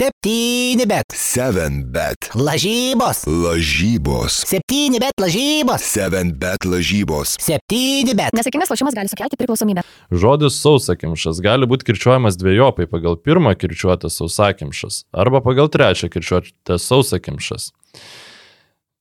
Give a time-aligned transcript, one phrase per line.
[0.00, 1.12] Septyni bet.
[1.12, 2.30] 7 bet.
[2.32, 3.26] Lažybos.
[3.28, 4.38] Lažybos.
[4.48, 5.84] Septyni bet lažybos.
[5.84, 7.34] 7 bet lažybos.
[7.36, 8.32] Septyni bet.
[8.32, 9.84] Nesėkmingas lošimas gali sukelti priklausomybę.
[10.08, 17.68] Žodis sausakimšas gali būti kirčiuojamas dviejopai pagal pirmą kirčiuotę sausakimšas arba pagal trečią kirčiuotę sausakimšas.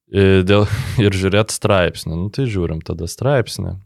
[0.10, 0.64] Ir, dėl,
[0.98, 2.16] ir žiūrėti straipsnį.
[2.18, 3.78] Nu tai žiūrim tada straipsnį.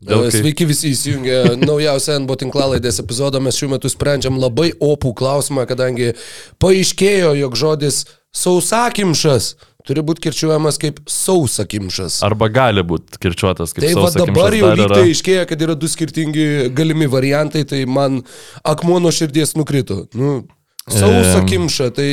[0.00, 3.40] Dėl kai- Sveiki visi įsijungę naujausią NBO tinklalaidės epizodą.
[3.44, 6.14] Mes šiuo metu sprendžiam labai opų klausimą, kadangi
[6.58, 12.20] paaiškėjo, jog žodis sausakimšas turi būti kirčiuojamas kaip sausakimšas.
[12.24, 14.26] Arba gali būti kirčiuotas kaip Tai sausakimšas.
[14.32, 18.22] dabar jau lyg tai aiškėja, kad yra du skirtingi galimi variantai, tai man
[18.64, 20.06] akmuo nuo širdies nukrito.
[20.14, 20.46] Nu,
[20.88, 22.08] sausakimša, tai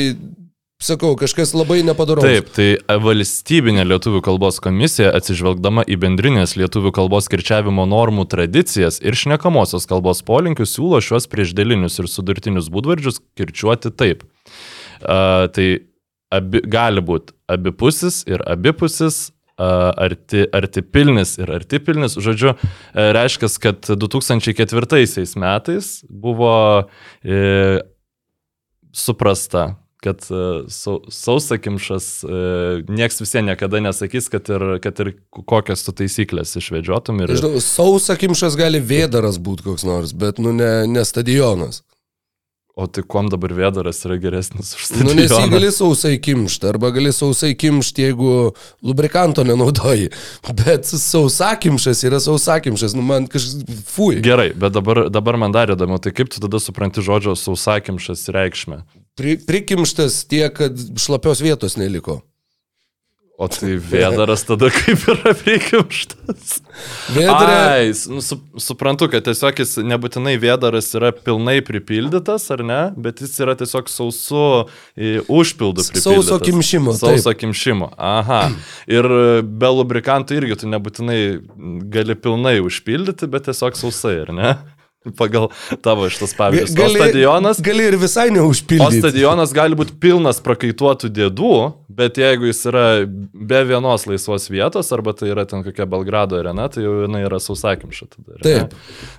[0.82, 2.22] sakau, kažkas labai nepadaro.
[2.22, 9.18] Taip, tai valstybinė lietuvių kalbos komisija, atsižvelgdama į bendrinės lietuvių kalbos kirčiavimo normų tradicijas ir
[9.18, 14.22] šnekamosios kalbos polinkius, siūlo šiuos priešdėlinius ir sudurtinius būdvardžius kirčiuoti taip.
[14.98, 15.66] Uh, tai
[16.34, 22.14] abi, gali būti abipusis ir abipusis, arti, arti pilnis ir arti pilnis.
[22.22, 26.54] Žodžiu, uh, reiškia, kad 2004 metais buvo
[26.86, 27.84] uh,
[28.94, 29.66] suprasta,
[30.04, 32.40] kad e, sau, sausakimšas, e,
[32.88, 37.24] nieks vis vien niekada nesakys, kad ir, kad ir kokias tu taisyklės išvedžiotum.
[37.26, 41.82] Ir, Žinau, sausakimšas gali vėdaras būti koks nors, bet nu ne, ne stadionas.
[42.78, 45.50] o tai kuom dabar vėdaras yra geresnis už Nu, nes jį stadioną?
[45.56, 48.52] gali sausai kimšti, arba gali sausai kimšti, jeigu
[48.86, 50.12] lubrikanto nenaudoji.
[50.62, 54.20] Bet sausakimšas yra sausakimšas, nu man kažkas, fui.
[54.22, 58.84] Gerai, bet dabar, dabar man dar įdomu, tai kaip tu tada supranti žodžio sausakimšas reikšmę?
[59.18, 62.20] Pri, prikimštas tiek, kad šlapios vietos neliko.
[63.38, 66.56] O tai vėdaras tada kaip yra prikimštas.
[67.14, 72.64] Vėdarė, Ai, s- nu, su, suprantu, kad tiesiog jis nebūtinai vėdaras yra pilnai pripildytas, ar
[72.66, 74.40] ne, bet jis yra tiesiog sausu
[75.30, 76.02] užpildu pripildytas.
[76.08, 77.14] Sauso kimšimo, taip.
[77.14, 77.92] Sauso kimšimo.
[77.94, 78.40] Aha.
[78.90, 81.20] Ir e, be lubrikantų irgi tu nebūtinai
[81.94, 84.50] gali pilnai užpildyti, bet tiesiog sausai, ar ne?
[85.16, 85.48] Pagal
[85.84, 86.74] tavo šitas pavyzdys.
[86.76, 87.60] O stadionas.
[87.64, 89.00] gali ir visai O neužpildyti.
[89.00, 91.52] stadionas gali būti pilnas prakaituotų dėdų,
[91.98, 96.68] bet jeigu jis yra be vienos laisvos vietos, arba tai yra ten kokia Belgrado arena,
[96.68, 98.38] tai jau jinai yra sausakimša tada.
[98.44, 98.74] Taip.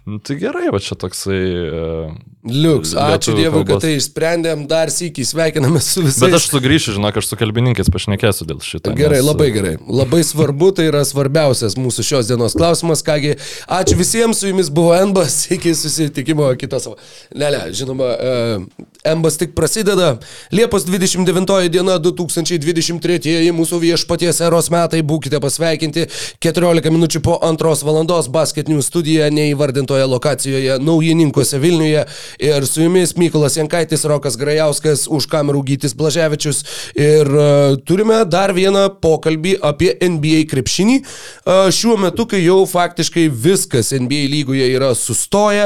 [0.05, 1.41] Nu, tai gerai, va čia toksai...
[1.69, 2.11] e,
[2.49, 6.21] Liuks, ačiū Dievui, kad tai išsprendėm, dar sėkiai sveikiname su visais.
[6.23, 8.93] Bet aš sugrįšiu, žinok, aš su kalbininkais pašnekėsiu dėl šito.
[8.95, 9.73] Gerai, nes, labai gerai.
[9.83, 13.03] Labai svarbu, tai yra svarbiausias mūsų šios dienos klausimas.
[13.03, 13.35] Kągi,
[13.67, 16.97] ačiū visiems, su jumis buvo Embas, iki susitikimo kitą savo.
[17.35, 20.17] Ne, ne, žinoma, e, Embas tik prasideda.
[20.51, 26.03] Liepos 29 diena 2023 mūsų viešpaties eros metai, būkite pasveikinti.
[26.43, 32.05] 14 minučių po antros valandos basketinių studija neįvardintoje lokacijoje Naujininkose Vilniuje.
[32.43, 36.63] Ir su jumis Mykolas Jankaitis, Rokas Grajauskas, už kamerų Gytis Blaževičius.
[36.99, 40.99] Ir uh, turime dar vieną pokalbį apie NBA krepšinį.
[40.99, 45.58] Uh, šiuo metu, kai jau faktiškai viskas NBA lygoje yra sustoję,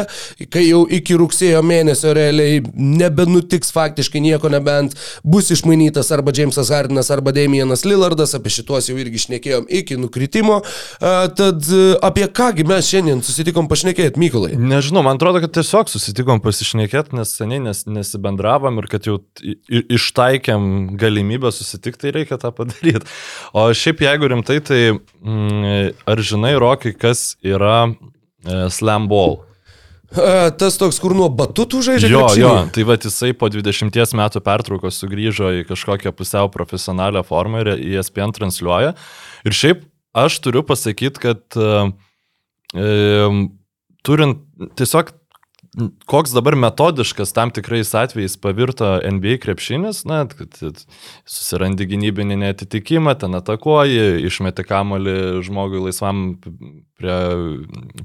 [0.54, 7.12] kai jau iki rugsėjo mėnesio realiai nebenutiks faktiškai nieko, nebent bus išmainytas arba Jamesas Hardinas,
[7.14, 10.62] arba Damienas Lillardas, apie šituos jau irgi šnekėjom iki nukritimo.
[11.00, 14.58] Tad uh, apie kągi mes šiandien susitikom pašnekėti, Mykolai.
[14.60, 19.20] Nežinau, man atrodo, kad tiesiog susitikom pasišnekėti, nes seniai nes, nesibendravom ir kad jau
[19.70, 23.08] ištaikėm galimybę susitikti, tai reikia tą padaryti.
[23.56, 29.40] O šiaip jeigu rimtai, tai mm, ar žinai, Rokai, kas yra e, slam ball?
[29.40, 29.53] Uh,
[30.60, 32.12] tas toks, kur nuo batutų žaidžia.
[32.12, 32.44] Jo, krepšinį?
[32.44, 37.74] jo, tai va jisai po 20 metų pertraukos sugrįžo į kažkokią pusiau profesionalią formą ir
[37.78, 38.94] į ESPN transliuoja.
[39.48, 41.74] Ir šiaip aš turiu pasakyti, kad e,
[42.78, 43.30] e,
[44.06, 44.44] turint
[44.78, 45.12] tiesiog
[46.06, 50.84] koks dabar metodiškas tam tikrais atvejais pavirto NBA krepšinis, na, kad
[51.26, 55.18] susirandi gynybinį netitikimą, ten atakuoji, išmeti kamolį
[55.48, 56.24] žmogui laisvam
[57.00, 57.18] prie,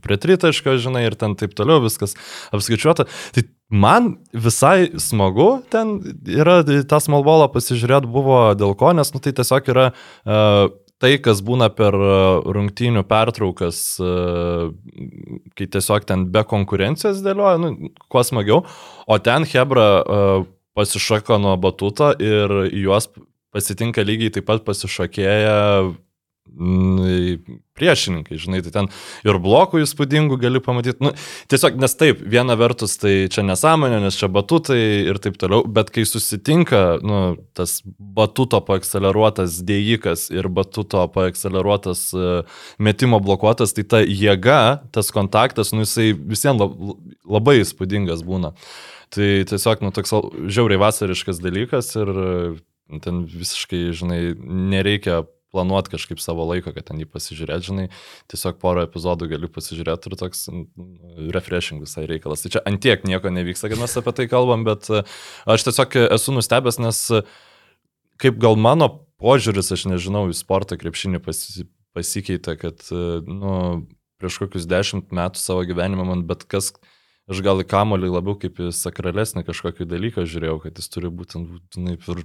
[0.04, 2.16] prie tritaško, žinai, ir ten taip toliau viskas
[2.56, 3.08] apskaičiuota.
[3.36, 9.36] Tai man visai smagu ten yra tą smallballą pasižiūrėti buvo dėl ko, nes, nu, tai
[9.36, 10.68] tiesiog yra uh,
[11.02, 12.18] tai, kas būna per e,
[12.54, 14.12] rungtynių pertraukas, e,
[15.58, 18.64] kai tiesiog ten be konkurencijos dėlioja, nu, kuo smagiau,
[19.06, 20.26] o ten Hebra e,
[20.78, 23.10] pasišoko nuo batuto ir juos
[23.54, 25.94] pasitinka lygiai taip pat pasišokėję mm,
[27.78, 28.88] priešininkai, žinai, tai ten
[29.26, 31.02] ir blokų įspūdingų gali pamatyti.
[31.04, 31.12] Nu,
[31.50, 34.80] tiesiog, nes taip, viena vertus tai čia nesąmonė, nes čia batutai
[35.12, 37.20] ir taip toliau, bet kai susitinka nu,
[37.58, 44.60] tas batuto paakceleruotas dėjikas ir batuto paakceleruotas uh, metimo blokuotas, tai ta jėga,
[44.94, 46.78] tas kontaktas, nu, jisai visiems lab,
[47.28, 48.54] labai įspūdingas būna.
[49.14, 50.12] Tai tiesiog, nu, toks
[50.52, 52.58] žiauriai vasariškas dalykas ir uh,
[53.04, 54.22] ten visiškai, žinai,
[54.72, 55.22] nereikia
[55.54, 57.86] planuoti kažkaip savo laiką, kad ten jį pasižiūrėti, žinai,
[58.32, 60.46] tiesiog porą epizodų gali pasižiūrėti ir toks
[61.34, 62.44] refreshing visai reikalas.
[62.44, 65.04] Tai čia antiek nieko nevyksta, kad mes apie tai kalbam, bet e,
[65.48, 67.02] aš tiesiog esu nustebęs, nes
[68.20, 68.90] kaip gal mano
[69.22, 71.66] požiūris, aš nežinau, į sportą krepšinį pasi,
[71.96, 73.54] pasikeitė, kad, e, nu,
[74.18, 76.72] prieš kokius dešimt metų savo gyvenimą man bet kas
[77.30, 81.58] aš gal į kamolį labiau kaip į sakralesnį kažkokį dalyką žiūrėjau, kad jis turi būtent,
[81.74, 82.24] žinai, per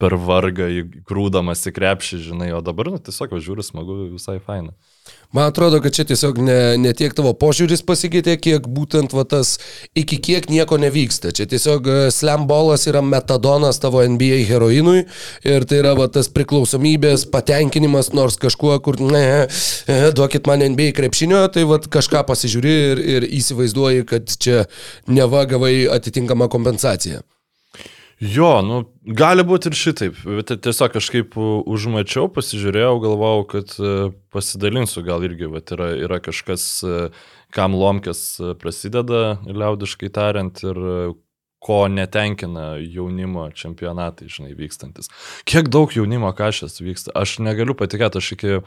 [0.00, 4.74] per vargą įgrūdamas į krepšį, žinai, o dabar nu, tiesiog žiūri smagu, visai faina.
[5.32, 9.56] Man atrodo, kad čia tiesiog ne, ne tiek tavo požiūris pasikeitė, kiek būtent va, tas
[9.98, 11.32] iki kiek nieko nevyksta.
[11.36, 15.04] Čia tiesiog e, slambolas yra metadonas tavo NBA heroinui
[15.46, 20.92] ir tai yra va, tas priklausomybės patenkinimas nors kažkuo, kur ne, e, duokit man NBA
[20.96, 24.66] krepšinio, tai va, kažką pasižiūri ir, ir įsivaizduoji, kad čia
[25.10, 27.24] neva gavai atitinkamą kompensaciją.
[28.16, 33.90] Jo, nu, gali būti ir šitaip, tiesiog kažkaip užmačiau, pasižiūrėjau, galvojau, kad e,
[34.32, 37.02] pasidalinsiu, gal irgi, bet yra, yra kažkas, e,
[37.52, 40.80] kam lomkės e, prasideda, liaudiškai tariant, ir
[41.66, 45.10] ko netenkina jaunimo čempionatai, žinai, vykstantis.
[45.48, 48.58] Kiek daug jaunimo kažkas vyksta, aš negaliu patikėti, aš iki,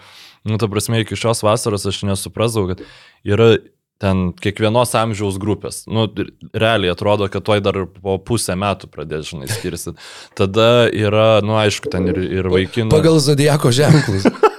[0.45, 2.85] nu, ta prasme, iki šios vasaros aš nesuprasdavau, kad
[3.25, 3.55] yra
[3.99, 5.83] ten kiekvienos amžiaus grupės.
[5.91, 6.07] Nu,
[6.55, 9.99] realiai atrodo, kad toj dar po pusę metų pradės, žinai, skirsit.
[10.39, 12.93] Tada yra, nu, aišku, ten ir, ir vaikinų.
[12.95, 14.29] Pagal zodieko ženklus.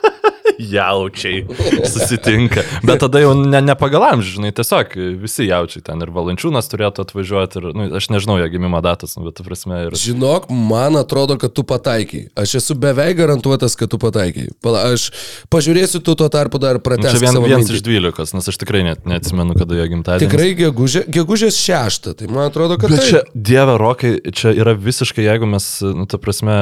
[0.60, 1.44] jaučiai
[1.88, 2.64] susitinka.
[2.86, 7.04] Bet tada jau ne, ne pagal amžių, žinai, tiesiog visi jaučiai ten ir valančiūnas turėtų
[7.06, 9.96] atvažiuoti ir, nu, aš nežinau jo gimimo datas, nu, bet, prasme, ir...
[10.00, 12.26] Žinok, man atrodo, kad tu pataikai.
[12.38, 14.48] Aš esu beveik garantuotas, kad tu pataikai.
[14.64, 15.08] Pala, aš
[15.52, 17.16] pažiūrėsiu, tu tuo tarpu dar pratęsi.
[17.16, 20.28] Nu, čia vien, vienas iš dvylikos, nes aš tikrai net neatsimenu, kada jo gimtadienis.
[20.28, 22.92] Tikrai gegužė, gegužės šeštą, tai man atrodo, kad...
[22.92, 23.08] Bet tai...
[23.14, 26.56] čia, dieve, rokai, čia yra visiškai, jeigu mes, nu, ta prasme,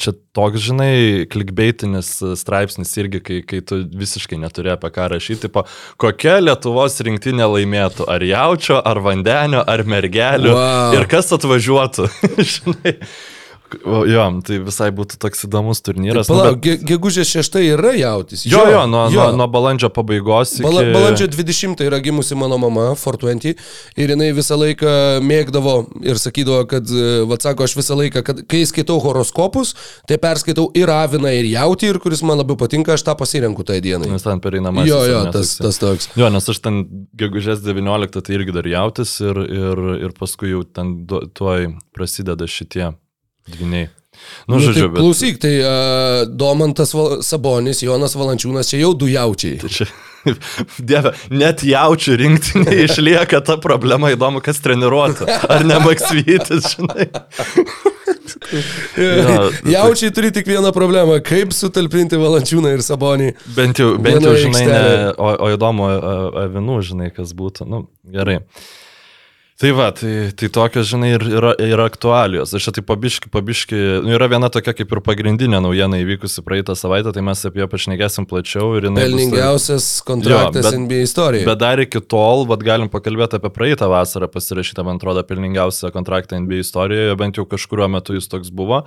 [0.00, 5.46] čia toks, žinai, klikbeitinis straipsnis ir irgi, kai, kai tu visiškai neturi apie ką rašyti,
[5.46, 5.64] tipo,
[6.02, 10.98] kokia Lietuvos rinktinė laimėtų, ar jaučio, ar vandenio, ar mergelio, wow.
[10.98, 12.10] ir kas atvažiuotų.
[12.52, 12.96] Žinai,
[13.84, 16.28] O, jo, tai visai būtų toks įdomus turnyras.
[16.28, 16.82] Tai palauk, nu, bet...
[16.86, 18.44] gegužės 6 yra jautis.
[18.46, 19.24] Jo, jo, nuo, jo.
[19.32, 20.52] Nuo, nuo balandžio pabaigos.
[20.58, 20.64] Iki...
[20.66, 23.56] Bala, balandžio 20 yra gimusi mano mama, 420,
[23.98, 24.92] ir jinai visą laiką
[25.26, 25.74] mėgdavo
[26.06, 26.92] ir sakydavo, kad,
[27.30, 29.74] vad sako, aš visą laiką, kad kai skaitau horoskopus,
[30.06, 33.80] tai perskaitau ir Aviną, ir Jautį, ir kuris man labiau patinka, aš tą pasirenku tą
[33.82, 34.10] dieną.
[34.12, 34.92] Nes ten pereinamasis.
[34.92, 36.10] Jo, jo, tas, tas toks.
[36.18, 36.84] Jo, nes aš ten
[37.18, 42.92] gegužės 19 tai irgi dar Jautis ir, ir, ir paskui jau ten tuoj prasideda šitie
[43.46, 43.90] Dviniai.
[44.46, 45.00] Nu, nu, žodžiu, tai bet...
[45.00, 49.58] Klausyk, tai uh, Domantas Val Sabonis, Jonas Valančiūnas, čia jau du jaučiai.
[49.60, 49.86] Tai čia,
[50.90, 55.28] dieve, net jaučių rinktinė išlieka ta problema, įdomu, kas treniruotų.
[55.50, 57.08] Ar ne Maksvytis, žinai.
[59.02, 59.44] ja,
[59.76, 63.30] jaučiai turi tik vieną problemą- kaip sutalpinti Valančiūną ir Sabonį.
[63.58, 64.82] Bent jau, bent jau žinai, ne,
[65.12, 65.92] o, o įdomu,
[66.46, 67.68] avinų, žinai, kas būtų.
[67.70, 68.40] Nu, gerai.
[68.40, 68.74] Uh,
[69.56, 72.50] Tai va, tai, tai tokios, žinai, ir yra, yra aktualijos.
[72.52, 76.76] Aš čia tai pabiški, pabiški, nu, yra viena tokia kaip ir pagrindinė naujiena įvykusi praeitą
[76.76, 78.74] savaitę, tai mes apie ją pašnekėsim plačiau.
[78.84, 81.48] Pelningiausias bus, kontraktas jo, bet, NBA istorijoje.
[81.48, 86.44] Bet dar iki tol, vad galim pakalbėti apie praeitą vasarą pasirašytą, man atrodo, pelningiausią kontraktą
[86.44, 88.84] NBA istorijoje, bent jau kažkuriuo metu jis toks buvo.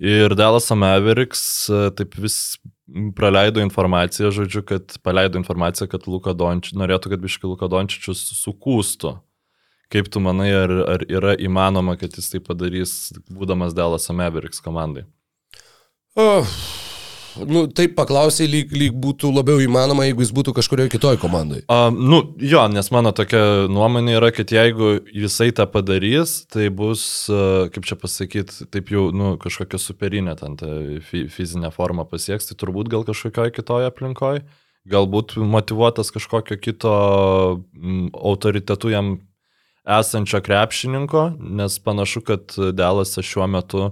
[0.00, 1.42] Ir Dallas Mavericks
[2.00, 2.56] taip vis
[3.12, 9.20] praleido informaciją, žodžiu, kad paleido informaciją, kad Luka Dončičius, norėtų, kad biški Luka Dončičius sukūstų
[9.90, 12.92] Kaip tu manai, ar, ar yra įmanoma, kad jis tai padarys,
[13.26, 15.08] būdamas Dallas Mavericks komandai?
[16.18, 16.46] Oh.
[17.46, 21.62] Nu, taip paklausai, lyg, lyg būtų labiau įmanoma, jeigu jis būtų kažkurioje kitoje komandoje.
[21.70, 27.04] Uh, nu, jo, nes mano tokia nuomonė yra, kad jeigu jisai tą padarys, tai bus,
[27.30, 30.72] kaip čia pasakyti, taip jau, nu, kažkokia superinė ten ta
[31.06, 34.44] fizinė forma pasieks, tai turbūt gal kažkokioje kitoje aplinkoje,
[34.90, 36.94] galbūt motivuotas kažkokio kito
[38.16, 39.18] autoritetu jam
[39.84, 43.90] esančio krepšininko, nes panašu, kad Delasas šiuo metu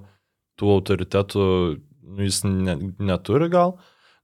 [0.59, 1.45] tų autoritetų
[2.09, 3.79] nu, jis ne, neturi gal.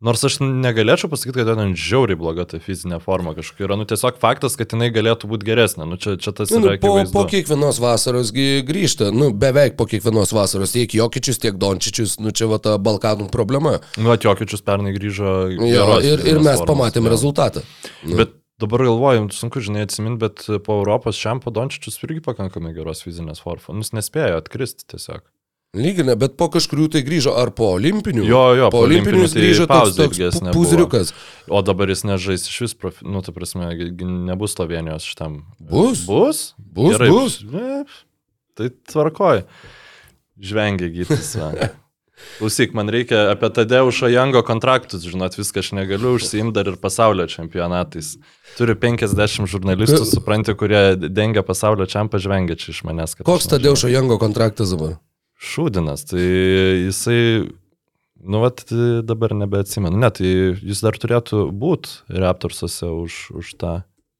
[0.05, 3.77] Nors aš negalėčiau pasakyti, kad ten žiauriai bloga ta fizinė forma kažkokia yra.
[3.81, 5.87] Nu, tiesiog faktas, kad jinai galėtų būti geresnė.
[5.89, 7.15] Nu, čia, čia tas Nu, yra nu, po, akivaizdu.
[7.15, 12.51] po kiekvienos vasaros grįžta, nu, beveik po kiekvienos vasaros, tiek Jokičius, tiek Dončičius, nu čia
[12.51, 13.79] va ta Balkanų problema.
[13.97, 15.37] Nu, Atjokičius pernai grįžo.
[15.57, 17.15] Jo, ir, ir mes formos, pamatėm jo.
[17.15, 17.65] rezultatą.
[18.05, 18.19] Nu.
[18.21, 23.43] Bet dabar galvoju, sunku, žinai, atsiminti, bet po Europos šiam padončičius irgi pakankamai geros fizinės
[23.45, 23.71] formos.
[23.75, 25.25] Nus nespėjo atkristi tiesiog.
[25.75, 28.23] Lyginė, bet po kažkurių tai grįžo ar po olimpinių.
[28.29, 31.11] Jo, jo, po olimpinių jis tai grįžo toks, toks ilgesnė pu- puzriukas.
[31.51, 33.03] O dabar jis nežais iš vis, profi...
[33.11, 33.73] nu, ta prasme,
[34.31, 35.41] nebus Slovenijos šitam.
[35.59, 36.05] Bus.
[36.07, 36.45] Bus?
[36.59, 37.41] Bus, bus.
[37.51, 37.83] Ne,
[38.55, 39.43] tai tvarkoj.
[40.39, 41.35] Žvengia gytis.
[42.39, 47.27] Klausyk, man reikia apie Tadeušo Jango kontraktus, žinot, viską aš negaliu užsiimti dar ir pasaulio
[47.31, 48.15] čempionatais.
[48.59, 53.17] Turiu 50 žurnalistų, supranti, kurie dengia pasaulio čempą, žvengia čia iš manęs.
[53.21, 53.49] Koks.
[53.51, 54.97] Tadeušo Jango kontraktas dabar?
[55.45, 56.23] Šūdinas, tai
[56.87, 57.19] jisai,
[58.23, 58.63] nu, vat,
[59.07, 59.99] dabar nebeatsimenu.
[59.99, 63.75] Ne, tai jis dar turėtų būti Raptorsuose už, už tą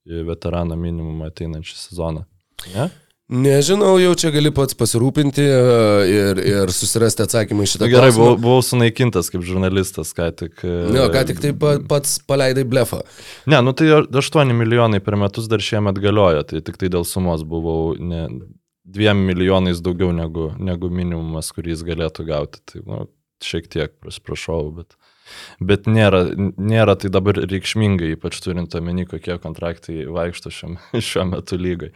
[0.05, 2.27] veteraną minimumą ateinančią sezoną.
[2.75, 2.91] Ne?
[3.33, 5.61] Nežinau, jau čia gali pats pasirūpinti e,
[6.13, 8.21] ir, ir susirasti atsakymą į šitą gerai, klausimą.
[8.21, 10.59] buvau, buvau sunaikintas kaip žurnalistas, ką tik.
[10.61, 13.01] e, Ne, ką tik tai pa- pats paleidai blefą.
[13.49, 17.47] Ne, nu tai 8 milijonai per metus dar šiemet galioja, tai tik tai dėl sumos
[17.49, 18.27] buvau ne,
[18.85, 22.61] 2 milijonais daugiau negu, negu minimumas, kurį jis galėtų gauti.
[22.69, 23.01] Tai nu,
[23.41, 24.99] šiek tiek prašau, bet,
[25.65, 26.27] bet nėra,
[26.61, 30.77] nėra tai dabar reikšmingai, ypač turint omeny, kokie kontraktai vaikšto šiam,
[31.09, 31.95] šiuo metu lygai.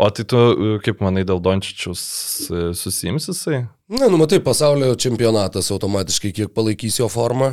[0.00, 0.38] O tai tu,
[0.80, 2.02] kaip manai, dėl Dončičius
[2.48, 3.66] e, susijims jisai?
[3.92, 7.50] Na, nu matai, pasaulio čempionatas automatiškai kiek palaikys jo formą.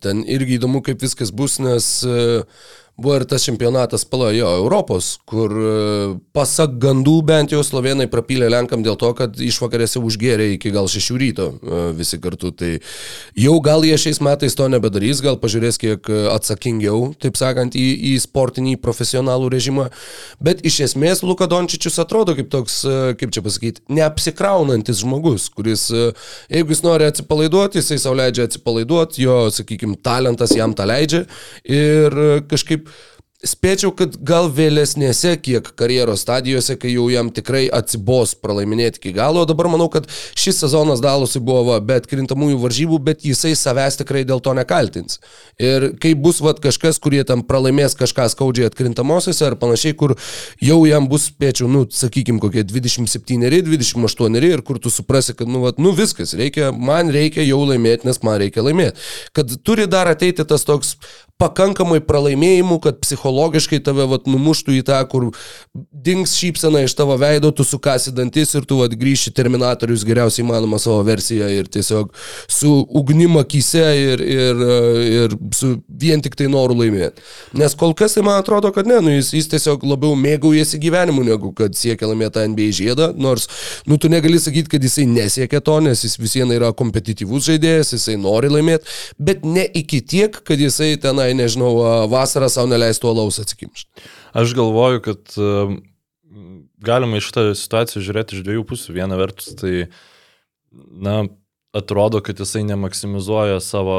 [0.00, 2.46] Ten irgi įdomu, kaip viskas bus, nes uh,
[3.02, 8.84] buvo ir tas čempionatas palajo Europos, kur uh, pasak gandų bent jau slovenai prapylė Lenkam
[8.86, 12.52] dėl to, kad išvakarėse užgėrė iki gal šešių ryto uh, visi kartu.
[12.56, 12.72] Tai
[13.38, 17.88] jau gal jie šiais metais to nebedarys, gal pažiūrės kiek uh, atsakingiau, taip sakant, į,
[18.12, 19.88] į sportinį profesionalų režimą.
[20.42, 22.82] Bet iš esmės Luka Dončičius atrodo kaip toks,
[23.18, 26.10] kaip čia pasakyti, neapsikraunantis žmogus, kuris, e,
[26.52, 31.24] jeigu jis nori atsipalaiduoti, jisai savo leidžia atsipalaiduoti, jo, sakykime, talentas jam tą leidžia
[31.64, 32.91] ir e, kažkaip
[33.42, 39.42] Spėčiau, kad gal vėlesnėse kiek karjeros stadijose, kai jau jam tikrai atsibos pralaiminėti iki galo,
[39.42, 40.04] o dabar manau, kad
[40.38, 45.18] šis sezonas Dalusui buvo va, be atkrintamųjų varžybų, bet jisai savęs tikrai dėl to nekaltins.
[45.58, 50.14] Ir kai bus va, kažkas, kurie tam pralaimės kažką skaudžiai atkrintamosiose ar panašiai, kur
[50.62, 55.64] jau jam bus, spėčiau, nu, sakykime, kokie 27, 28 ir kur tu suprasi, kad, nu,
[55.66, 59.02] va, nu viskas, reikia, man reikia jau laimėti, nes man reikia laimėti.
[59.34, 60.94] Kad turi dar ateiti tas toks
[61.42, 63.00] pakankamai pralaimėjimų, kad
[63.32, 65.30] psichologiškai tave vat, numuštų į tą, kur
[65.74, 70.78] dings šypsena iš tavo veido, tu sukasi dantis ir tu vat, grįši Terminatorius geriausiai įmanoma
[70.78, 72.12] savo versiją ir tiesiog
[72.48, 74.62] su ugnim akise ir, ir,
[75.08, 77.22] ir su vien tik tai noru laimėti.
[77.58, 81.24] Nes kol kas tai man atrodo, kad ne, nu, jis, jis tiesiog labiau mėgaujasi gyvenimu,
[81.26, 83.48] negu kad siekia laimėti tą NBA žiedą, nors
[83.88, 87.94] nu, tu negali sakyti, kad jisai nesiekia to, nes jis vis viena yra kompetityvus žaidėjas,
[87.96, 91.72] jisai nori laimėti, bet ne iki tiek, kad jisai tenai, nežinau,
[92.12, 94.04] vasarą savo neleistų alaus atsikimšti.
[94.36, 95.78] Aš galvoju, kad um,
[96.82, 98.96] galima iš šitą situaciją žiūrėti iš dviejų pusių.
[98.98, 99.86] Viena vertus, tai,
[100.72, 101.22] na,
[101.76, 103.98] atrodo, kad jisai nemaksimalizuoja savo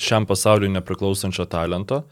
[0.00, 2.02] šiam pasauliu nepriklausančio talento.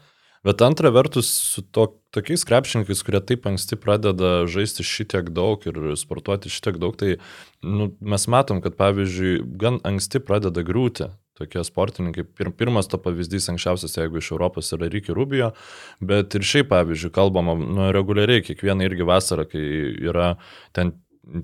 [0.45, 5.77] Bet antra vertus, su to, tokiais krepšininkais, kurie taip anksti pradeda žaisti šitiek daug ir
[6.01, 7.19] sportuoti šitiek daug, tai
[7.61, 12.25] nu, mes matom, kad pavyzdžiui, gan anksti pradeda griūti tokie sportininkai.
[12.37, 15.51] Pir, pirmas to pavyzdys anksčiausias, jeigu iš Europos yra Ryki Rubio,
[15.99, 19.63] bet ir šiaip, pavyzdžiui, kalbama nu, reguliariai, kiekvieną irgi vasarą, kai
[20.11, 20.35] yra
[20.77, 20.95] ten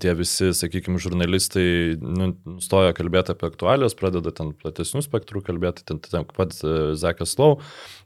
[0.02, 6.02] tie visi, sakykime, žurnalistai nu, nustoja kalbėti apie aktualijas, pradeda ten platesnių spektrų kalbėti, ten,
[6.02, 6.64] ten pats
[6.98, 7.60] Zekas Lau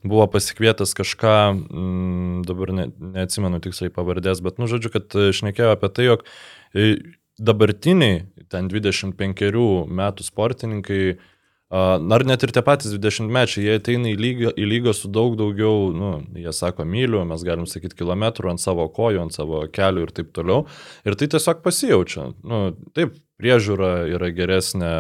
[0.04, 1.36] buvo pasikvietęs kažką,
[1.72, 6.28] m, dabar ne, neatsimenu tiksliai pavardės, bet, nu, žodžiu, kad šnekėjo apie tai, jog
[6.76, 6.92] e,
[7.40, 9.48] dabartiniai, ten 25
[10.02, 11.04] metų sportininkai,
[11.72, 15.94] Ar net ir tie patys 20-mečiai, jie ateina į lygą, į lygą su daug daugiau,
[15.96, 20.12] nu, jie sako myliu, mes galim sakyti kilometrų ant savo kojų, ant savo kelių ir
[20.18, 20.66] taip toliau.
[21.08, 22.26] Ir tai tiesiog pasijaučia.
[22.44, 22.60] Nu,
[22.98, 24.92] taip, priežiūra yra geresnė,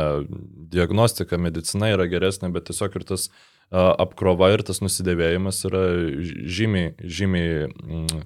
[0.71, 3.27] diagnostika, medicina yra geresnė, bet tiesiog ir tas
[3.71, 5.83] apkrova ir tas nusidėvėjimas yra
[6.23, 8.25] žymiai, žymiai mm,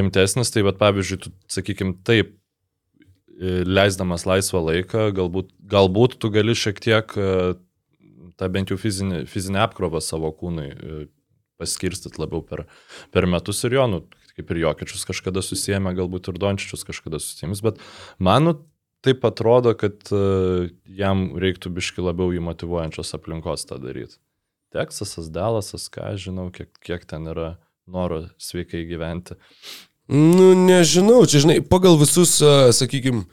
[0.00, 0.56] rimtesnis.
[0.56, 2.32] Tai, bet pavyzdžiui, tu, sakykime, taip,
[3.38, 7.12] leisdamas laisvą laiką, galbūt, galbūt tu gali šiek tiek
[8.36, 10.70] tą bent jau fizinį, fizinę apkrovą savo kūnui
[11.60, 12.64] paskirstyti labiau per,
[13.12, 14.00] per metus ir jo, nu,
[14.36, 17.80] kaip ir Jokičius kažkada susijęme, galbūt ir Dončičius kažkada susijęs, bet
[18.20, 18.54] man nu,
[19.06, 24.18] taip atrodo, kad uh, jam reiktų biški labiau į motivuojančios aplinkos tą daryti.
[24.74, 27.54] Teksasas, Dalasas, ką žinau, kiek, kiek ten yra
[27.86, 29.38] noro sveikai gyventi.
[30.08, 33.26] Nu, nežinau, čia žinai, pagal visus, sakykime,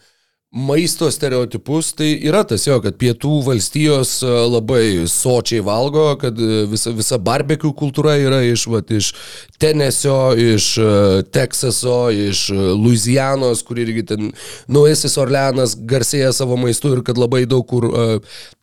[0.54, 6.68] maisto stereotipus, tai yra tas jo, kad pietų valstijos e, labai sočiai valgo, kad e,
[6.70, 9.10] visa, visa barbekių kultūra yra iš, va, iš
[9.58, 10.92] Tenesio, iš e,
[11.34, 14.30] Teksaso, iš Louisianos, kur irgi ten
[14.70, 17.90] Nuesis Orleanas garsėja savo maistu ir kad labai daug kur,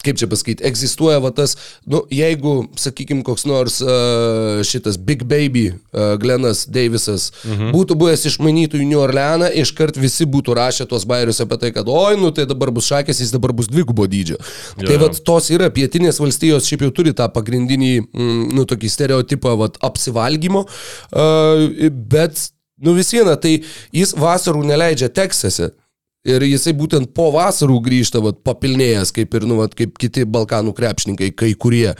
[0.05, 1.57] kaip čia pasakyti, egzistuoja va tas,
[1.91, 3.81] nu, jeigu, sakykime, koks nors
[4.69, 5.73] šitas Big Baby
[6.21, 7.73] Glenas Davisas mhm.
[7.75, 11.80] būtų buvęs išmanytų į New Orleaną, iškart visi būtų rašę tuos bairius apie tai, kad
[11.89, 14.39] oi, nu tai dabar bus šakės, jis dabar bus dvigubo dydžio.
[14.77, 18.91] Jo, tai vad tos yra, pietinės valstijos šiaip jau turi tą pagrindinį, mm, nu tokį
[18.93, 23.61] stereotipą, vad apsivalgymo, uh, bet, nu vis viena, tai
[23.97, 25.73] jis vasarų neleidžia Teksase.
[26.29, 30.75] Ir jisai būtent po vasarų grįžta, vat, papilnėjęs, kaip ir, nu, vat, kaip kiti Balkanų
[30.77, 31.95] krepšininkai, kai kurie.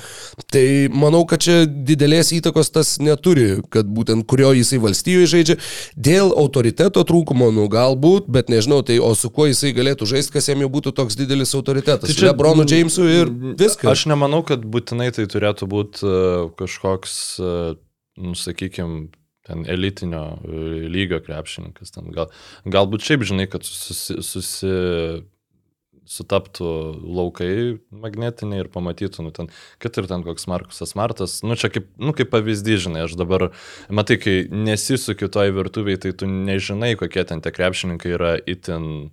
[0.53, 5.57] Tai manau, kad čia didelės įtakos tas neturi, kad būtent kurio jisai valstijoje žaidžia.
[5.97, 10.51] Dėl autoriteto trūkumo, nu, galbūt, bet nežinau, tai o su kuo jisai galėtų žaisti, kas
[10.53, 12.13] jam jau būtų toks didelis autoritetas.
[12.13, 13.89] Tai čia Lebronu Jamesui ir viskas.
[13.89, 17.73] Aš nemanau, kad būtinai tai turėtų būti uh, kažkoks, uh,
[18.21, 19.07] nu, sakykime,
[19.51, 20.63] ten elitinio e,
[20.95, 21.93] lygio krepšininkas.
[21.99, 22.31] Ten gal,
[22.71, 24.75] galbūt šiaip žinai, kad susi, susi,
[26.11, 26.71] sutaptų
[27.19, 27.53] laukai
[27.95, 29.51] magnetiniai ir pamatytų, nu, ten,
[29.83, 33.51] kad ir ten koks Markusas Martas, nu čia kaip, nu, kaip pavyzdys, žinai, aš dabar,
[33.93, 39.11] matai, kai nesisukiu toj virtuviai, tai tu nežinai, kokie ten tie krepšininkai yra itin...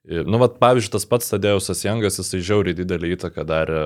[0.00, 3.82] Nu, vat, pavyzdžiui, tas pats Tadėjusas Jangas, jisai žiauriai didelį įtaką darė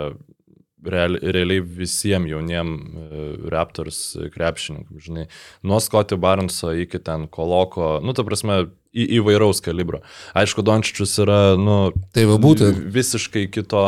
[0.86, 3.20] real, realiai visiems jauniem e,
[3.52, 4.00] Raptors
[4.34, 5.26] krepšininkam, žinai,
[5.66, 8.64] nuo Scotty Barneso iki ten Koloko, nu, ta prasme,
[8.94, 10.02] į, įvairaus kalibro.
[10.38, 11.78] Aišku, Dončičius yra, nu,
[12.14, 12.82] tai va būtent.
[12.94, 13.84] Visiškai kito,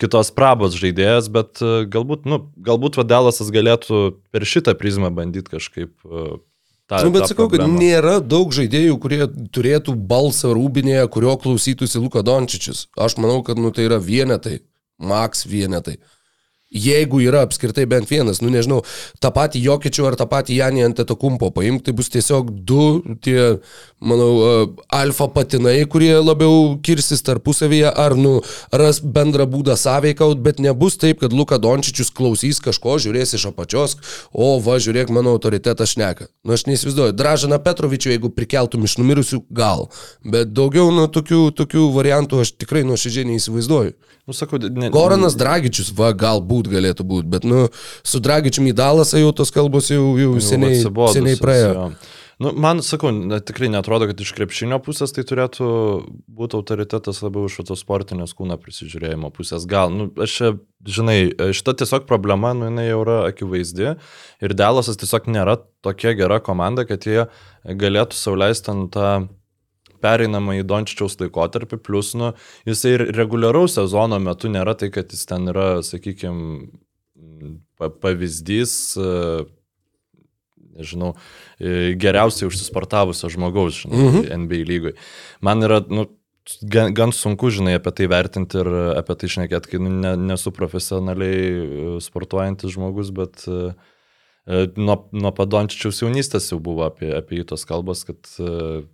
[0.00, 5.94] kitos prabos žaidėjas, bet e, galbūt, nu, galbūt Vadelasas galėtų per šitą prizmę bandyti kažkaip
[6.84, 7.78] Ta, nu, bet sakau, problemą.
[7.78, 9.24] kad nėra daug žaidėjų, kurie
[9.56, 12.90] turėtų balsą rūbinėje, kurio klausytųsi Luka Dončičius.
[13.00, 14.58] Aš manau, kad nu, tai yra vienetai,
[15.00, 15.96] maks vienetai
[16.74, 18.82] jeigu yra apskritai bent vienas, nu nežinau,
[19.22, 22.84] tą patį Jokičių ar tą patį Janį Antetokumpo paimti, tai bus tiesiog du
[23.24, 23.60] tie,
[24.02, 24.66] manau, e,
[24.98, 28.36] alfa patinai, kurie labiau kirsis tarpusavyje, ar, nu,
[28.74, 33.96] ras bendrą būdą sąveikaut, bet nebus taip, kad Luka Dončičius klausys kažko, žiūrės iš apačios,
[34.32, 36.28] o va, žiūrėk, mano autoritetas šneka.
[36.44, 37.14] Nu, aš neįsivaizduoju.
[37.16, 39.88] Dražaną Petrovičių, jeigu prikeltum iš numirusių, gal.
[40.26, 43.94] Bet daugiau, nu, tokių, tokių variantų aš tikrai nuoširdžiai neįsivaizduoju.
[44.24, 47.66] Nu, sakau, ne, Goranas Dragičius, va, galbūt galėtų būti, bet, nu,
[48.06, 50.82] su Dragičiumi į Dalasą jau tos kalbos jau, jau, jau seniai,
[51.14, 51.72] seniai praėjo.
[51.74, 51.88] Jo.
[52.42, 55.66] Nu, man, sakau, ne, tikrai netrodo, kad iš krepšinio pusės tai turėtų
[56.34, 59.68] būti autoritetas labiau iš tos sportinės kūno prisižiūrėjimo pusės.
[59.70, 60.50] Gal, nu, aš čia,
[60.96, 61.18] žinai,
[61.54, 66.86] šita tiesiog problema, nu, jinai jau yra akivaizdi ir Dalasas tiesiog nėra tokia gera komanda,
[66.88, 67.28] kad jie
[67.64, 69.14] galėtų sauliaisti ant tą
[70.04, 72.32] pereinamą į Dončičiaus laikotarpį, plus, nu,
[72.68, 76.68] jisai ir reguliaraus sezono metu nėra tai, kad jis ten yra, sakykime,
[77.80, 78.74] pavyzdys,
[80.74, 81.14] nežinau,
[81.60, 84.36] geriausiai užsisportavusio žmogaus, žinai, -hmm.
[84.44, 84.94] NBA lygoj.
[85.40, 86.08] Man yra, nu,
[86.62, 90.52] gan, gan sunku, žinai, apie tai vertinti ir apie tai šnekėti, kai nu, ne, nesu
[90.54, 93.72] profesionaliai sportuojantis žmogus, bet uh,
[94.76, 98.84] nuo, nuo padončičiaus jaunystės jau buvo apie, apie jį tos kalbos, kad uh,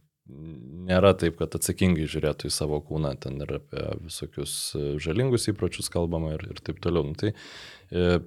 [0.90, 5.90] nėra taip, kad atsakingai žiūrėtų į savo kūną, ten ir apie visokius e, žalingus įpročius
[5.92, 7.06] kalbama ir, ir taip toliau.
[7.10, 8.20] Nu, tai e,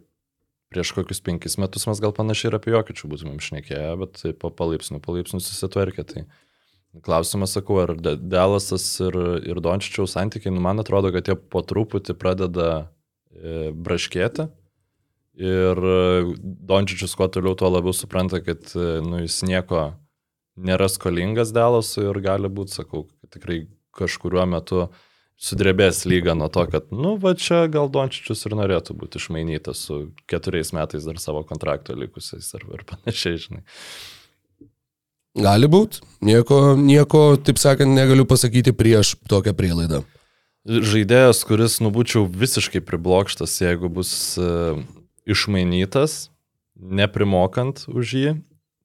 [0.74, 4.52] prieš kokius penkis metus mes gal panašiai ir apie jokičių būtumėm šnekėję, bet tai po
[4.54, 6.08] palaipsnių, palaipsnių susitvarkė.
[6.10, 6.26] Tai
[7.06, 9.18] klausimas, sakau, ar Delasas ir,
[9.50, 14.48] ir Dončičiaus santykiai, nu, man atrodo, kad jie po truputį pradeda e, braškėti.
[15.42, 15.98] Ir e,
[16.70, 19.88] Dončičius kuo toliau, tuo labiau supranta, kad e, nu, jis nieko
[20.56, 23.66] nėra skolingas Dalasui ir gali būti, sakau, tikrai
[23.98, 24.88] kažkuriuo metu
[25.44, 30.00] sudrebės lyga nuo to, kad, nu, va čia gal Dončičius ir norėtų būti išmainytas su
[30.30, 33.64] keturiais metais dar savo kontrakto likusiais ar, ar panašiai, žinai.
[35.34, 40.04] Gali būti, nieko, nieko, taip sakant, negaliu pasakyti prieš tokią prielaidą.
[40.70, 44.78] Žaidėjas, kuris, nu, būčiau visiškai priblokštas, jeigu bus uh,
[45.28, 46.30] išmainytas,
[46.78, 48.36] neprimokant už jį,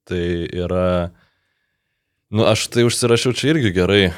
[0.08, 1.26] tai yra uh,
[2.28, 4.10] Nu, aš tai užsirašiau čia irgi gerai.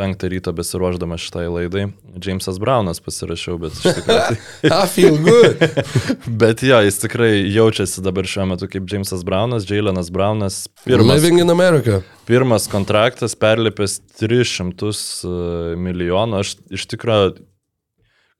[0.00, 1.86] penktą ryto besiruoždamas šitai laidai.
[2.24, 4.36] Jamesas Brownas pasirašiau, bet iš tikrųjų.
[4.68, 5.60] I feel good.
[6.42, 10.62] bet jo, jis tikrai jaučiasi dabar šiuo metu kaip Jamesas Brownas, Jailenas Brownas.
[10.84, 12.00] Pirmas, Living in America.
[12.28, 16.40] pirmas kontraktas perlipęs 300 e, milijonų.
[16.40, 17.36] Aš iš tikrųjų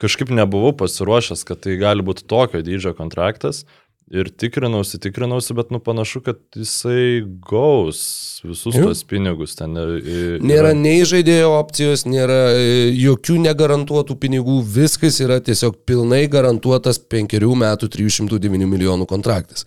[0.00, 3.66] kažkaip nebuvau pasiruošęs, kad tai gali būti tokio dydžio kontraktas.
[4.10, 8.00] Ir tikrinausi, tikrinausi, bet nu panašu, kad jisai gaus
[8.42, 8.88] visus Jo.
[8.88, 9.76] tos pinigus ten.
[9.78, 16.24] ir- ir- Nėra nei žaidėjo opcijos, nėra e, jokių negarantuotų pinigų, viskas yra tiesiog pilnai
[16.26, 19.64] garantuotas penkerių metų 309 milijonų kontraktas.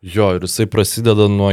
[0.00, 1.52] Jo, ir jisai prasideda nuo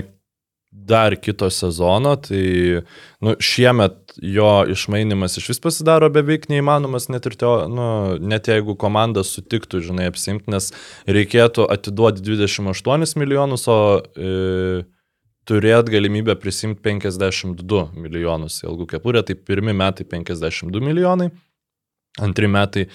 [0.72, 2.82] dar kito sezono, tai
[3.20, 7.88] nu, šiemet jo išmainimas iš vis pasidaro beveik neįmanomas, net, ir teo, nu,
[8.24, 10.72] net jeigu komanda sutiktų, žinai, apsimti, nes
[11.12, 14.84] reikėtų atiduoti 28 milijonus, o e,
[15.48, 21.30] turėt galimybę prisimti 52 milijonus į algų kepurę, tai pirmi metai 52 milijonai,
[22.24, 22.88] antri metai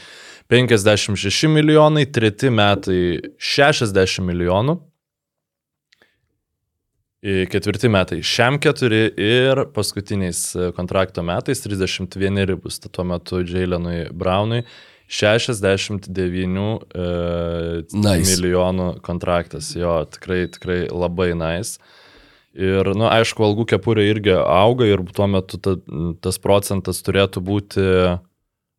[0.48, 3.00] 56 milijonai, treti metai
[3.36, 4.80] 60 milijonų.
[7.26, 14.62] Ketvirti metai šiam keturi ir paskutiniais e, kontrakto metais 31 bus tuo metu Jailenui Brownui
[15.10, 17.06] 69 e,
[17.98, 18.30] Nice.
[18.30, 19.72] milijonų kontraktas.
[19.74, 21.80] Jo, tikrai, tikrai labai nice.
[22.56, 25.76] Ir, na, nu, aišku, algų kepurė irgi auga ir tuo metu ta,
[26.24, 27.84] tas procentas turėtų būti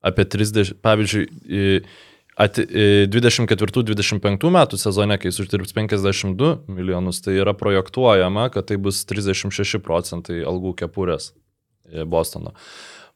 [0.07, 1.27] apie 30, pavyzdžiui,
[2.37, 9.81] 24-25 metų sezone, kai jis uždirbs 52 milijonus, tai yra projektuojama, kad tai bus 36
[9.83, 12.53] procentai algų kepurės e, Bostono.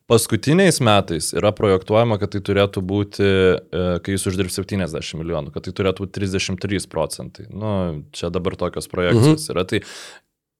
[0.10, 5.62] Paskutiniais metais yra projektuojama, kad tai turėtų būti, e, kai jis uždirbs 70 milijonų, kad
[5.68, 7.46] tai turėtų būti 33 procentai.
[7.54, 9.52] Nu, čia dabar tokios projekcijos mhm.
[9.54, 9.64] yra.
[9.70, 9.80] Tai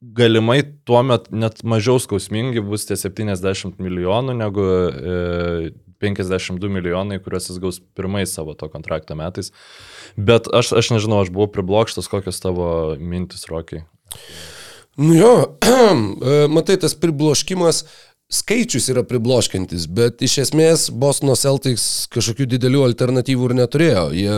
[0.02, 5.70] galimai tuo metu net mažiau skausmingi bus tie 70 milijonų negu e,
[6.02, 9.54] 52 milijonai, kuriuos jis gaus pirmais savo to kontrakto metais.
[10.18, 13.86] Bet aš, aš nežinau, aš buvau priblokštas, kokios tavo mintis, Rokiai.
[15.00, 15.34] Nu jo,
[15.64, 17.86] e, matai, tas pribloškimas
[18.32, 24.06] skaičius yra pribloškintis, bet iš esmės Bostono Celtics kažkokių didelių alternatyvų ir neturėjo.
[24.16, 24.38] Jie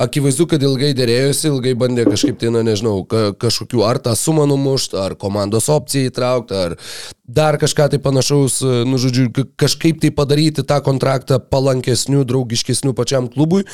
[0.00, 4.46] akivaizdu, kad ilgai dėrėjosi, ilgai bandė kažkaip tai, na nežinau, ka, kažkokių ar tą sumą
[4.48, 6.76] numušti, ar komandos opciją įtraukti, ar
[7.24, 13.28] dar kažką tai panašaus, nu žodžiu, ka- kažkaip tai padaryti tą kontraktą palankesniu, draugiškesniu pačiam
[13.32, 13.64] klubui.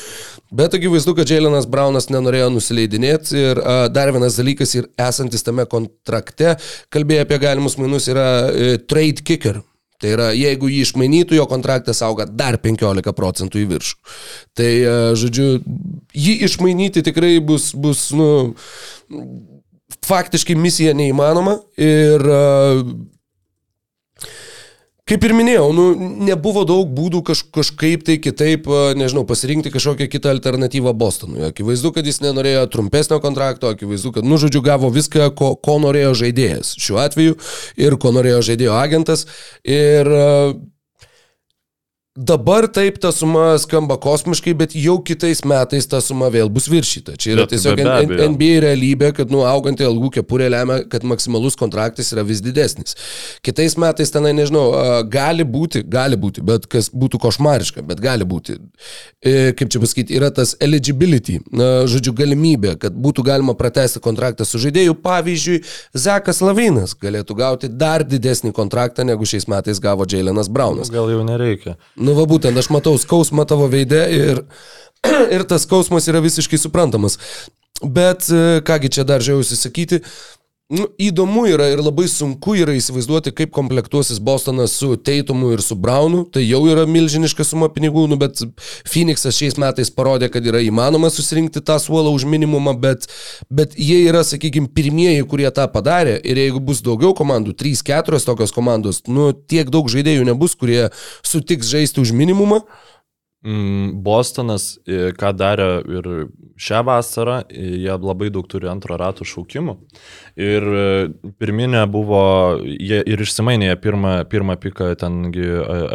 [0.51, 5.63] Bet akivaizdu, kad Jailenas Braunas nenorėjo nusileidinėti ir a, dar vienas dalykas ir esantis tame
[5.71, 6.57] kontrakte,
[6.91, 9.60] kalbėjo apie galimus mainus, yra e, trade kicker.
[10.01, 13.97] Tai yra, jeigu jį išmainytų, jo kontraktas auga dar 15 procentų į viršų.
[14.57, 15.47] Tai, e, žodžiu,
[16.17, 18.29] jį išmainyti tikrai bus, bus nu,
[20.07, 22.41] faktiškai misija neįmanoma ir e,
[25.09, 25.85] Kaip ir minėjau, nu,
[26.27, 31.41] nebuvo daug būdų kaž, kažkaip tai kitaip, nežinau, pasirinkti kažkokią kitą alternatyvą Bostonui.
[31.49, 36.13] Akivaizdu, kad jis nenorėjo trumpesnio kontrakto, akivaizdu, kad, nu, žodžiu, gavo viską, ko, ko norėjo
[36.21, 37.39] žaidėjas šiuo atveju
[37.81, 39.25] ir ko norėjo žaidėjo agentas.
[39.65, 40.07] Ir
[42.17, 47.13] Dabar taip ta suma skamba kosmiškai, bet jau kitais metais ta suma vėl bus viršyta.
[47.15, 48.25] Čia yra Bet tiesiog be N- abejo.
[48.33, 52.97] NBA realybė, kad nu, auganti algų kepurė lemia, kad maksimalus kontraktas yra vis didesnis.
[53.47, 54.65] Kitais metais tenai, nežinau,
[55.07, 58.57] gali būti, gali būti, bet kas būtų košmariška, bet gali būti.
[59.23, 64.43] E, Kaip čia pasakyti, yra tas eligibility, na, žodžiu, galimybė, kad būtų galima pratesti kontraktą
[64.43, 64.97] su žaidėju.
[64.99, 65.61] Pavyzdžiui,
[65.95, 70.91] Zekas Lavinas galėtų gauti dar didesnį kontraktą, negu šiais metais gavo Jailenas Braunas.
[70.91, 71.77] Gal jau nereikia.
[72.01, 74.43] Nu, va būtent, aš matau skausmą tavo veide ir,
[75.35, 77.19] ir tas skausmas yra visiškai suprantamas.
[77.81, 80.01] Bet e, kągi čia dar žiausi sakyti,
[80.71, 85.75] nu, įdomu yra ir labai sunku yra įsivaizduoti, kaip komplektuosis Bostonas su Teitumu ir su
[85.75, 86.23] Braunu.
[86.31, 88.39] Tai jau yra milžiniška suma pinigų, nu, bet
[88.87, 93.09] Phoenixas šiais metais parodė, kad yra įmanoma susirinkti tą suolą už minimumą, bet,
[93.51, 96.15] bet jie yra, sakykime, pirmieji, kurie tą padarė.
[96.23, 100.87] Ir jeigu bus daugiau komandų, 3-4 tokios komandos, nu, tiek daug žaidėjų nebus, kurie
[101.27, 102.63] sutiks žaisti už minimumą.
[103.41, 106.07] Mm, Bostonas, e, ką darė ir
[106.61, 109.73] šią vasarą, e, jie labai daug turi antro rato šaukimų.
[110.37, 110.83] Ir e,
[111.41, 112.21] pirminė buvo,
[112.61, 115.47] jie ir išsimainė jie pirmą, pirmą piką, tengi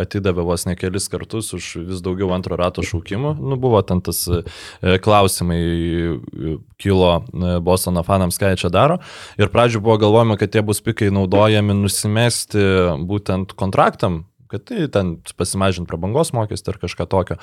[0.03, 3.37] atidavė vos ne kelis kartus už vis daugiau antro rato šaukimų.
[3.39, 4.27] Nu, buvo ten tas
[4.83, 5.63] klausimai,
[6.83, 7.13] kilo
[7.63, 8.99] Bostono fanams, ką jie čia daro.
[9.39, 12.67] Ir pradžioje buvo galvojama, kad tie bus pikai naudojami nusimesti
[13.07, 14.25] būtent kontraktam,
[14.57, 17.37] kad tai ten pasimažinti prabangos mokestį ar kažką tokio.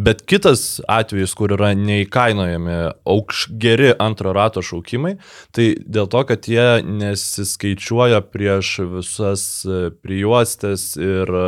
[0.00, 5.16] Bet kitas atvejis, kur yra neįkainojami aukš geri antro rato šaukimai,
[5.54, 11.44] tai dėl to, kad jie nesiskaičiuoja prieš visas e, prijuostės ir e,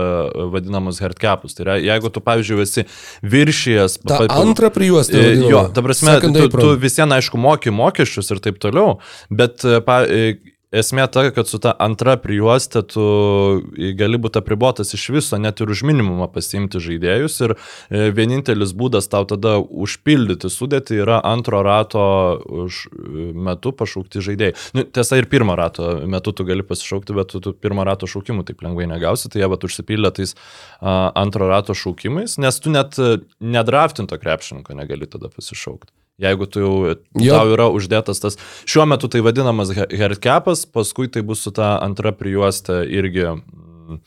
[0.52, 1.56] vadinamus hardcapus.
[1.56, 2.86] Tai yra, jeigu tu, pavyzdžiui, esi
[3.24, 4.00] viršijas...
[4.04, 5.22] Ta pa- antra prijuostė.
[5.32, 5.38] E.
[5.46, 8.98] Jo, ta prasme, tu, tu visieną, aišku, moki mokesčius ir taip toliau,
[9.32, 10.02] bet pa,
[10.80, 13.06] esmė ta, kad su ta antra prijuostė tu
[13.98, 19.10] gali būti apribotas iš viso, net ir už minimumą pasiimti žaidėjus ir e, vienintelis būdas
[19.12, 22.06] tau tada užpildyti sudėti yra antro rato
[22.66, 22.86] už
[23.48, 24.56] metu pašaukti žaidėjai.
[24.76, 28.46] Nu, tiesa, ir pirmo rato metu tu gali pasišaukti, bet tu, tu pirmo rato šaukimų
[28.48, 30.36] taip lengvai negausi, tai jie bet užsipildė tais
[30.80, 35.92] antro rato šaukimais, nes tu net e, nedraftinto krepšininko negali tada pasišaukti.
[36.22, 36.74] Jeigu tu jau,
[37.20, 37.34] Jo.
[37.36, 42.12] tau yra uždėtas tas, šiuo metu tai vadinamas herdcapas, paskui tai bus su ta antra
[42.16, 43.98] prijuostė irgi mm,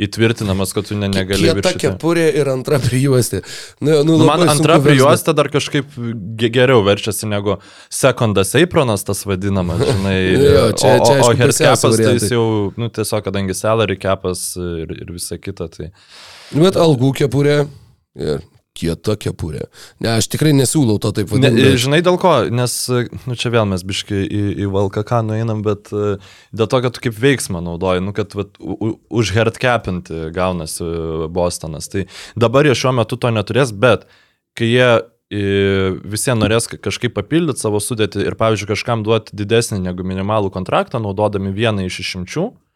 [0.00, 1.80] įtvirtinamas, kad tu ne, negali Kieta viršyti.
[1.84, 3.42] kepurė ir antra prijuostė.
[3.84, 5.92] Nu, nu, Nu, man antra prijuostė dar kažkaip
[6.40, 7.58] ge- geriau verčiasi negu
[7.92, 10.16] sekundas eipronas tas vadinamas, žinai.
[10.40, 12.46] Jo, čia- čia, o, o baisiausi tai jis jau,
[12.80, 15.90] nu, tiesiog, kadangi salary capas ir, ir visa kita, tai...
[15.92, 16.64] versti.
[16.64, 17.58] Bet algų kepurė
[18.16, 18.40] ir
[18.78, 19.66] kieta kepurė.
[20.00, 21.76] Ne, aš tikrai nesiūlau to taip Ne, vadinti.
[21.82, 22.74] žinai dėl ko, nes,
[23.26, 26.16] nu čia vėl mes biškai į, į VLKK nueinam, bet e,
[26.54, 30.86] dėl to, kad tu kaip veiksmą naudoji, nu kad vat, už herdcapinti gaunasi
[31.34, 31.90] Bostonas.
[31.92, 32.06] Tai
[32.38, 34.06] dabar jie šiuo metu to neturės, bet
[34.56, 34.88] kai jie
[35.34, 35.42] e,
[36.06, 41.02] visi norės ka- kažkaip papildyti savo sudėtį ir, pavyzdžiui, kažkam duoti didesnį negu minimalų kontraktą,
[41.02, 42.48] naudodami vieną iš išimčių.
[42.54, 42.69] E,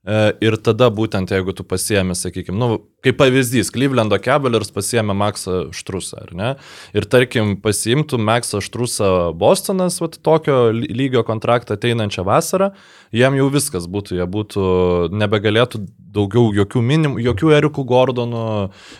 [0.00, 6.22] Ir tada būtent jeigu tu pasiemi, sakykime, nu, kaip pavyzdys, Clevelando Cavaliers pasiemi Maxą Štrusą,
[6.24, 6.48] ar ne?
[6.96, 12.70] Ir tarkim, pasiimtų Maxą Štrusą Bostonas, vat, tokio ly- lygio kontraktą ateinančią vasarą,
[13.12, 14.66] jiem jau viskas būtų, jie būtų,
[15.20, 15.84] nebegalėtų
[16.16, 18.44] daugiau jokių minim, jokių Erikų Gordonų,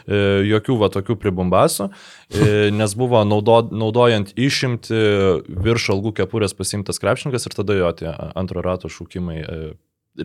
[0.05, 1.89] e, jokių va tokių pribumbasų,
[2.29, 5.01] e, nes buvo naudo, naudojant išimti
[5.49, 9.73] virš algų kepurės pasimtas krepšininkas ir tada jo tie antro rato šūkimai e,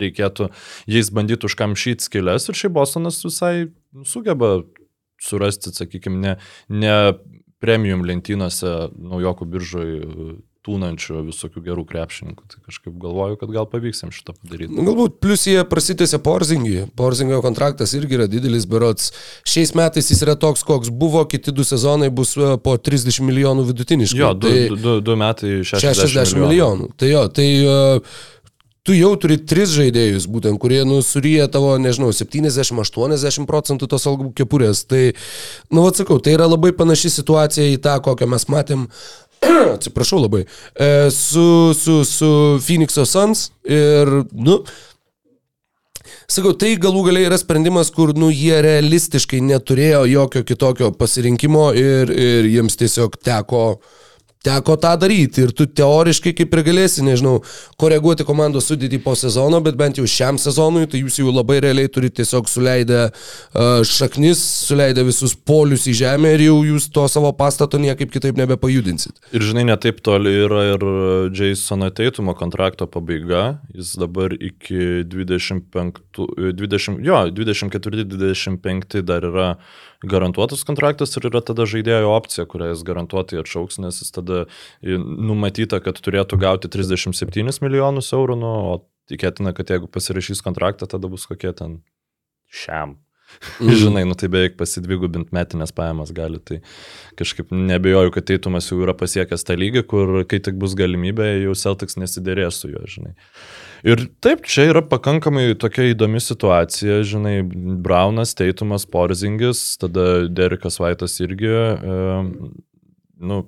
[0.01, 0.49] reikėtų
[0.91, 3.69] jais bandyti užkamšyti skilės ir šiaip Bostonas visai
[4.08, 4.58] sugeba
[5.21, 6.36] surasti, sakykime, ne,
[6.69, 6.97] ne
[7.63, 10.34] premium lentynose naujokų biržoj e,
[10.65, 12.47] tūnančių visokių gerų krepšininkų.
[12.49, 14.73] Tai kažkaip galvoju, kad gal pavyks jiems šitą padaryti.
[14.73, 16.88] Nu, Galbūt plus jie prasitėsi Porzingį.
[16.97, 19.12] Porzingio kontraktas irgi yra didelis, berots.
[19.47, 23.67] Šiais metais jis yra toks, koks buvo, kiti du sezonai bus e, po 30 milijonų
[23.69, 24.21] vidutiniškai.
[24.23, 26.47] Jo, du, tai du, du, du metai 60, 60 milijonų.
[26.47, 26.93] milijonų.
[26.97, 28.17] Tai jo, tai uh,
[28.86, 34.84] tu jau turi tris žaidėjus, būtent, kurie nusuryja tavo, nežinau, 70-80 procentų tos algų kepurės.
[34.89, 35.04] Tai,
[35.74, 38.88] nu, atsakau, tai yra labai panaši situacija į tą, kokią mes matėm
[39.76, 40.45] atsiprašau labai,
[40.78, 42.30] e, su, su, su
[42.62, 44.62] Phoenix'o Suns ir, nu,
[46.30, 52.13] sakau, tai galų galiai yra sprendimas, kur, nu, jie realistiškai neturėjo jokio kitokio pasirinkimo ir,
[52.13, 53.65] ir jiems tiesiog teko
[54.45, 57.39] teko tą daryti ir tu teoriškai kaip ir galėsi, nežinau,
[57.81, 61.91] koreguoti komandos sudėtį po sezono, bet bent jau šiam sezonui, tai jūs jau labai realiai
[61.91, 67.31] turite tiesiog suleidę uh, šaknis, suleidę visus polius į žemę ir jau jūs to savo
[67.38, 69.17] pastato niekaip kitaip nebepajudinsit.
[69.36, 70.86] Ir žinai, netaip toli yra ir
[71.36, 73.60] Jasono Teitumo kontrakto pabaiga.
[73.75, 76.03] Jis dabar iki 25,
[76.62, 79.49] 20, jo, 24-25 dar yra
[80.10, 84.44] garantuotas kontraktas ir yra tada žaidėjo opcija, kurią jis garantuotai atšauks, nes jis tada
[84.82, 88.76] numatyta, kad turėtų gauti 37 milijonus eurų, nu, o
[89.12, 91.80] tikėtina, kad jeigu pasirašys kontraktą, tada bus kokie ten
[92.50, 92.98] šiam.
[93.59, 93.73] Mm.
[93.81, 96.61] Žinai, nu tai beveik pasidvigubint metinės pajamas gali, tai
[97.19, 101.55] kažkaip nebejoju, kad Teitumas jau yra pasiekęs tą lygį, kur kai tik bus galimybė, jau
[101.59, 103.15] Celtics nesidėrės su juo, žinai.
[103.85, 107.35] Ir taip, čia yra pakankamai tokia įdomi situacija, žinai,
[107.85, 111.99] Braunas, Teitumas, Porzingis, tada Derikas Vaitas irgi, e,
[113.29, 113.43] nu,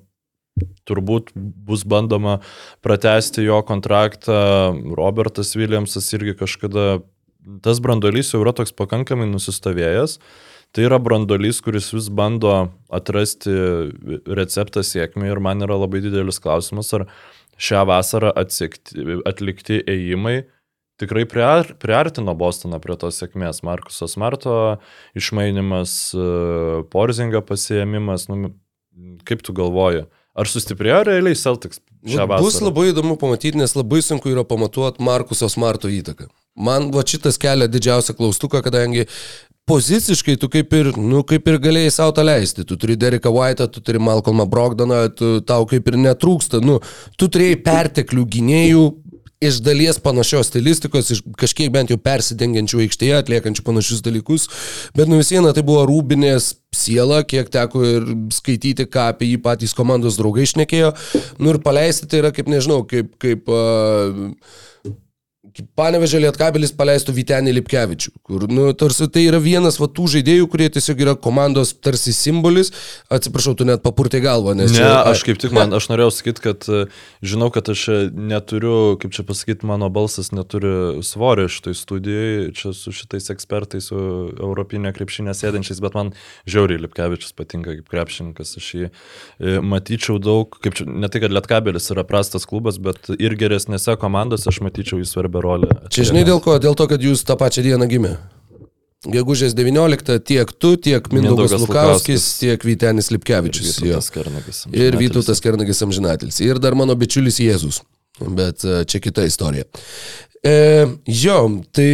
[0.90, 2.40] turbūt bus bandoma
[2.86, 4.38] pratesti jo kontraktą,
[4.98, 7.00] Robertas Williamsas irgi kažkada
[7.64, 10.18] tas brandolys jau yra toks pakankamai nusistovėjęs.
[10.76, 12.54] Tai yra brandolys, kuris vis bando
[12.94, 13.54] atrasti
[14.28, 17.08] receptą sėkmį ir man yra labai didelis klausimas, ar
[17.58, 20.42] šią vasarą atsikti, atlikti ėjimai
[20.98, 23.64] tikrai priar, priartino Bostoną prie tos sėkmės.
[23.66, 24.56] Markuso Smarto
[25.18, 25.94] išmainimas,
[26.92, 28.54] Porzingo pasiemimas, nu,
[29.28, 30.08] kaip tu galvoji?
[30.38, 31.82] Ar sustiprėjo realiai Celtics?
[32.38, 36.30] Bus labai įdomu pamatyti, nes labai sunku yra pamatuoti Markuso Smarto įtaką.
[36.58, 39.08] Man va šitas kelia didžiausią klaustuką, kadangi
[39.68, 42.66] poziciškai tu kaip ir, nu, kaip ir galėjai savo tą leisti.
[42.70, 46.62] Tu turi Dereką White'ą, tu turi Malcolmą Brogdaną, tu, tau kaip ir netrūksta.
[46.64, 46.80] Nu,
[47.18, 48.86] tu turėjai perteklių gynėjų
[49.44, 54.48] iš dalies panašios stilistikos, iš kažkiek bent jau persidengiančių aikštėje, atliekančių panašius dalykus,
[54.98, 59.42] bet nu vis viena tai buvo rūbinės siela, kiek teko ir skaityti, ką apie jį
[59.46, 60.94] patys komandos draugai išnekėjo.
[61.38, 64.26] Nu ir paleisti tai yra kaip, nežinau, kaip, kaip uh,
[65.78, 70.68] Panevežė Lietkabelis paleistų Vitenį Lipkevičių, kur, nu, tarsi tai yra vienas va tų žaidėjų, kurie
[70.74, 72.72] tiesiog yra komandos tarsi simbolis.
[73.14, 74.74] Atsiprašau, tu net papurtai galvą, nes...
[74.74, 76.84] Ne, čia, aš kaip tik man, aš norėjau sakyti, kad e,
[77.26, 82.94] žinau, kad aš neturiu, kaip čia pasakyti, mano balsas neturi svorio šitoj studijai, čia su
[82.96, 83.98] šitais ekspertais, su
[84.36, 86.14] Europinė krepšinė sėdinčiais, bet man
[86.50, 91.34] žiauriai Lipkevičius patinka kaip krepšininkas, aš jį e, matyčiau daug, kaip čia, ne tai, kad
[91.34, 95.70] Lietkabelis yra prastas klubas, bet ir geresnėse komandose aš matyčiau jį svarbią rolę.
[95.94, 96.58] Čia žinai dėl ko?
[96.62, 98.16] Dėl to, kad jūs tą pačią dieną gimė.
[99.08, 102.24] Gegužės 19 tiek tu, tiek Mindaugas, Lukauskis, Lukauskis.
[102.42, 103.78] tiek Vytenis Lipkevičius.
[103.78, 103.86] jo.
[103.94, 104.62] Vytautas Kernagis.
[104.74, 106.40] Ir Vytautas Kernagis amžinatilis.
[106.44, 107.84] Ir dar mano bičiulis Jėzus.
[108.20, 109.68] Bet e, čia kita istorija.
[110.42, 110.56] E,
[111.06, 111.38] jo,
[111.72, 111.90] tai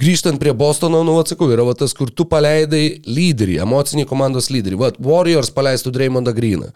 [0.00, 4.78] grįžtant prie Bostono, nu atsakau, yra va tas, kur tu paleidai lyderį, emocinį komandos lyderį.
[4.80, 6.70] Va, Warriors paleistų Dreymondą Greeną.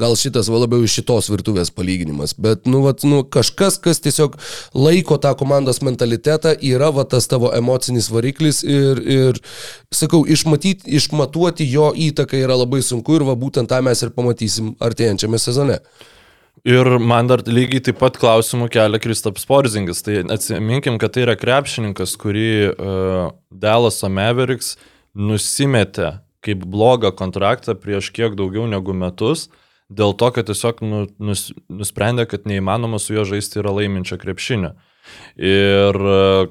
[0.00, 2.34] Gal šitas va labiau iš šitos virtuvės palyginimas.
[2.40, 4.38] Bet, nu, va, nu, kažkas, kas tiesiog
[4.76, 9.42] laiko tą komandos mentalitetą, yra va tas tavo emocinis variklis ir, ir
[9.94, 14.74] sakau, išmatyti, išmatuoti jo įtaką yra labai sunku ir va būtent tą mes ir pamatysim
[14.80, 15.80] artėjančiame sezone.
[16.66, 20.02] Ir man dar lygiai taip pat klausimų kelia Kristaps Porzingis.
[20.04, 24.74] Tai atsiminkim, kad tai yra krepšininkas, kurį uh, Dallas Mavericks
[25.16, 29.48] nusimetė kaip blogą kontraktą prieš kiek daugiau negu metus,
[29.88, 34.74] dėl to, kad tiesiog nu, nus, nusprendė, kad neįmanoma su juo žaisti yra laiminčio krepšinio.
[35.40, 36.50] Ir uh,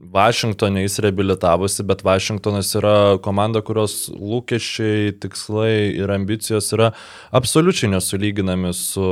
[0.00, 6.94] Vašingtonė jis reabilitavosi, bet Vašingtonas yra komanda, kurios lūkesčiai, tikslai ir ambicijos yra
[7.36, 9.04] absoliučiai nesulyginami su,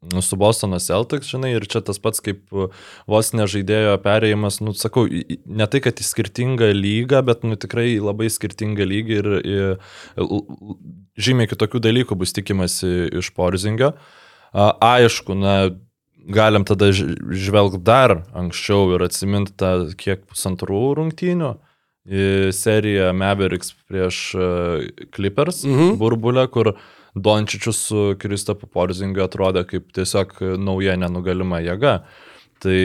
[0.00, 2.48] nu, su Bostono Celtics, žinai, ir čia tas pats kaip
[3.10, 8.30] vos nežaidėjo perėjimas, nu, sakau, ne tai, kad į skirtingą lygą, bet, nu, tikrai labai
[8.32, 10.24] skirtingą lygį ir, ir
[11.20, 13.92] žymiai kitokių dalykų bus tikimasi iš Porzingio.
[14.56, 15.60] Aišku, na,
[16.28, 21.54] galim tada žvelgti dar anksčiau ir atsiminti tą kiek pusantrų rungtynių
[22.56, 24.48] seriją Mavericks prieš e,
[25.14, 25.96] Clippers mhm.
[26.00, 26.72] burbulę, kur
[27.14, 32.00] Dončičius su Kristopu Porzingiu atrodė kaip tiesiog nauja nenugalima jėga.
[32.62, 32.78] Tai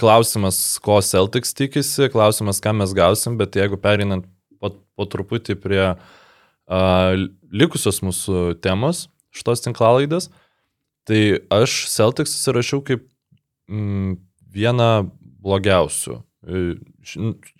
[0.00, 4.24] klausimas, ko Celtics tikisi, klausimas, ką mes gausim, bet jeigu perinant
[4.60, 10.30] po, po truputį prie uh, likusios mūsų temos šitos tinklalaidės,
[11.08, 11.20] Tai
[11.62, 13.06] aš Celtics įsirašiau kaip
[13.70, 14.18] mm,
[14.52, 14.90] vieną
[15.40, 16.64] blogiausių e,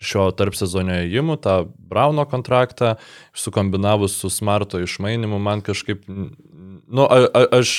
[0.01, 1.55] šio tarp sezonio įėjimų, tą
[1.91, 2.95] Brauno kontraktą,
[3.35, 6.29] sukombinavus su Smarto išmainimu, man kažkaip, mm,
[6.91, 7.71] nu, a, a, aš...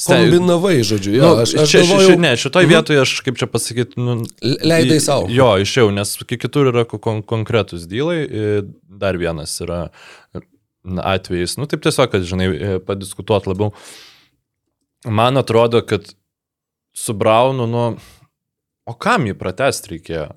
[0.00, 2.72] sten- Kombinavai, žodžiu, jo, Nu, aš, aš čia, galvojau, ši, ne, šitoje Mhm.
[2.74, 5.26] vietoje aš, kaip čia pasakyti, nu, Le- leidai sau.
[5.30, 8.24] Jo, išėjau, nes ki- kitur yra ko- kon konkretus dylai,
[8.88, 9.90] dar vienas yra
[10.82, 13.74] na, atvejis, nu taip tiesiog, kad, žinai, e, padiskutuot labiau.
[15.04, 16.14] Man atrodo, kad
[16.92, 17.86] su Braunu, nu,
[18.86, 20.28] o kam jį pratesti reikėjo?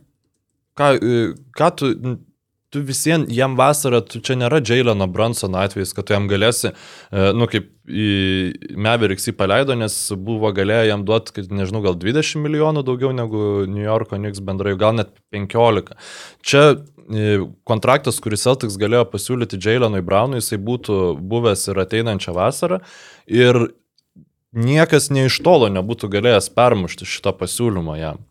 [0.75, 1.19] Ką, e,
[1.55, 1.91] ką tu,
[2.73, 7.29] tu visiems, jam vasarą, tu čia nėra Jaileno Bransono atvejis, kad tu jam galėsi, e,
[7.37, 8.07] nu kaip į
[8.75, 13.63] Mavericks jį paleido, nes buvo galėję jam duoti, kad nežinau, gal 20 milijonų daugiau negu
[13.69, 15.93] New Yorko Knicks bendrai, gal net 15.
[16.43, 22.81] Čia e, kontraktas, kuris Celtics galėjo pasiūlyti Jailenui Brownui, jisai būtų buvęs ir ateinančią vasarą.
[23.29, 23.67] Ir
[24.55, 28.23] niekas nei iš tolo nebūtų galėjęs permušti šito pasiūlymo jam.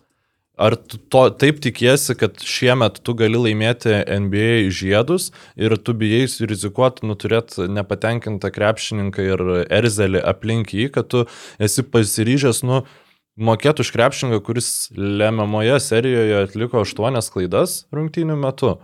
[0.54, 6.28] Ar tu to taip tikiesi, kad šiemet tu gali laimėti NBA žiedus ir tu bijai
[6.46, 11.24] rizikuoti nuturėti nepatenkintą krepšininką ir erzelį aplink jį, kad tu
[11.58, 12.84] esi pasiryžęs, nu,
[13.34, 18.76] mokėti už krepšininką, kuris lemiamoje serijoje atliko aštuonias klaidas rungtynių metu.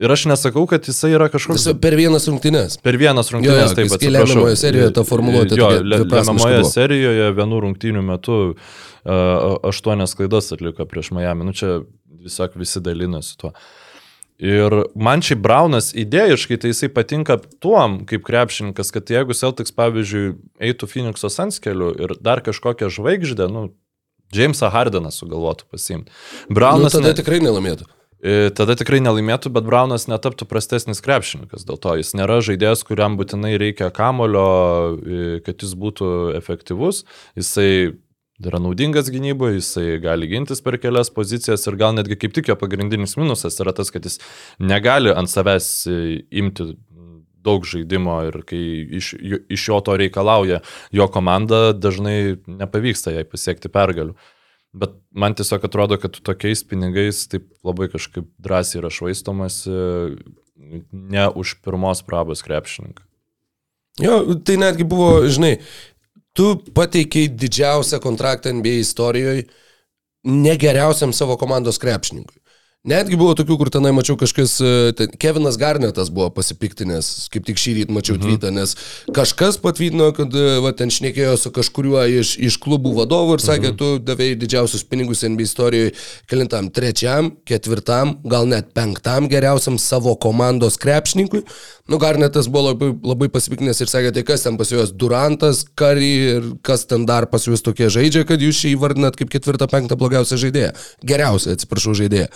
[0.00, 1.60] Ir aš nesakau, kad jisai yra kažkoks...
[1.62, 2.78] Tiesiog Per vienas rungtynes.
[2.82, 4.14] Per vienas Jo, rungtynės, jo, taip kai atsiprašau.
[4.16, 8.56] lemiamoje serijoje ta formuluotė Jo, lemiamoje serijoje vienų rungtynių metu uh,
[9.68, 11.44] aštuonias klaidas atliko prieš Miami.
[11.46, 11.82] Nu čia
[12.24, 13.52] tiesiog visi dalinosi tuo.
[14.42, 20.32] Ir man šiaip Braunas idėjiškai tai jisai patinka tuom, kaip krepšininkas, kad jeigu Celtics, pavyzdžiui,
[20.66, 23.68] eitų Phoenix'o Suns keliu ir dar kažkokią žvaigždę, nu,
[24.34, 26.10] Jamesą Hardeną sugalvotų pasimti.
[26.48, 27.86] Nu, Braunas tada ne- tikrai nelaimėtų.
[28.22, 31.66] E, tada tikrai nelaimėtų, bet Braunas netaptų prastesnis krepšininkas.
[31.66, 34.46] Dėl to jis nėra žaidėjas, kuriam būtinai reikia kamulio,
[34.94, 37.02] e, kad jis būtų efektyvus.
[37.38, 37.98] Jisai
[38.42, 42.56] yra naudingas gynyboje, jisai gali gintis per kelias pozicijas ir gal netgi kaip tik jo
[42.58, 44.20] pagrindinis minusas yra tas, kad jis
[44.62, 45.98] negali ant savęs e,
[46.30, 46.72] imti
[47.42, 48.62] daug žaidimo ir kai
[48.98, 49.14] iš,
[49.50, 50.60] iš jo to reikalauja
[50.94, 54.14] jo komanda, dažnai nepavyksta jai pasiekti pergalių.
[54.72, 59.66] Bet man tiesiog atrodo, kad tokiais pinigais taip labai kažkaip drąsiai yra švaistomas
[60.92, 63.04] ne už pirmos prabos krepšininką.
[64.00, 65.58] Jo, tai netgi buvo, žinai,
[66.32, 69.44] tu pateikiai didžiausią kontraktą NBA istorijoje
[70.24, 72.38] negeriausiam savo komandos krepšininkui.
[72.82, 77.60] Netgi buvo tokių, kur tenai mačiau kažkas, e, ten, Kevinas Garnetas buvo pasipiktinęs, kaip tik
[77.62, 78.24] šį rytą mačiau mhm.
[78.24, 78.72] tweetą, nes
[79.14, 83.70] kažkas patvydino, kad e, va, ten šnekėjo su kažkuriuo iš, iš klubų vadovų ir sakė,
[83.70, 83.78] mhm.
[83.78, 85.94] tu davėjai didžiausius pinigus NBA istorijoje,
[86.26, 91.44] kelintam, trečiam, ketvirtam, gal net penktam geriausiam savo komandos krepšininkui.
[91.92, 96.08] Nu, Garnetas buvo labai, labai pasipiktinęs ir sakė, tai kas ten pas juos Durantas, Kari
[96.38, 99.98] ir kas ten dar pas juos tokie žaidžia, kad jūs šį įvardinat kaip ketvirtą, penktą
[100.00, 100.70] blogiausią žaidėją.
[101.04, 102.30] Geriausią, atsiprašau, žaidėją.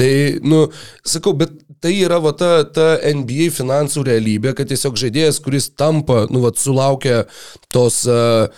[0.00, 0.10] Tai,
[0.48, 0.62] nu,
[1.04, 1.52] sakau, bet
[1.84, 6.56] tai yra va ta, ta NBA finansų realybė, kad tiesiog žaidėjas, kuris tampa, nu, va,
[6.56, 7.26] sulaukia
[7.68, 8.48] tos uh,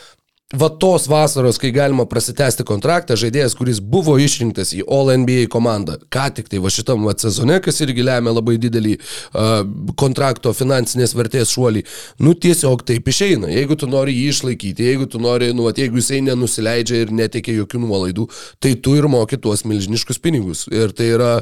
[0.59, 5.96] va tos vasaros, kai galima prasitęsti kontraktą, žaidėjas, kuris buvo išrinktas į All NBA komandą,
[6.12, 9.55] ką tik tai va šitam va sezone, kas irgi lemia labai didelį uh,
[10.00, 11.84] kontrakto finansinės vertės šuolį,
[12.24, 13.50] nu tiesiog taip išeina.
[13.52, 17.59] Jeigu tu nori jį išlaikyti, jeigu tu nori, nu, va, jeigu jisai nenusileidžia ir neteikia
[17.61, 18.28] jokių nuolaidų,
[18.62, 20.66] tai tu ir moki tuos milžiniškus pinigus.
[20.72, 21.32] Ir tai yra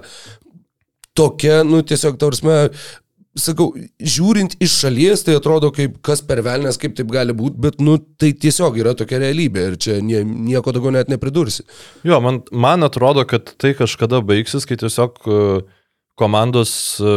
[1.18, 2.70] tokia, nu, tiesiog, tarsime,
[3.38, 7.80] sakau, žiūrint iš šalies, tai atrodo kaip kas per velnės, kaip taip gali būti, bet,
[7.84, 11.64] nu, tai tiesiog yra tokia realybė ir čia nie, nieko daugiau net nepridursi.
[12.08, 15.40] Jo, man, man atrodo, kad tai kažkada baigsis, kai tiesiog e,
[16.20, 17.16] komandos e,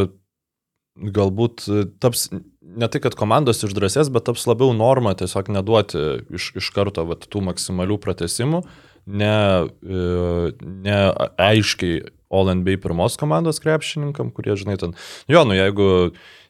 [1.19, 2.29] galbūt e, taps,
[2.63, 6.05] ne tai, kad komandos išdrasės, bet taps labiau norma tiesiog neduoti
[6.35, 8.63] iš, iš karto vat, tų maksimalių pratesimų,
[9.05, 9.35] ne,
[9.83, 10.99] ne
[11.43, 14.95] aiškiai All NBA pirmos komandos krepšininkam, kurie, žinai, ten,
[15.31, 15.91] jo, nu jeigu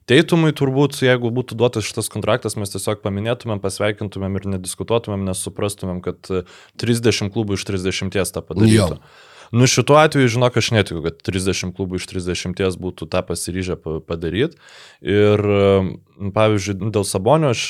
[0.06, 6.04] Teitumui turbūt, jeigu būtų duotas šitas kontraktas, mes tiesiog paminėtumėm, pasveikintumėm ir nediskutuotumėm, nes suprastumėm,
[6.06, 6.30] kad
[6.78, 9.00] 30 klubų iš 30 tą padarytų.
[9.00, 9.56] Jo.
[9.56, 14.62] Nu šituo atveju, žinok, aš netikiu, kad 30 klubų iš 30 būtų tą pasiryžę padaryti.
[15.02, 15.42] Ir,
[16.38, 17.66] pavyzdžiui, dėl Sabonio aš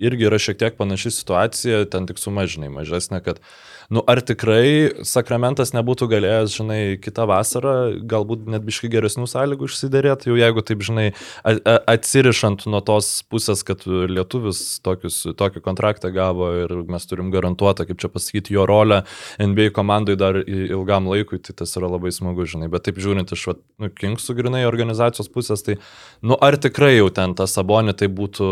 [0.00, 3.50] irgi yra šiek tiek panaši situacija, ten tik sumažinai mažesnė, kad uh,
[3.90, 7.74] nu ar tikrai sakramentas nebūtų galėjęs, žinai, kitą vasarą
[8.10, 11.06] galbūt net biškai geresnių sąlygų išsiderėti, jau jeigu taip, žinai,
[11.44, 17.98] atsirišant nuo tos pusės, kad lietuvis tokius, tokį kontraktą gavo ir mes turim garantuotą, kaip
[18.02, 19.02] čia pasakyti, jo rolę
[19.42, 23.48] NBA komandai dar ilgam laikui, tai tas yra labai smagu, žinai, bet taip žiūrint iš,
[23.82, 25.80] nu, Kingsų grinai organizacijos pusės, tai,
[26.22, 28.50] nu, ar tikrai jau ten tas sabonė tai būtų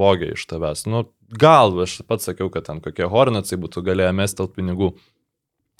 [0.00, 4.54] vogė iš tavęs, nu, gal, aš pats sakiau, kad ten kokie Hornetsai būtų galėję mestelt
[4.56, 4.92] pinigų,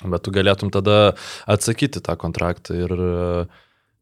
[0.04, 1.16] bet tu galėtum tada
[1.50, 2.76] atsakyti tą kontraktą.
[2.78, 3.10] Ir e,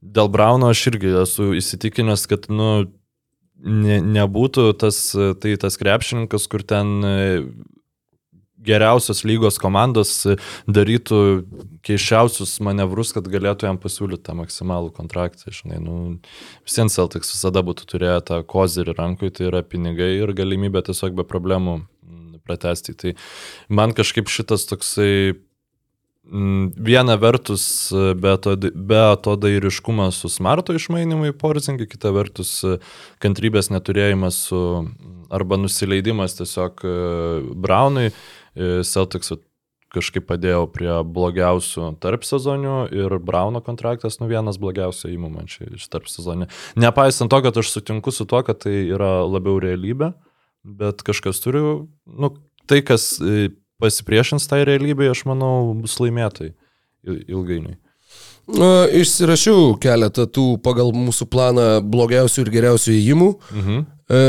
[0.03, 2.89] dėl Brauno aš irgi esu įsitikinęs, kad, nu,
[3.59, 5.01] ne, nebūtų tas,
[5.43, 7.17] tai tas krepšininkas, kur ten e,
[8.65, 10.13] geriausios lygos komandos
[10.69, 11.21] darytų
[11.87, 15.53] keiščiausius manevrus, kad galėtų jam pasiūlyti tą maksimalų kontraktą.
[15.55, 15.97] Žinai, nu,
[16.67, 21.27] visiems Celtics visada būtų turėję tą kozerį rankui, tai yra pinigai ir galimybė tiesiog be
[21.29, 22.97] problemų mm, pratesti.
[22.99, 23.15] Tai
[23.71, 25.13] man kažkaip šitas toksai
[26.27, 32.59] mm, Viena vertus, be to, be to dairiškumas su smarto išmainimu į porzingį, kita vertus
[33.23, 34.65] kantrybės neturėjimas su,
[35.31, 36.85] arba nusileidimas tiesiog
[37.55, 38.11] Braunui.
[38.59, 39.33] Celtics
[39.95, 45.69] kažkaip padėjau prie blogiausių tarp sezonių ir Brauno kontraktas, nu vienas blogiausių įmų man čia
[45.79, 46.49] iš tarp sezonių.
[46.81, 50.13] Nepaisant to, kad aš sutinku su tuo, kad tai yra labiau realybė,
[50.79, 51.63] bet kažkas turi,
[52.05, 52.33] nu,
[52.69, 53.51] tai kas e,
[53.81, 56.53] pasipriešins tai realybėje, aš manau, bus laimėtai
[57.09, 57.79] ilgainiui.
[58.99, 63.33] Išsirašiau keletą tų pagal mūsų planą blogiausių ir geriausių įimų.
[63.57, 63.83] Mhm.
[64.09, 64.23] E,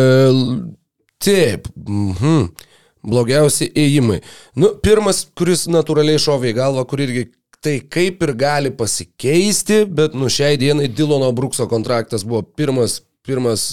[1.24, 1.72] taip.
[1.84, 2.68] Mhm
[3.06, 4.22] blogiausi ėjimai.
[4.60, 7.30] Nu, pirmas, kuris natūraliai šovė į galvą, kur irgi
[7.64, 13.66] tai kaip ir gali pasikeisti, bet nu šiai dienai Dilono Brukso kontraktas buvo pirmas Pirmas,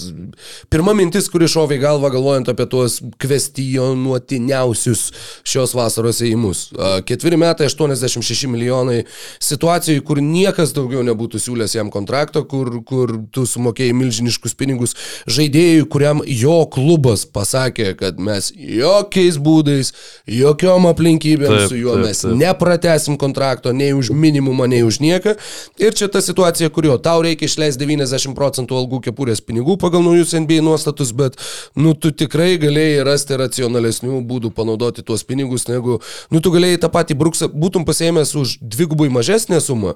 [0.71, 5.07] pirma mintis, kuri šovė į galvą galvojant apie tuos kvestionuotiniausius
[5.47, 6.67] šios vasaros įimus.
[7.07, 8.99] Ketveri metai, 86 milijonai
[9.43, 14.93] situacijai, kur niekas daugiau nebūtų siūlęs jam kontrakto, kur, kur tu sumokėjai milžiniškus pinigus
[15.29, 19.93] žaidėjui, kuriam jo klubas pasakė, kad mes jokiais būdais,
[20.29, 22.37] jokiom aplinkybėm taip, su juo taip, mes taip.
[22.43, 25.37] nepratesim kontrakto nei už minimumą, nei už nieką.
[25.81, 30.35] Ir čia ta situacija, kurio tau reikia išleisti 90 procentų algų kepurės pinigų pagal naujus
[30.37, 31.39] NBA nuostatus, bet,
[31.79, 36.01] nu, tu tikrai galėjai rasti racionalesnių būdų panaudoti tuos pinigus, negu,
[36.33, 39.95] nu, tu galėjai tą patį bruksą, būtum pasėmęs už dvigubai mažesnę sumą,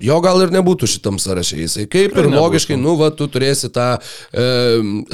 [0.00, 1.58] jo gal ir nebūtų šitam sąraše.
[1.62, 4.46] Jisai kaip ir logiškai, nu, va, tu turėsi tą e,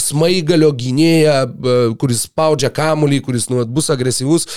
[0.00, 4.48] smaigalio gynėją, e, kuris spaudžia kamuolį, kuris, nu, bus agresyvus.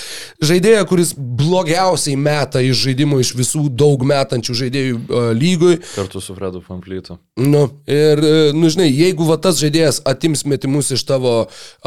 [0.42, 5.78] Žaidėją, kuris blogiausiai meta iš žaidimo iš visų daug metančių žaidėjų e, lygoj.
[5.96, 7.18] Kartu su Fredu Pamplytu.
[7.40, 11.34] Nu, ir, e, nu, žinai, jeigu va tas žaidėjas atims metimus iš tavo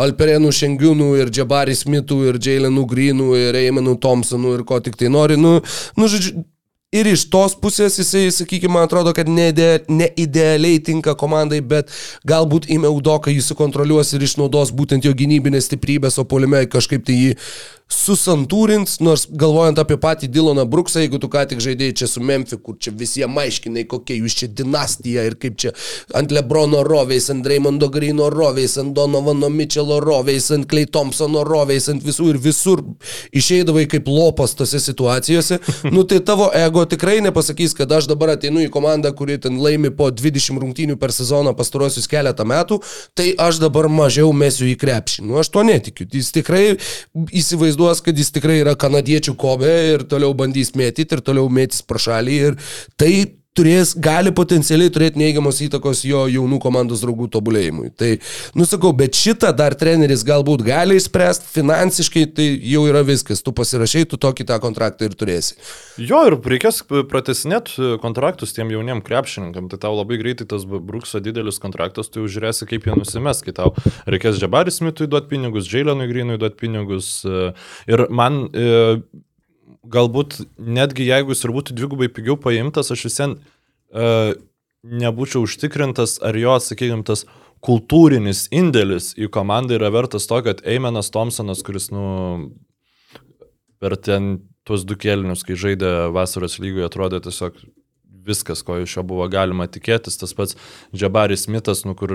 [0.02, 5.10] Alperenų Šengiūnų ir Džabari Smithų ir Jailenų Greenų ir Eimanų Thompsonų ir ko tik tai
[5.14, 5.58] nori, nu,
[5.98, 6.46] nu žodžiu,
[6.94, 11.90] ir iš tos pusės jisai, sakykime, atrodo, kad neide- neidealiai tinka komandai, bet
[12.28, 17.14] galbūt įmė Udoką jį sukontroliuos ir išnaudos būtent jo gynybinės stiprybės, o polime kažkaip tai
[17.14, 17.34] jį
[17.86, 22.58] susantūrins, nors galvojant apie patį Dylaną Bruksą, jeigu tu ką tik žaidėjai čia su Memphis,
[22.64, 25.74] kur čia visiems aiškinai, kokia jūs čia dinastija ir kaip čia
[26.18, 31.86] ant Lebrono roviais, ant Raymondo Grino roviais, ant Donovano Mitchelo roviais, ant Clay Thompsono roviais,
[31.94, 32.82] ant visų ir visur
[33.36, 35.60] išeidavai kaip lopas tose situacijose,
[35.94, 39.92] nu tai tavo ego tikrai nepasakys, kad aš dabar ateinu į komandą, kuri ten laimi
[39.96, 42.82] po 20 rungtynių per sezoną pastarosius keletą metų,
[43.18, 45.26] tai aš dabar mažiau mesiu į krepšį.
[45.30, 46.08] Nu aš to netikiu.
[46.12, 46.66] Jis tikrai
[47.36, 52.02] įsivaizduos, kad jis tikrai yra kanadiečių kobė ir toliau bandys mėtyti ir toliau mėtys pro
[52.02, 52.62] šalį ir
[53.00, 53.14] tai
[53.56, 57.92] turės, gali potencialiai turėti neigiamos įtakos jo jaunų komandos draugų tobulėjimui.
[57.98, 58.12] Tai,
[58.58, 64.06] nusakau, bet šitą dar treneris galbūt gali išspręsti, finansiškai tai jau yra viskas, tu pasirašai,
[64.12, 65.56] tu tokį tą kontraktą ir turėsi.
[66.02, 66.82] Jo, ir reikės
[67.12, 69.70] pratesinėti kontraktus tiem jauniem krepšininkam.
[69.72, 73.56] Tai tau labai greitai tas Brukso didelis kontraktas, tu jau žiūrėsi, kaip jie nusimes, kai
[73.56, 73.72] tau
[74.10, 77.14] reikės Džabaris Mitui duoti pinigus, Džailenui Grinui duoti pinigus.
[77.26, 77.54] e,
[77.88, 78.98] Ir man e,
[79.92, 83.38] galbūt netgi jeigu jis ir būtų dvigubai pigiau paimtas, aš visien
[83.94, 84.36] e,
[84.86, 87.26] nebūčiau užtikrintas, ar jo, sakykime, tas
[87.66, 92.52] kultūrinis indėlis į komandą yra vertas to, kad Eimenas Thompsonas, kuris, nu,
[93.82, 97.58] per ten tuos du kėlinius, kai žaidė vasaros lygoje, atrodė tiesiog
[98.26, 100.18] viskas, ko iš jo buvo galima tikėtis.
[100.22, 100.58] Tas pats
[100.96, 102.14] Džabaris Smithas, nu kur...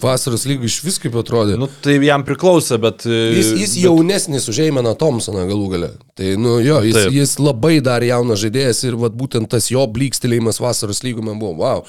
[0.00, 1.56] Vasaros lygų iš vis kaip atrodė.
[1.60, 3.02] Nu, tai jam priklausė, bet...
[3.08, 5.90] Jis, jis bet, jaunesnis už Eimeną Thompsoną galų galę.
[6.20, 7.14] Tai, nu, jo, jis, Taip.
[7.16, 11.54] jis labai dar jaunas žaidėjas ir vat, būtent tas jo blykstelėjimas vasaros lygų man buvo,
[11.62, 11.82] wow.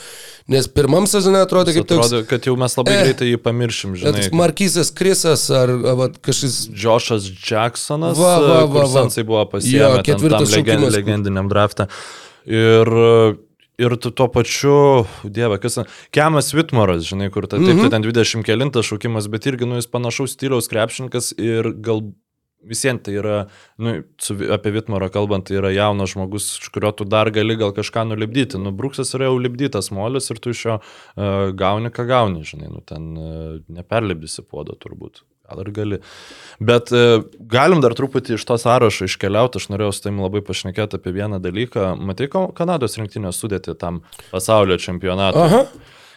[0.51, 2.07] Nes pirmam sezone atrodė kaip toks...
[2.09, 3.03] Atrodo, kad jau mes labai Eh.
[3.05, 4.25] greitai jį pamiršim, žinai.
[4.35, 6.65] Markysas Krisas ar, vat, kažkas...
[6.71, 8.89] Džošas Jacksonas, Va, va, va, kur va.
[8.95, 10.95] Sansai buvo Jo, pasiėmę ten ketvirtas šaukimas.
[10.97, 11.87] legendiniam draftą.
[12.49, 12.89] Ir,
[13.79, 15.79] ir tu tuo pačiu, dieve, kas
[16.11, 17.81] Kemas Vitmoras, žinai, kur ta, taip, Mhm.
[17.81, 22.11] tai ten 20 kelintas šaukimas, bet irgi, nu, jis panašaus stiliaus krepšininkas ir gal
[22.61, 23.47] visiems tai yra,
[23.81, 27.73] nu, su, apie Vitmorą kalbant, tai yra jaunas žmogus, iš kurio tu dar gali gal
[27.73, 28.59] kažką nulipdyti.
[28.61, 32.69] Nu, Bruksas yra jau lipdytas molis ir tu iš jo uh, gauni, ką gauni, žinai,
[32.69, 35.23] nu, ten uh, neperlipdysi puodo turbūt.
[35.51, 35.99] Gal ir gali.
[36.63, 37.21] Bet e,
[37.51, 39.59] galim dar truputį iš to sąrašo iškeliauti.
[39.59, 41.93] Aš norėjau su tavim labai pašnekėti apie vieną dalyką.
[41.99, 45.47] Matai, Kanados rinktinės sudėti tam pasaulio čempionatui.
[45.49, 45.65] Aha.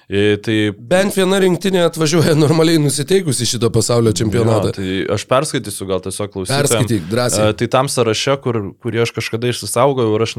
[0.09, 4.75] E, Tai Bent viena rinktinė atvažiuoja normaliai nusiteikusi šito pasaulio čempionatą.
[4.75, 6.69] Jo, tai aš perskaitysiu gal tiesiog klausytojams.
[6.69, 7.51] Perskaityk, drąsiai.
[7.51, 10.39] E, Tai tam sąraše, kur, kurį aš kažkada išsisaugojau ir aš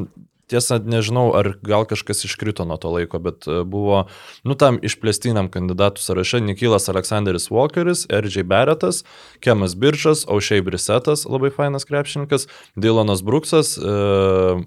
[0.51, 4.05] tiesą nežinau, ar gal kažkas iškrito nuo to laiko, bet e, buvo,
[4.45, 8.45] nu tam išplėstiniam kandidatų sąraše Nikilas Aleksanderis Walkeris, R.J.
[8.49, 9.03] Barrettas,
[9.41, 12.45] Kemas Biržas, Aušiai Brisetas, labai fainas krepšininkas,
[12.77, 14.61] Dylanas Bruksas, e,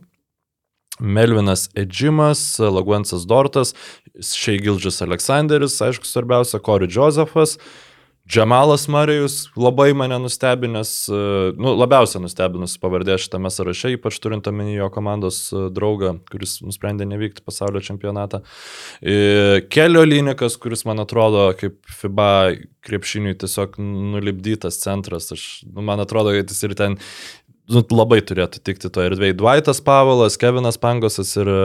[0.98, 3.74] Melvinas Edžimas, Laguensas Dortas,
[4.24, 7.56] Šei Gildžas Aleksanderis, aišku, svarbiausia, Kori Josefas,
[8.28, 11.20] Džamalas Marijus labai mane nustebinęs, e,
[11.56, 17.06] nu, labiausiai nustebinus pavardė šitame sąraše, ypač turint omeny jo komandos e, draugą, kuris nusprendė
[17.08, 18.42] nevykti pasaulio čempionatą.
[19.00, 22.30] E, Kelio Linikas, kuris man atrodo kaip FIBA
[22.84, 25.30] krepšiniui tiesiog nulipdytas centras.
[25.32, 26.98] Aš, nu, man atrodo, kad jis ir ten
[27.72, 29.38] nu, labai turėtų tikti to erdvėje.
[29.40, 31.64] Dvaitas Pavolas, Kevinas Pangosas ir e,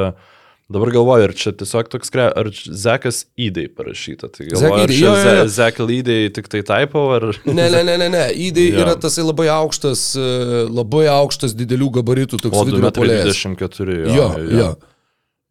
[0.71, 4.29] dabar galvoju, ar čia tiesiog toks, kre- ar Zekas įdai parašyta.
[4.31, 5.47] Tai Zek galvoju, ar Idai, čia jo, jo, jo.
[5.57, 7.27] Zek įdai tik tai taipo, ar...
[7.45, 8.23] Ne, ne, ne, ne, ne.
[8.47, 8.79] Įdai Jo.
[8.85, 10.27] yra tasai labai aukštas, e,
[10.71, 13.29] labai aukštas didelių gabaritų toks vidurio polėjas.
[13.35, 13.99] 224.
[14.15, 14.71] Jo, jo.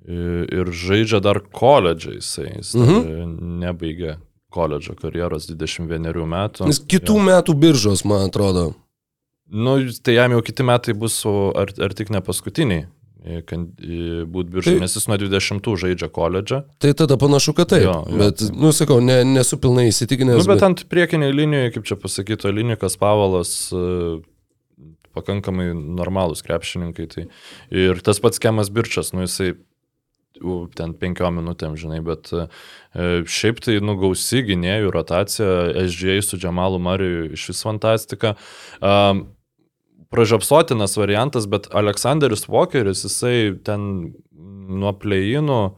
[0.03, 2.49] Ir ir žaidžia dar koledžą jisai.
[2.59, 2.97] Jis Mhm.
[2.99, 3.59] mhm.
[3.63, 4.17] nebaigė
[4.53, 6.67] koledžo karjeros 21 metų.
[6.67, 7.23] Nes kitų Jo.
[7.29, 8.75] metų biržos, man atrodo.
[9.53, 12.87] Nu, tai jam jau kiti metai bus, ar, ar tik ne paskutiniai.
[13.23, 16.63] Būt biržai, Tai- nes jis nuo 20 žaidžia koledžą.
[16.83, 17.85] Tai tada panašu, kad taip.
[17.87, 18.19] Jo, jo.
[18.19, 20.43] bet, nu, sakau, ne, nesu pilnai įsitikinęs.
[20.43, 24.23] Nu, bet ant priekiniai linijoje, kaip čia pasakyto, Linikas Pavalas e,
[25.15, 27.07] pakankamai normalūs krepšininkai.
[27.15, 27.29] Tai.
[27.71, 29.55] Ir tas pats Kemas Birčas, nu jisai
[30.75, 32.47] ten penkiom minutėm, žinai, bet e,
[33.29, 35.53] šiaip tai nugausi gynėjų rotacija,
[35.87, 38.35] SGA su Džamalu Mariju iš vis fantastika.
[38.81, 39.29] Um,
[40.13, 43.87] pražiopsotinas variantas, bet Aleksandris Walkeris, jisai ten
[44.73, 45.73] nuo pleinų a,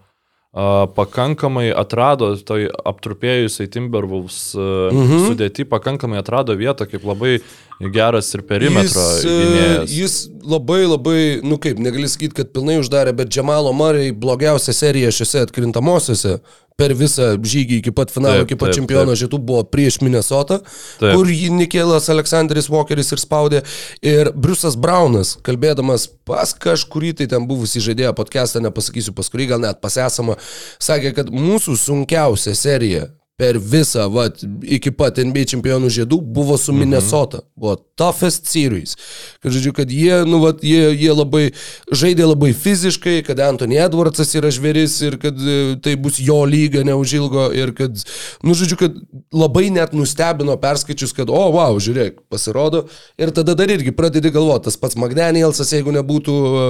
[0.97, 5.29] pakankamai atrado, toj aptrupėjusiai Timberwolves mhm.
[5.29, 7.39] sudėti, pakankamai atrado vietą kaip labai
[7.81, 9.95] geras ir perimetro Jis, e, gynėjas.
[9.95, 15.11] jis labai labai, nu kaip, negali sakyti, kad pilnai uždarė, bet Džemalo Murray blogiausia serija
[15.15, 16.39] šiuose atkrintamosiose
[16.79, 19.21] per visą žygį iki pat finalo, Taip, iki pat taip, čempiono taip.
[19.23, 20.59] žiedų buvo prieš Minnesotą,
[20.99, 21.13] Taip.
[21.15, 23.61] kur jį Nikelas Aleksandris Walkeris ir spaudė.
[24.03, 29.63] Ir Briusas Braunas, kalbėdamas pas kažkurį tai ten buvusį žaidėją podcastą, nepasakysiu pas kurį, gal
[29.63, 30.35] net pasesama,
[30.83, 36.71] sakė, kad mūsų sunkiausia serija per visą, vat, iki pat NBA čempionų žiedų buvo su
[36.75, 37.41] Minnesota.
[37.59, 38.95] Buvo toughest series.
[39.43, 41.49] Kad, žodžiu, kad jie, nu, vat, jie, jie labai
[41.91, 46.85] žaidė labai fiziškai, kad Anthony Edwardsas yra žvėris ir kad e, tai bus jo lyga
[46.87, 48.05] neužilgo ir kad,
[48.47, 49.01] nu, žodžiu, kad
[49.35, 52.85] labai net nustebino perskaičius, kad, o, wow, žiūrėk, pasirodo.
[53.19, 56.65] Ir tada dar irgi pradedi galvoti, tas pats McDanielsas, jeigu nebūtų e,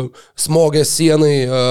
[0.47, 1.63] smogęs sienai, e,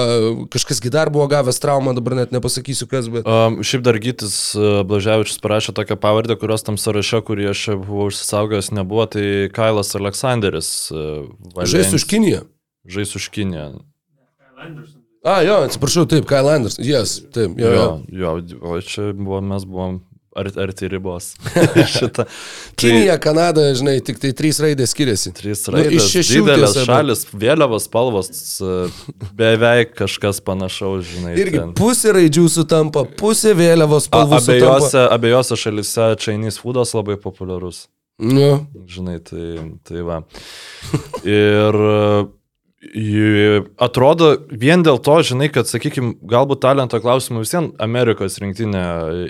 [0.54, 3.26] kažkasgi dar buvo gavęs traumą, dabar net nepasakysiu kas, bet...
[3.26, 4.38] Um, šiaip dar Gytis
[4.88, 10.70] Blaževičius parašė tokią pavardę, kurios tam sąraše, kurį aš buvau užsisaugęs, nebuvo, tai Kailas Aleksanderis.
[10.92, 12.44] Uh, Žais už Kiniją.
[12.84, 13.82] Žais už Kiniją.
[15.24, 16.84] A, jo, atsiprašau, taip, Kyle Anderson.
[16.84, 17.86] Yes, taip, jo, jo.
[18.12, 20.02] Jo, jo, čia buvo, mes buvom
[20.34, 21.30] arti, arti ribos.
[21.94, 22.26] Šitą.
[22.80, 25.32] Kinija, Kanada, žinai, tik tai trys raidės skiriasi.
[25.36, 28.30] Trys Nu, raidės, iš šešių didelės tiesa, šalis, vėliavos spalvos,
[28.64, 29.02] uh,
[29.38, 31.34] beveik kažkas panašaus, žinai.
[31.40, 31.74] Irgi ten.
[31.78, 35.08] pusė raidžių sutampa, pusė vėliavos A- spalvų sutampa.
[35.14, 37.86] Abiejose šalise Chinese foodas labai populiarus.
[38.18, 39.46] Nu, Žinai, tai,
[39.82, 40.20] tai va.
[41.26, 42.26] Ir e,
[43.80, 48.84] atrodo vien dėl to, žinai, kad, sakykime, galbūt talento klausimų visiems Amerikos rinktinė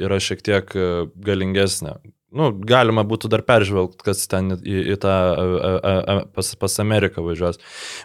[0.04, 0.88] yra šiek tiek e,
[1.26, 1.96] galingesnė.
[2.34, 6.80] Nu, galima būtų dar peržvelgti, kas ten į, į tą a, a, a, pas, pas
[6.82, 7.60] Ameriką važiuos.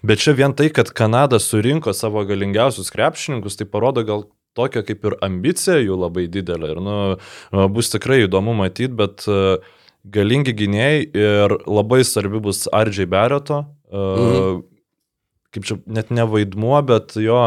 [0.05, 4.27] Bet čia vien tai, kad Kanada surinko savo galingiausius krepšininkus, tai parodo gal
[4.57, 6.75] tokia kaip ir ambicija jų labai didelė.
[6.75, 9.57] Ir, nu, bus tikrai įdomu matyti, bet uh,
[10.07, 13.63] galingi gynėjai ir labai svarbi bus Ardžiai Bereto.
[13.89, 14.61] Mhm.
[15.55, 17.41] Kaip čia, net ne vaidmuo, bet jo,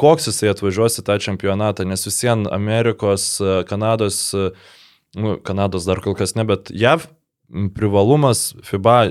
[0.00, 4.48] koks jisai atvažiuos į tą čempionatą, nes vis vien Amerikos, e, Kanados, e,
[5.20, 7.06] nu, Kanados dar kol kas ne, bet JAV
[7.76, 9.10] privalumas FIBA e,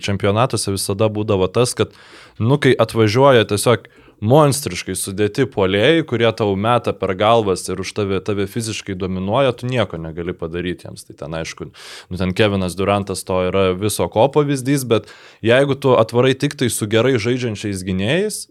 [0.00, 1.92] čempionatuose visada būdavo tas, kad,
[2.38, 3.88] nu, kai atvažiuoja tiesiog
[4.22, 9.66] monstriškai sudėti polėjai, kurie tau meta per galvas ir už tave, tave fiziškai dominuoja, tu
[9.70, 11.04] nieko negali padaryti jiems.
[11.08, 11.68] Tai ten aišku,
[12.12, 15.10] nu ten Kevinas Durantas to yra viso ko pavyzdys, bet
[15.44, 18.46] jeigu tu atvarai tik tai su gerai žaidžiančiais gynėjais,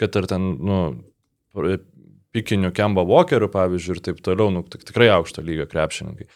[0.00, 0.78] kad ir ten, nu,
[2.34, 6.26] pikinių Kemba Walkerių, pavyzdžiui, ir taip toliau, nu, tik, tikrai aukšto lygio krepšininkai.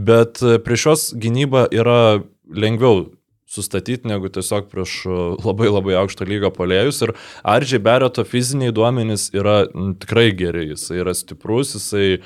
[0.00, 3.10] Bet e, prieš juos gynyba yra lengviau
[3.52, 7.02] sustatyti negu tiesiog prieš e, labai labai aukšto lygio polėjus.
[7.06, 7.14] Ir
[7.54, 9.62] Ardžiai Bereto fiziniai duomenys yra
[10.02, 12.22] tikrai geri, jis yra stiprus, jisai e,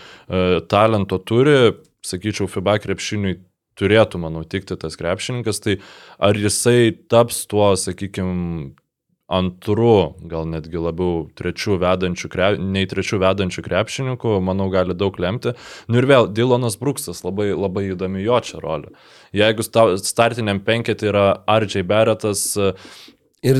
[0.71, 1.75] talento turi,
[2.07, 3.41] sakyčiau, FIBA krepšiniui
[3.77, 5.79] turėtų, manau, tikti tas krepšininkas, tai
[6.23, 8.73] ar jisai taps tuo, sakykime,
[9.27, 15.57] antru, gal netgi labiau trečių vedančių, kre, nei trečių vedančių krepšininkų, manau, gali daug lemti.
[15.91, 18.93] Nu ir vėl, Dylanas Bruksas, labai, labai įdomi jo čia rolė.
[19.35, 22.45] Jeigu sta- startiniam penketį yra Ardžiai Beretas,
[23.43, 23.59] ir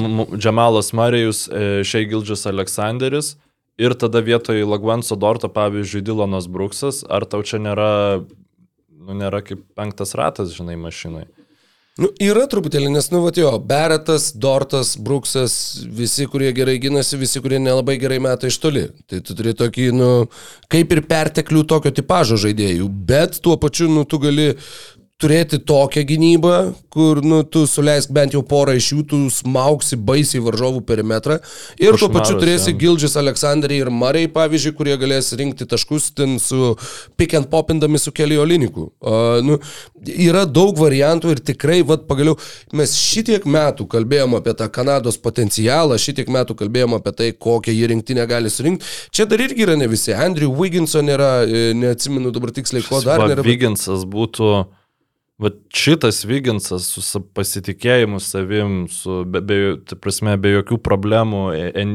[0.00, 1.44] M- Džamalas Marijus,
[1.84, 3.34] Šei Gildžis Aleksanderis
[3.80, 8.24] ir tada vietoj Lagvanso Dorto, pavyzdžiui, Dylanas Bruksas, ar tau čia nėra,
[8.96, 11.26] nu, nėra kaip penktas ratas, žinai, mašinai?
[11.98, 17.42] Nu, yra truputėlį, nes, nu, va, jo, Beretas, Dortas, Bruksas, visi, kurie gerai gynasi, visi,
[17.42, 18.84] kurie nelabai gerai meta iš toli.
[19.10, 20.10] Tai tu turi tokį, nu,
[20.70, 24.52] kaip ir perteklių tokio tipožo žaidėjų, bet tuo pačiu, nu, tu gali
[25.20, 26.54] turėti tokią gynybą,
[26.90, 31.36] kur, nu, tu suleisk bent jau porą iš jų, tu smauksi baisiai varžovų perimetrą
[31.78, 32.72] ir tuo pačiu turėsi.
[32.80, 36.72] Gildžis Aleksandrį ir Marai, pavyzdžiui, kurie galės rinkti taškus ten su
[37.20, 38.88] pick and popindami su keliu Oliniku.
[39.00, 39.58] Uh, nu,
[40.08, 42.38] yra daug variantų ir tikrai, vad pagaliau,
[42.72, 47.92] mes šitiek metų kalbėjom apie tą Kanados potencialą, šitiek metų kalbėjom apie tai, kokią jį
[47.94, 48.88] rinktinę gali surinkti.
[49.14, 50.14] Čia dar irgi yra ne visi.
[50.16, 53.42] Andrew Wigginson yra, e, neatsimenu dabar tiksliai, ko dar nėra.
[53.42, 54.50] bet- Viginsas būtų,
[55.40, 59.60] va šitas Viginsas su pasitikėjimu savim, su, be, be,
[60.02, 61.94] prasme, be jokių problemų, e- en,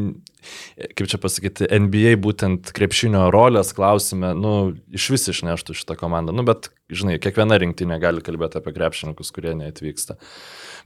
[0.98, 6.34] kaip čia pasakyti, NBA būtent krepšinio rolės klausime, nu, iš vis išneštų šitą komandą.
[6.36, 10.18] Nu, bet, žinai, kiekviena rinktinė gali kalbėti apie krepšininkus, kurie neatvyksta.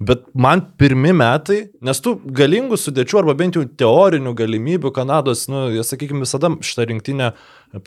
[0.04, 5.68] Bet man pirmi metai, nes tų galingų sudėčių arba bent jau teorinių galimybių Kanados, nu,
[5.76, 7.34] jie, sakykime, visada šitą rinktinę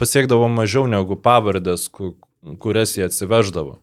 [0.01, 2.15] pasiekdavo mažiau negu pavardės, ku,
[2.61, 3.81] kurias jie atsiveždavo.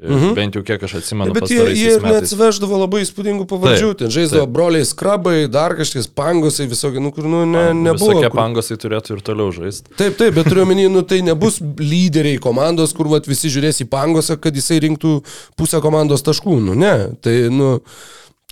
[0.00, 0.34] Mhm.
[0.34, 1.34] Bent jau kiek aš atsimenu.
[1.36, 3.90] Bet jie, jie ir neatsiveždavo labai įspūdingų pavardžių.
[4.00, 4.54] Ten žaisdavo taip.
[4.54, 8.14] broliai skrabai, dar kažkas pangosai, visokie, nu kur, nu, ne, nebuvo.
[8.16, 9.92] Visokie kur- pangosai turėtų ir toliau žaisti.
[10.00, 13.88] Taip, taip, bet turiu omeny, nu, tai nebus lyderiai komandos, kur vat, visi žiūrės į
[13.92, 15.18] pangosą, kad jisai rinktų
[15.60, 16.56] pusę komandos taškų.
[16.64, 16.94] Nu, ne.
[17.20, 17.80] Tai, nu,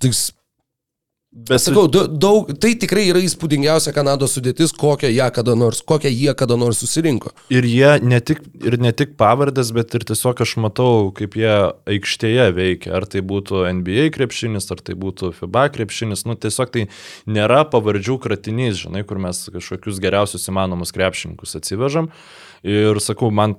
[0.03, 0.12] tik,
[1.47, 6.32] Bet sakau, daug, tai tikrai yra įspūdingiausia Kanados sudėtis, kokią jie kada nors, kokią jie
[6.39, 7.30] kada nors susirinko.
[7.55, 11.53] Ir jie ne tik, ir ne tik pavardės, bet ir tiesiog aš matau, kaip jie
[11.95, 12.95] aikštėje veikia.
[12.99, 16.26] Ar tai būtų NBA krepšinis, ar tai būtų FIBA krepšinis.
[16.28, 16.89] Nu, tiesiog tai
[17.30, 22.11] nėra pavardžių kratinys, žinai, kur mes kažkokius geriausius įmanomus krepšininkus atsivežam.
[22.66, 23.55] Ir sakau, man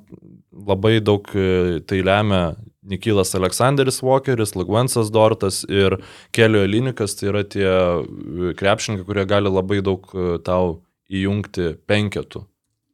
[0.52, 2.58] labai daug e, tai lemia
[2.90, 6.00] Nikilas Aleksandris Walkeris, Lagvansas Dortas ir
[6.36, 7.16] Kelio Elinikas.
[7.20, 10.80] Tai yra tie e, krepšininkai, kurie gali labai daug e, tau
[11.10, 12.46] įjungti penketų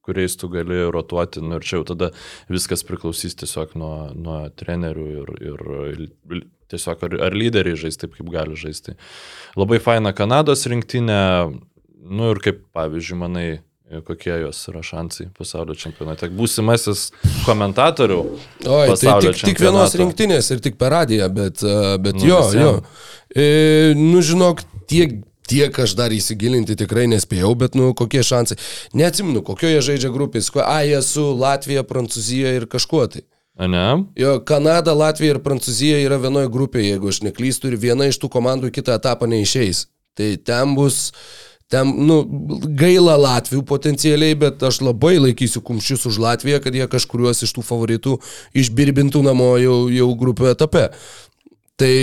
[0.05, 2.11] kuriais tu gali rotuoti, nu ir čia jau tada
[2.51, 8.29] viskas priklausys tiesiog nuo, nuo trenerių ir, ir tiesiog ar, ar lyderiai žais taip, kaip
[8.33, 8.95] gali žaisti.
[9.57, 11.21] Labai faina Kanados rinktinė,
[12.05, 13.47] nu ir kaip pavyzdžiui, manai,
[14.05, 16.29] kokie jos yra šansai pasaulio čempionate.
[16.33, 17.11] Būsimasis
[17.45, 18.17] komentatorių.
[18.65, 22.41] Oi, tai tik, tik vienos rinktinės ir tik per radiją, bet, uh, bet Nu, jo,
[22.47, 22.65] visiem.
[22.65, 22.73] jo.
[23.35, 23.45] E,
[23.99, 28.57] nu, žinok, tiek, tiek aš dar įsigilinti tikrai nespėjau, bet, nu, kokie šansai.
[28.97, 30.49] Neatsimenu, kokioje žaidžia grupės.
[30.65, 33.25] A, jie su Latvija, Prancūzija ir kažkuo tai.
[33.55, 33.85] A, ne?
[34.19, 38.33] Jo, Kanada, Latvija ir Prancūzija yra vienoje grupėje, jeigu aš neklystu, ir viena iš tų
[38.33, 39.85] komandų į kitą etapą neišeis.
[40.15, 41.11] Tai ten bus,
[41.71, 42.19] ten, nu,
[42.77, 47.65] gaila Latvijų potencialiai, bet aš labai laikysiu kumščius už Latviją, kad jie kažkuriuos iš tų
[47.65, 48.17] favoritų
[48.57, 50.89] išbirbintų namo jau, jau grupių etape.
[51.79, 51.95] Tai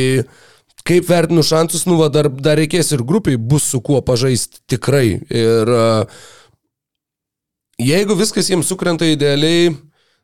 [0.89, 5.21] kaip vertinu šansus, nu, va, dar, dar reikės ir grupiai bus su kuo pažaisti tikrai.
[5.31, 5.73] Ir
[7.83, 9.73] jeigu viskas jiems sukrenta idealiai,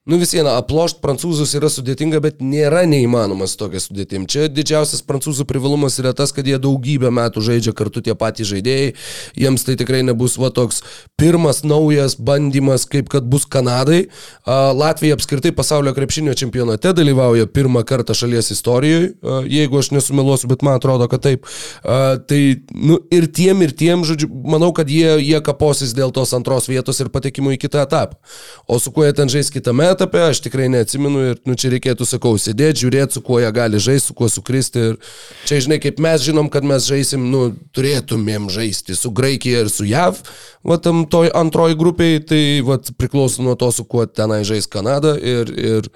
[0.08, 4.22] Nu vis viena, aplošt prancūzus yra sudėtinga, bet nėra neįmanomas tokia sudėtim.
[4.24, 8.94] Čia didžiausias prancūzų privalumas yra tas, kad jie daugybę metų žaidžia kartu tie patys žaidėjai.
[9.36, 10.80] Jiems tai tikrai nebus va toks
[11.20, 14.06] pirmas naujas bandymas, kaip kad bus Kanadai.
[14.48, 19.12] Latvija apskritai pasaulio krepšinio čempionate dalyvauja pirmą kartą šalies istorijoje,
[19.52, 21.44] jeigu aš nesumeluosiu, bet man atrodo, kad taip.
[21.84, 22.40] Tai
[22.72, 27.04] nu, ir tiem, ir tiem, žodžiu, manau, kad jie, jie kaposis dėl tos antros vietos
[27.04, 28.16] ir patekimo į kitą etapą.
[28.64, 32.06] O su kuo jie ten žais kitame etape, aš tikrai neatsimenu ir nu, čia reikėtų,
[32.06, 34.84] sakau, sėdėti, žiūrėti, su kuo jie gali žaisti, su kuo sukristi.
[34.92, 35.16] Ir
[35.48, 39.86] čia, žinai, kaip mes žinom, kad mes žaisim, nu, turėtumėm žaisti su Graikija ir su
[39.88, 40.22] JAV,
[40.68, 45.16] va tam toj antroji grupiai, tai va priklauso nuo to, su kuo tenai žais Kanada.
[45.18, 45.90] Ir, ir...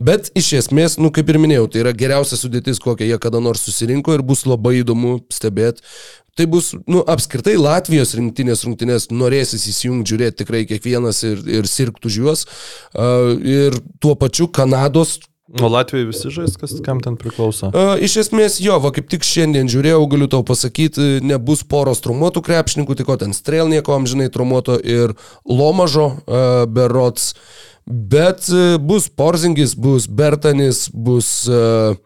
[0.00, 3.62] Bet iš esmės, nu, kaip ir minėjau, tai yra geriausia sudėtis, kokią jie kada nors
[3.68, 5.84] susirinko ir bus labai įdomu stebėti.
[6.38, 12.08] Tai bus, nu, apskritai Latvijos rinktinės rungtinės norėsis įsijungti, žiūrėti tikrai kiekvienas ir, ir sirgtų
[12.08, 12.46] už juos.
[12.94, 15.18] Uh, ir tuo pačiu Kanados
[15.60, 17.68] O Latvijai visi žais, kas kam ten priklauso.
[17.74, 22.40] Uh, iš esmės jo, va kaip tik šiandien žiūrėjau, galiu tau pasakyti, nebus poros trumuotų
[22.46, 25.12] krepšininkų, tik ko ten strelnieko amžinai trumuoto ir
[25.44, 27.34] Lomažo uh, berots,
[27.84, 31.42] bet uh, bus Porzingis, bus Bertanis, bus...
[31.50, 32.00] Uh,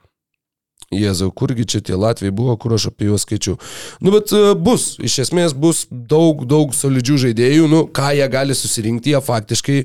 [0.95, 3.57] Jėzau, kurgi čia tie Latvijai buvo, kur aš apie juos skaičiau.
[3.99, 8.55] Nu, bet e, bus, iš esmės bus daug, daug solidžių žaidėjų, nu, ką jie gali
[8.55, 9.81] susirinkti, jie faktiškai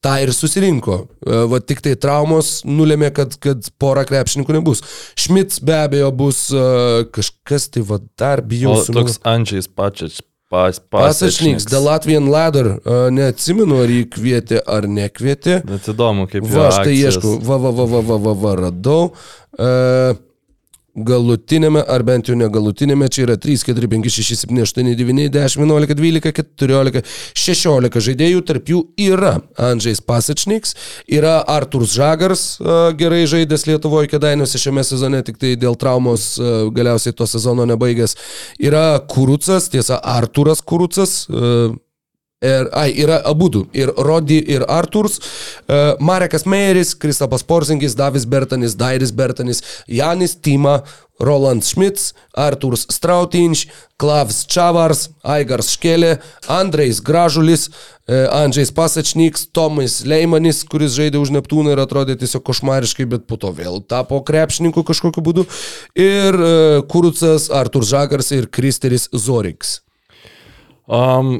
[0.00, 1.02] tą ir susirinko.
[1.20, 4.80] E, Va tik tai traumos nulėmė, kad, kad pora krepšininkų nebus.
[5.20, 10.22] Šmits be abejo bus uh, kažkas, tai va dar bijau O toks Andžiais pačias.
[10.48, 12.76] Pas, Pasačnyks, The Latvian Ladder,
[13.10, 15.58] neatsimenu, ar jį kvietė ar nekvietė.
[15.66, 18.54] Bet įdomu, kaip Va, jo aš tai ieškau, va, va, va, va, va, va, va
[18.60, 19.10] radau.
[19.58, 20.14] Uh,
[20.96, 25.60] galutinėme, ar bent jau negalutinėme, čia yra 3, 4, 5, 6, 7, 8, 9, 10,
[25.60, 27.02] 11, 12, 14,
[27.36, 30.76] 16 žaidėjų, tarp jų yra Andžiais Pasačniks,
[31.06, 32.44] yra Arturs Žagars,
[32.98, 36.34] gerai žaidęs Lietuvoje kėdainiuose šiame sezone, tik tai dėl traumos
[36.76, 38.16] galiausiai to sezono nebaigęs,
[38.62, 41.26] yra Kurucas, tiesa, Arturas Kurucas,
[42.44, 43.62] Ir, ai, yra abu du.
[43.72, 45.16] Ir Rodi, ir Arturs.
[45.64, 50.82] Uh, Marekas Meiris, Kristapas Porzingis, Davis Bertanis, Dairis Bertanis, Janis Tima,
[51.16, 53.64] Roland Schmitz, Arturs Strautinš,
[53.96, 56.18] Klavs Čavars, Aigars Škelė,
[56.52, 63.08] Andrejs Gražulis, uh, Andžiais Pasačnyks, Tomas Leimanis, kuris žaidė už Neptūną ir atrodė tiesiog košmariškai,
[63.16, 65.48] bet po to vėl tapo krepšininku kažkokiu būdu.
[65.96, 69.78] Ir uh, Kurucas, Arturs Žagars ir Kristeris Zoriks.
[70.84, 71.38] Um,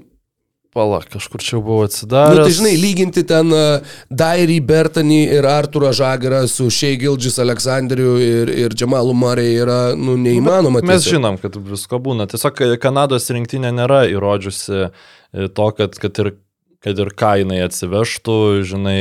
[0.77, 2.37] Pala, kažkur čia Na, atsidaręs.
[2.37, 8.19] nu, tai žinai, lyginti ten uh, Dairį, Bertanį ir Arturą Žagarą su Shea Gildžis Aleksandriu
[8.21, 10.85] ir, ir Džemalu Marei yra, nu, neįmanoma.
[10.85, 11.17] Mes tiesiog.
[11.17, 12.29] žinom, kad visko būna.
[12.29, 14.91] Tiesiog Kanados rinktinė nėra įrodžiusi e,
[15.49, 16.35] to, kad, kad ir
[16.87, 18.35] kad ir ką jinai atsivežtų,
[18.71, 19.01] žinai,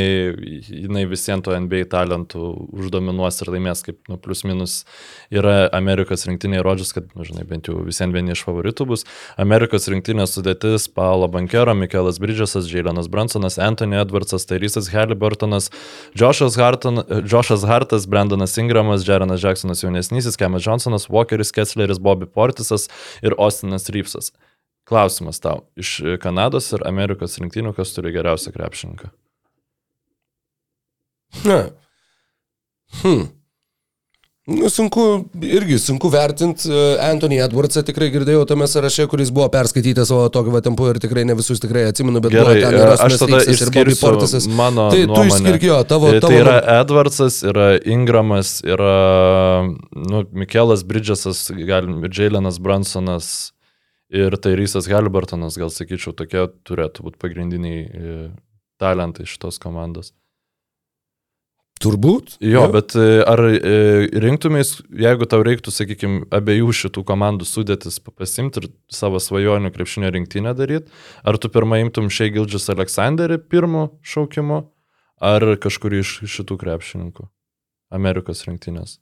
[0.66, 4.80] jinai visiems to NBA talentų uždominuos ir laimės, kaip, nu, plus minus
[5.30, 9.06] yra Amerikos rinktinė įrodžius, kad, nu, žinai, bent jau visiems vieni iš favoritų bus.
[9.38, 15.70] Amerikos rinktinės sudėtis- Paulo Bankero, Mikelas Bridgesas, Jailenas Bransonas, Anthony Edwardsas, Tyrysas Halliburtonas,
[16.18, 22.90] Joshas, Harton, Joshas Hartas, Brandonas Ingramas, Jarenas Jacksonas jaunesnysis, Kemas Johnsonas, Walkeris Kessleris, Bobby Portisas
[23.22, 24.32] ir Austinas Reevesas.
[24.86, 25.66] Klausimas tau.
[25.82, 29.10] Iš Kanados ir Amerikos rinktinių, kas turi geriausią krepšininką?
[31.46, 31.64] Na.
[33.02, 33.26] Hmm.
[34.46, 36.70] Nu, sunku, irgi sunku vertinti.
[37.02, 41.24] Anthony Edwardsą tikrai girdėjau tame sąraše, kuris buvo perskaitytas savo tokio va tempu ir tikrai
[41.26, 45.10] ne visus tikrai atsimenu, bet Gerai, buvo ten ir aš tada išskirsiu mano Tai tu
[45.10, 45.32] nuomonę.
[45.34, 48.94] išskirk jo, tavo, Tai, tavo tai yra Edwardsas, yra Ingramas, yra
[49.98, 53.55] nu, Mikelas Bridgesas, galim, Jailenas Bransonas
[54.16, 58.20] ir Tairysas Halliburtonas, gal sakyčiau, tokie turėtų būti pagrindiniai e,
[58.82, 60.14] talentai šitos komandos.
[61.84, 62.38] Turbūt.
[62.40, 63.74] Jo, bet e, ar e,
[64.24, 70.56] rinktumės, jeigu tau reiktų, sakykime, abiejų šitų komandų sudėtis pasimti ir savo svajonių krepšinio rinktinę
[70.56, 70.88] daryti,
[71.28, 74.64] ar tu pirmą imtum Šei Gildžius Aleksandrį pirmo šaukimu,
[75.20, 77.28] ar kažkurį iš šitų krepšininkų
[77.96, 79.02] Amerikos rinktinės?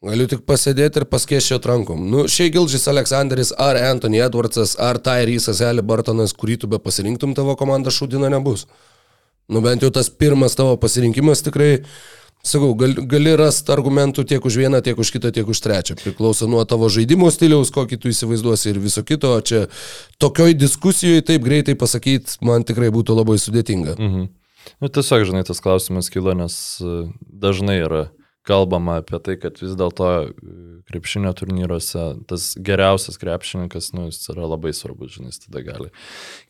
[0.00, 2.06] Galiu tik pasėdėti ir paskėščioti rankom.
[2.08, 7.52] Nu, šiai Gildžis Aleksandris, ar Anthony Edwardsas, ar Tyrysas Halliburtonas, kurį tu be pasirinktum, tavo
[7.60, 8.64] komanda šūdina nebus.
[9.52, 11.82] Nu, bent jau tas pirmas tavo pasirinkimas tikrai,
[12.40, 15.98] sakau, gal, gali rasti argumentų tiek už vieną, tiek už kitą, tiek už trečią.
[16.00, 19.34] Priklauso nuo tavo žaidimo stiliaus, kokį tu įsivaizduosi ir viso kito.
[19.36, 19.66] O čia
[20.16, 23.98] tokioj diskusijoje taip greitai pasakyti, man tikrai būtų labai sudėtinga.
[24.00, 24.30] Mhm.
[24.80, 28.06] Nu, tiesiog, žinai, tas klausimas kilo, nes e, dažnai yra
[28.46, 30.30] kalbama apie tai, kad vis dėlto e,
[30.90, 35.90] krepšinio turnyruose tas geriausias krepšininkas, nu, jis yra labai svarbus, žinai, jis tada gali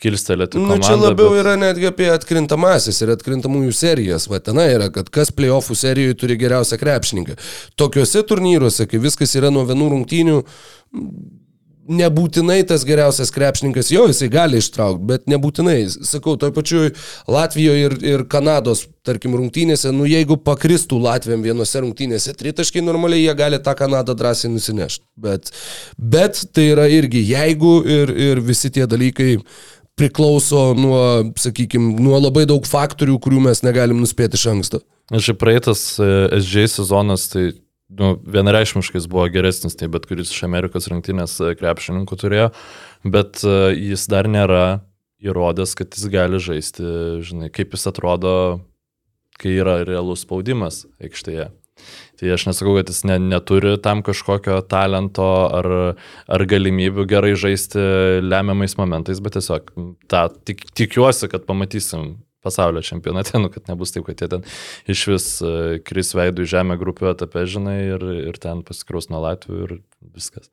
[0.03, 0.61] kilstelėti.
[0.61, 4.29] Nu, komandą, čia labiau bet- yra netgi apie atkrintamasis ir atkrintamųjų serijas.
[4.31, 7.37] Va tenai yra, kad kas playoffų serijoje turi geriausią krepšininką.
[7.81, 10.41] Tokiuose turnyruose, kai viskas yra nuo vienų rungtynių,
[11.91, 15.79] nebūtinai tas geriausias krepšininkas, jo jisai gali ištraukti, bet nebūtinai.
[16.07, 16.93] Sakau, toj pačioj
[17.31, 23.35] Latvijoje ir, ir Kanados, tarkim, rungtynėse, nu jeigu pakristų Latvijam vienose rungtynėse tritaškai, normaliai jie
[23.39, 25.05] gali tą Kanadą drąsiai nusinešti.
[25.21, 25.51] Bet,
[25.99, 29.37] bet tai yra irgi jeigu ir, ir visi tie dalykai
[30.01, 31.03] priklauso nuo,
[31.37, 34.81] sakykime, nuo labai daug faktorių, kurių mes negalim nuspėti iš anksto.
[35.11, 36.07] Šiaip praeitas e,
[36.39, 37.51] SJ sezonas, tai
[37.99, 42.51] nu, vienareišmiškai jis buvo geresnis, tai bet kuris iš Amerikos rinktinės e, krepšininkų turėjo,
[43.05, 43.57] bet e,
[43.91, 44.65] jis dar nėra
[45.21, 46.85] įrodęs, kad jis gali žaisti,
[47.27, 48.35] žinai, kaip jis atrodo,
[49.41, 51.51] kai yra realus spaudimas aikštėje.
[52.21, 55.69] Tai aš nesakau, kad jis ne, neturi tam kažkokio talento ar,
[56.29, 57.81] ar galimybių gerai žaisti
[58.21, 59.73] lemiamais momentais, bet tiesiog
[60.11, 64.45] tą tik, tikiuosi, kad pamatysim pasaulio čempionate, nu, kad nebus taip, kad jie ten
[64.91, 65.55] iš vis e,
[65.87, 69.79] kris veidų į žemę grupių etape, žinai, ir, ir ten pasikraus nuo Latvijų ir
[70.15, 70.53] viskas.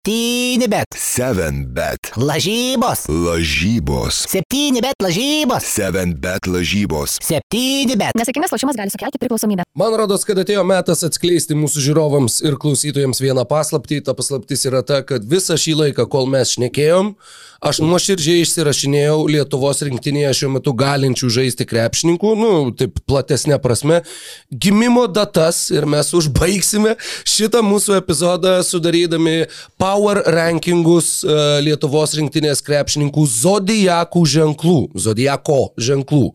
[0.00, 0.86] Septyni bet.
[0.96, 1.98] 7 bet.
[2.16, 3.04] Lažybos.
[3.08, 4.24] Lažybos.
[4.32, 5.66] Septyni bet lažybos.
[5.76, 7.18] 7 bet lažybos.
[7.20, 8.16] Septyni bet.
[8.16, 9.66] Nesėkmingas lošimas gali sukelti priklausomybę.
[9.76, 14.00] Man rodos, kad atėjo metas atskleisti mūsų žiūrovams ir klausytojams vieną paslaptį.
[14.06, 17.12] Ta paslaptis yra ta, kad visą šį laiką, kol mes šnekėjom,
[17.60, 24.00] aš nuoširdžiai išsirašinėjau Lietuvos rinktinėje šiuo metu galinčių žaisti krepšininkų, nu, taip platesnė prasme,
[24.48, 26.96] gimimo datas ir mes užbaigsime
[27.28, 29.44] šitą mūsų epizodą sudarydami
[29.90, 34.76] power rankingus e, Lietuvos rinktinės krepšininkų zodijakų ženklų,
[35.06, 36.28] zodijako ženklų.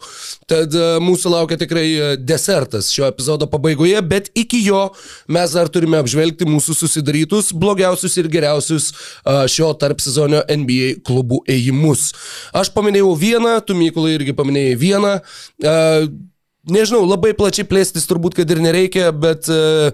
[0.50, 4.84] Tad e, mūsų laukia tikrai e, desertas šio epizodo pabaigoje, bet iki jo
[5.32, 8.92] mes dar turime apžvelgti mūsų susidarytus blogiausius ir geriausius
[9.52, 12.10] šio tarp sezono NBA klubų ėjimus.
[12.56, 15.18] Aš paminėjau vieną, tu Mykolai irgi paminėjai vieną.
[16.66, 19.92] Nežinau, labai plačiai plėstis turbūt, kad ir nereikia, bet e,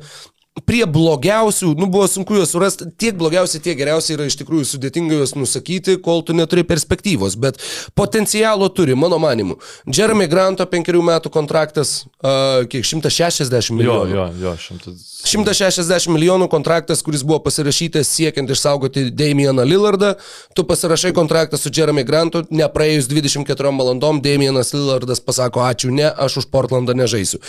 [0.67, 5.15] prie blogiausių, nu buvo sunku juos surasti, tiek blogiausi, tiek geriausi yra iš tikrųjų sudėtinga
[5.21, 7.59] juos nusakyti, kol tu neturi perspektyvos, bet
[7.95, 9.55] potencialo turi, mano manimu.
[9.87, 14.11] Jeremy Granto penkerių metų kontraktas, uh, kiek 160 Jo, milijonų.
[14.17, 15.07] jo, jo, šimtas.
[15.31, 20.15] 160 milijonų kontraktas, kuris buvo pasirašytas siekiant išsaugoti Damieną Lillardą.
[20.57, 26.41] Tu pasirašai kontraktą su Jeremy Grantu, nepraėjus 24 valandom Damienas Lillardas pasako ačiū, ne, aš
[26.41, 27.39] už Portlandą nežaisiu.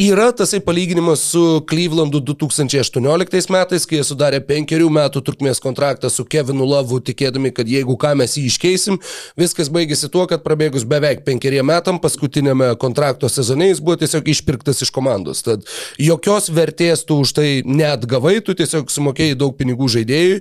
[0.00, 6.24] Yra tasai palyginimas su Clevelandu 2018 metais, kai jie sudarė penkerių metų trukmės kontraktą su
[6.24, 8.98] Kevinu Lovu, tikėdami, kad jeigu ką mes jį iškeisim,
[9.38, 14.82] viskas baigėsi tuo, kad prabėgus beveik penkeriem metam, paskutinėme kontrakto sezone jis buvo tiesiog išpirktas
[14.86, 15.42] iš komandos.
[15.46, 15.66] Tad
[16.02, 20.40] jokios vertės tu už tai neatgavai, tu tiesiog sumokėjai daug pinigų žaidėjui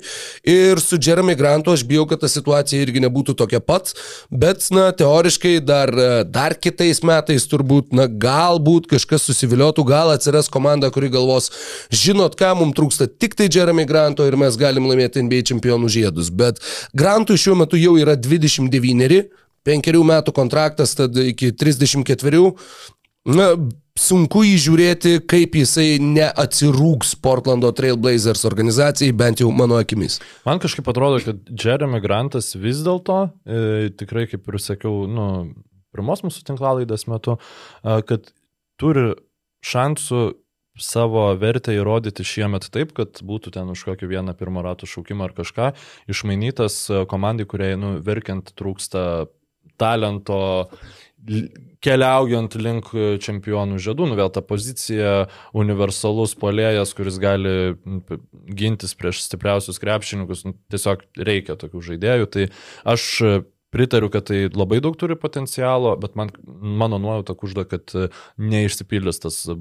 [0.56, 3.94] ir su Jeremy Grantu aš bijau, kad ta situacija irgi nebūtų tokia pat,
[4.30, 5.92] bet, na, teoriškai dar,
[6.30, 11.52] dar kitais metais turbūt, na, galbūt kažkas susiviliotų, gal atsiras komanda, kuri galvos,
[11.96, 16.32] žinot ką, mums trūksta tik tai Jeremy Granto ir mes galim laimėti NBA čempionų žiedus,
[16.34, 16.62] bet
[16.98, 19.26] Grantui šiuo metu jau yra 29,
[19.66, 22.44] penkerių metų kontraktas, tad iki 34,
[23.34, 23.50] na,
[23.96, 30.20] sunku įžiūrėti, kaip jisai neatsirūks Portlando Trailblazers organizacijai, bent jau mano akimis.
[30.48, 35.28] Man kažkaip atrodo, kad Jeremy Grantas vis dėlto, e, tikrai kaip ir sakiau, nu,
[35.96, 38.28] pirmos mūsų tinklalaidės metu, e, kad
[38.82, 39.14] turi
[39.66, 40.26] šansų
[40.82, 45.36] savo vertę įrodyti šiemet taip, kad būtų ten už kokį vieną pirmo ratų šaukimą ar
[45.38, 45.72] kažką,
[46.12, 49.26] išmainytas e, komandai, kuriai, nu, verkiant trūksta
[49.82, 50.70] talento,
[51.84, 52.92] keliaujant link
[53.24, 55.26] čempionų žiedų, nu vėl ta pozicija,
[55.58, 57.74] universalus polėjas, kuris gali
[58.08, 58.20] p-
[58.58, 62.30] gintis prieš stipriausius krepšininkus, nu, tiesiog reikia tokių žaidėjų.
[62.36, 62.48] Tai
[62.94, 63.34] aš e,
[63.74, 68.10] pritariu, kad tai labai daug turi potencialo, bet man, mano nuojauta kužda, kad e,
[68.42, 69.58] neišsipildys tas e,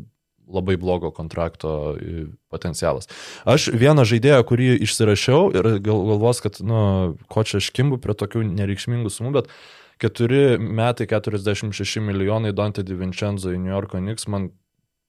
[0.49, 3.09] labai blogo kontrakto e, potencialas.
[3.49, 8.17] Aš vieną žaidėją, kurį išsirašiau ir gal, galvos, kad, nu, ko čia aš kimbu prie
[8.19, 9.55] tokių nereikšmingų sumų, bet
[10.05, 14.51] 4 metai 46 milijonai Dante Di Vincenzo į New Yorko Knicks, man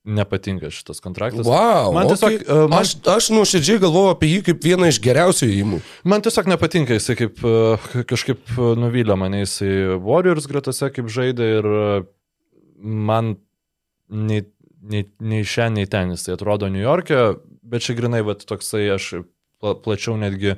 [0.05, 1.47] nepatinka šitas kontraktas.
[1.47, 2.45] Wow, man tiesiog, okay.
[2.45, 5.79] e, man, aš, aš nuoširdžiai galvoju apie jį kaip vieną iš geriausių įimų.
[6.05, 11.69] man tiesiog nepatinka, jisai kaip e, kažkaip nuvylė mane, jisai Warriors gretose kaip žaidė ir
[12.77, 13.33] man
[14.09, 14.45] nei,
[14.91, 17.21] nei, nei šiandien, nei ten jisai atrodo New York'e,
[17.65, 19.11] bet čia grinai, va, toksai aš
[19.61, 20.55] pla- plačiau netgi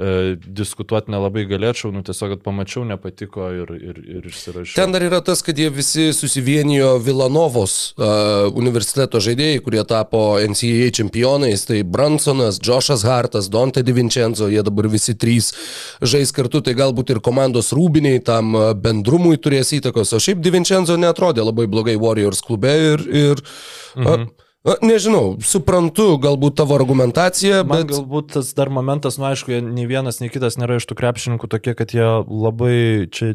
[0.00, 4.76] e, diskutuoti nelabai galėčiau, nu tiesiog, kad pamačiau, nepatiko ir, ir, ir išsirašiau.
[4.78, 10.90] Ten dar yra tas, kad jie visi susivienijo Vilanovos uh, universiteto žaidėjai, kurie tapo NCAA
[10.96, 11.66] čempionais.
[11.68, 15.52] Tai Bransonas, Joshas Hartas, Dante Di Vincenzo, jie dabar visi trys
[16.00, 20.16] žais kartu, tai galbūt ir komandos rūbiniai tam uh, bendrumui turės įtakos.
[20.16, 23.10] O šiaip Di Vincenzo netrodė labai blogai Warriors klube ir...
[23.10, 23.48] ir
[23.96, 24.06] mhm.
[24.06, 24.49] uh, Na,
[24.84, 27.94] nežinau, suprantu galbūt tavo argumentaciją, Man bet...
[27.94, 31.76] galbūt tas dar momentas, nu aišku, nei vienas, nei kitas nėra iš tų krepšininkų tokie,
[31.78, 33.34] kad jie labai čia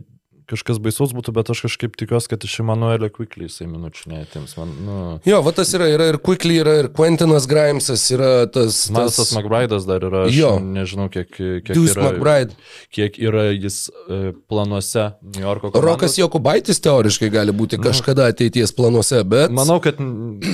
[0.50, 4.54] kažkas baisaus būtų, bet aš kažkaip tikiuosi, kad iš Emanuelio Quickly jisai minučių neatims.
[4.60, 8.84] Man, nu, Jo, va tas yra, yra ir Quickly, yra ir Quentinas Grimesas, yra tas...
[8.94, 10.52] Malsas McBride'as dar yra, aš Jo.
[10.62, 12.56] nežinau, kiek, kiek Deuce yra, McBride.
[12.94, 13.80] kiek yra jis
[14.10, 15.88] e, planuose New Yorko komandos.
[15.90, 19.54] Rokas Jokubaitis teoriškai gali būti kažkada ateities planuose, bet...
[19.56, 19.98] Manau, kad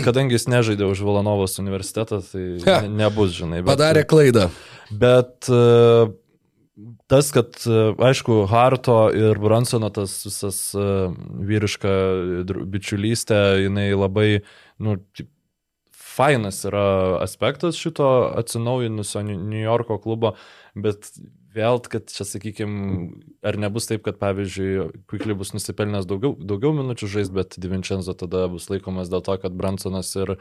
[0.06, 2.82] kadangi jis nežaidė už Valanovos universitetą, tai Ha.
[2.88, 3.62] ne, nebus, žinai.
[3.64, 4.48] Bet, Padarė klaidą.
[4.92, 5.60] Bet e,
[7.12, 10.88] tas, kad, e, aišku, Harto ir Bransono tas visas e,
[11.52, 11.92] vyriška
[12.72, 14.30] bičiulystė, jinai labai,
[14.82, 14.96] nu,
[16.12, 16.88] fainas yra
[17.24, 18.08] aspektas šito
[18.40, 20.36] atsinaujinusio New Yorko klubo,
[20.76, 21.12] bet
[21.52, 23.10] vėl, kad čia, sakykime,
[23.44, 28.46] ar nebus taip, kad, pavyzdžiui, Quickly bus nusipelnęs daugiau, daugiau minučių žais, bet Divincenzo tada
[28.52, 30.38] bus laikomas dėl to, kad Bransonas ir,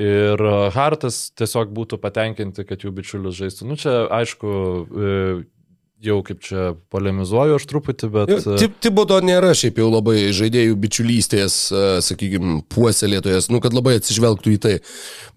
[0.00, 0.46] ir
[0.76, 3.68] Hartas tiesiog būtų patenkinti, kad jų bičiulius žaistų.
[3.68, 5.20] Nu, čia, aišku, e,
[6.04, 8.32] jau kaip čia polemizuoju aš truputį, bet...
[8.44, 11.54] e, Tibodo nėra šiaip jau labai žaidėjų bičiulystės,
[12.04, 14.74] sakykime, puoselėtojas, nu, kad labai atsižvelgtų į tai.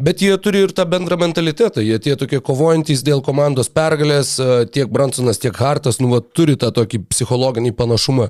[0.04, 4.66] Bet jie turi ir tą bendrą mentalitetą, jie tie tokie kovojantis dėl komandos pergalės, e,
[4.68, 8.28] tiek Bransonas, tiek Hartas, nu, va, turi tą tokį psichologinį panašumą.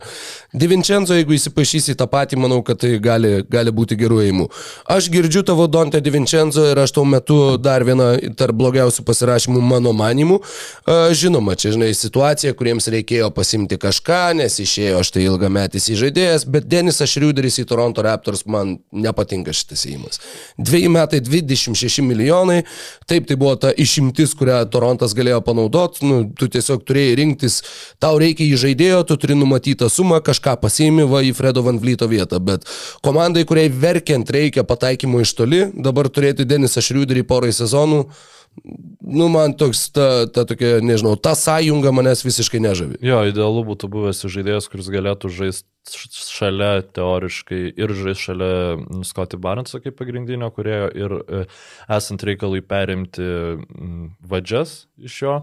[0.53, 4.47] Divincenzo, jeigu įsipašys į tą patį, manau, kad tai gali, gali būti gerų įimų.
[4.93, 9.97] Aš girdžiu tavo Dante Divincenzo ir aš tuo metu dar vieną tarp blogiausių pasirašymų mano
[9.97, 10.41] manimų.
[10.85, 12.18] E, Žinoma, čia, žinai, situacija,
[12.57, 18.45] kuriems reikėjo pasimti kažką, nes išėjo štai ilgametis įžaidėjas, bet Denisas Šriuderis į Toronto Raptors
[18.45, 20.19] man nepatinka šitas įimas.
[20.59, 22.61] Dviejų metai 26 milijonai,
[23.09, 27.61] taip tai buvo ta išimtis, kurią Torontas galėjo panaudoti, nu, tu tiesiog turėjai rinktis,
[28.03, 32.41] tau reikia įžaidėjo, tu turi numatytą sumą, kažką pasiimi va į Fredo Van Vlyto vietą,
[32.43, 32.67] bet
[33.05, 38.03] komandai, kuriai verkiant reikia pataikymo iš toli, dabar turėti Denisą Šriuderį porai sezonų,
[39.01, 42.99] nu, man toks, ta, ta tokia, nežinau, ta sąjunga manęs visiškai nežavi.
[43.05, 48.51] Jo, idealu būtų buvęs žaidėjas, kuris galėtų žaisti šalia teoriškai ir žaisti šalia
[49.07, 51.41] Scotty Barneso kaip pagrindinio kurėjo ir e,
[51.95, 55.39] esant reikalui perimti mm, vadžias iš jo.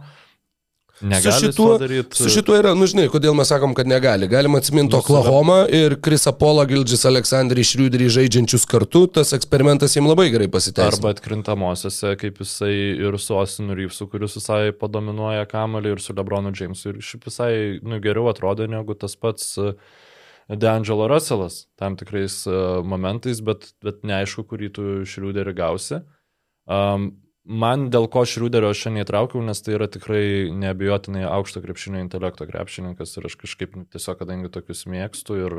[1.01, 1.79] Negali su šituo,
[2.13, 4.29] su šituo yra, nu žinai, kodėl mes sakom, kad negali.
[4.33, 10.09] Galima atsiminti Nu, Oklahoma ir Krisa Polo, Gildžis Aleksandrį Šriuderį žaidžiančius kartu, tas eksperimentas jiems
[10.09, 10.97] labai gerai pasiteisino.
[10.97, 12.73] Arba atkrintamosiose, kaip jisai
[13.05, 16.95] ir su Osinu Ryfsu, kuris visai padominuoja kamalį, ir su Lebronu Jamesu.
[16.95, 17.53] Ir šiaip visai
[17.85, 19.77] nu, geriau atrodo negu tas pats uh,
[20.49, 26.01] D'Angelo Russellas tam tikrais uh, momentais, bet, bet neaišku, kurį tu Šriuderį gausi.
[26.65, 27.11] Um,
[27.47, 32.47] man dėl ko Šriuderio aš šiandien įtraukiau, nes tai yra tikrai neabejotinai aukšto krepšinio intelekto
[32.49, 35.57] krepšininkas ir aš kažkaip tiesiog, kadangi tokius mėgstu ir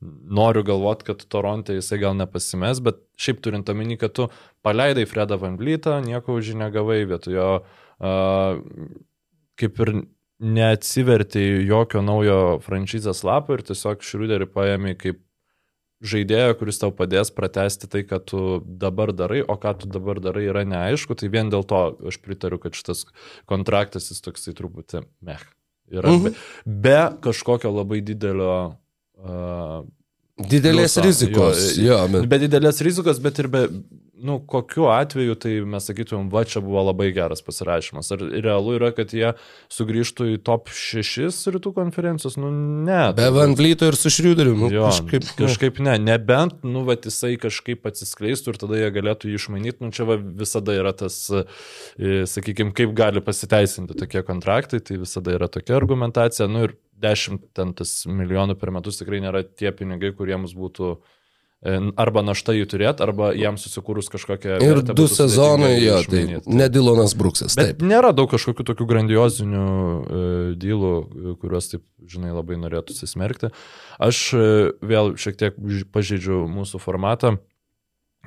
[0.00, 4.28] noriu galvoti, kad Toronte jisai gal nepasimes, bet šiaip turint omeny, kad tu
[4.66, 8.62] paleidai Fredą Van Blytą, nieko už jį negavai, vietojo uh,
[9.58, 9.94] kaip ir
[10.38, 15.24] neatsiverti jokio naujo franšizės lapo ir tiesiog Šriuderį paėmė kaip
[16.02, 20.44] žaidėjo, kuris tau padės pratesti tai, ką tu dabar darai, o ką tu dabar darai
[20.50, 23.04] yra neaišku, tai vien dėl to aš pritariu, kad šitas
[23.50, 25.42] kontraktas jis toksai truputį meh.
[25.90, 26.24] Yra Mhm.
[26.24, 26.34] be,
[26.66, 28.76] be kažkokio labai didelio
[29.18, 29.84] uh,
[30.38, 31.02] Didelės pliuso.
[31.02, 31.62] rizikos.
[31.78, 32.28] Jo, Jo, bet...
[32.30, 33.62] Be didelės rizikos, bet ir be,
[34.20, 38.10] nu, kokiu atveju, tai mes sakytumėm, va čia buvo labai geras pasirašymas.
[38.14, 39.32] Ar realu yra, kad jie
[39.72, 42.38] sugrįžtų į top 6 rytų konferencijos?
[42.40, 43.00] Nu, ne.
[43.18, 44.56] Be Van Vlyto ir su Šriuderiu.
[44.58, 48.90] Nu, Jo, kažkaip, kažkaip, kažkaip ne, nebent, nu, va, jisai kažkaip atsiskleistų ir tada jie
[48.94, 51.20] galėtų jį išmanyti, nu, čia va, visada yra tas,
[52.34, 57.74] sakykime, kaip gali pasiteisinti tokie kontraktai, tai visada yra tokia argumentacija, nu, ir 10 ten
[57.78, 61.17] tas milijonų per metus tikrai nėra tie pinigai, kuriems būtų e,
[61.98, 64.60] arba našta jų turėti, arba jiems susikūrus kažkokią...
[64.62, 67.56] Ir du sezonai, jo, tai ne Dilonas Bruksas.
[67.58, 67.82] Bet Taip.
[67.90, 70.22] nėra daug kažkokių tokių grandiozinių e,
[70.62, 73.50] dylų, e, kuriuos taip, žinai, labai norėtųsi smerkti.
[73.98, 74.46] Aš e,
[74.86, 75.58] vėl šiek tiek
[75.94, 77.34] pažeidžiu mūsų formatą,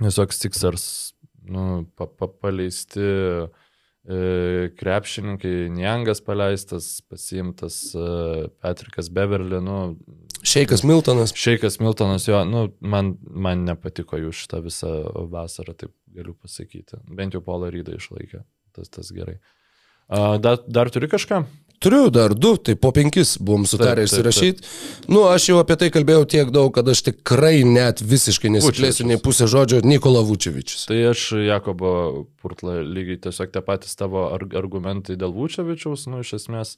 [0.01, 0.89] tiesiog Sixers
[1.47, 3.47] nu, pa, pa, paleisti e,
[4.81, 9.95] krepšininkai, Niangas paleistas, pasiimtas e, Patrikas Beverly, nu,
[10.41, 11.35] Šeikas Miltonas.
[11.37, 14.89] Šeikas Miltonas, jo, nu, man, man nepatiko jų šitą visą
[15.29, 16.97] vasarą, taip galiu pasakyti.
[17.13, 18.41] Bent jau Paulą Rydą išlaikė,
[18.73, 19.37] tas, tas gerai.
[20.09, 21.43] Dar, dar turi kažką?
[21.81, 24.61] Turiu dar du, tai po penkis buvom sutarę įsirašyti.
[25.09, 29.17] Nu, aš jau apie tai kalbėjau tiek daug, kad aš tikrai net visiškai nesiplėsiu nei
[29.17, 30.85] pusę žodžio Nikola Vučevičius.
[30.91, 31.93] Tai aš Jakobo
[32.41, 36.75] Purtla lygiai tiesiog tie patys tavo arg- argumentai dėl Vučevičiaus, nu, iš esmės,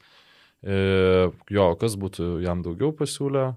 [0.64, 3.50] e, jo, kas būtų jam daugiau pasiūlę.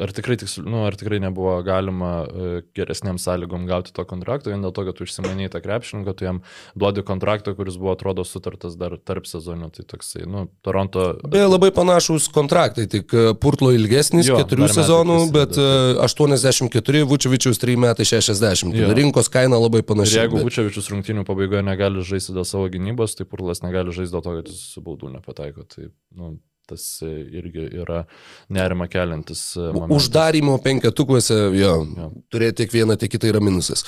[0.00, 4.62] Ar tikrai, tiksl, nu, ar tikrai nebuvo galima e, geresniam sąlygom gauti to kontrakto, vien
[4.64, 6.40] dėl to, kad tu išsimanėjai tą krepšininką, tu jam
[6.74, 11.70] duodi kontraktą, kuris buvo, atrodo, sutartas dar tarp sezonų, tai toksai, nu, Toronto Beje, labai
[11.76, 15.68] panašus kontraktai, tik e, Purtlo ilgesnis, Jo, keturių dar sezonų, bet e,
[16.04, 18.74] 84, Vučevičius 3 metai 60.
[18.74, 18.90] Jo.
[18.94, 20.18] Rinkos kaina labai Ir panaši.
[20.22, 24.22] jeigu bet- Vučevičius rungtynių pabaigoje negali žaisti dėl savo gynybos, tai Purlas negali žaisti dėl
[24.26, 25.64] to, kad jis su baudų nepataiko.
[25.68, 25.88] Tai
[26.18, 26.34] nu,
[26.66, 27.10] tas e,
[27.40, 28.04] irgi yra
[28.48, 29.56] nerima keliantis.
[29.56, 29.96] e, momentas.
[29.98, 32.10] Uždarimo penketukuose, jo, Jo.
[32.32, 33.84] turėti tiek vieną, tiek kitą yra minusas.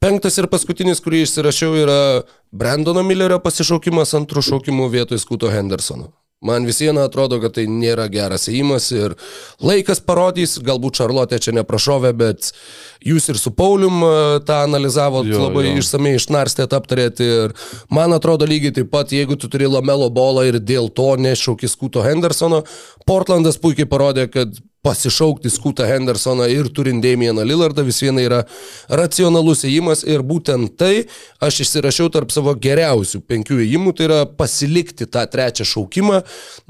[0.00, 1.98] Penktas ir paskutinis, kurį išsirašiau, yra
[2.52, 6.12] Brandono Millerio pasišaukimas antrų šaukimų vietoj Skuto Hendersono.
[6.44, 9.14] Man visieną atrodo, kad tai nėra geras įimas ir
[9.64, 12.50] laikas parodys, galbūt Šarlotė čia neprašovė, bet
[13.04, 14.10] jūs ir su Paulium e,
[14.44, 15.78] tą analizavot Jo, labai jo.
[15.80, 17.56] išsamei išnarstėt, aptarėt ir
[17.88, 22.04] man atrodo lygiai taip pat, jeigu tu turi Lamelo bolą ir dėl to nešauki Skuto
[22.04, 22.62] Hendersono,
[23.08, 24.52] Portlandas puikiai parodė, kad
[24.84, 28.42] pasišaukti Skutą Hendersoną ir turint Damieną Lillardą vis viena yra
[28.88, 31.06] racionalus įėjimas ir būtent tai
[31.44, 36.20] aš išsirašiau tarp savo geriausių penkių įėjimų, tai yra pasilikti tą trečią šaukimą,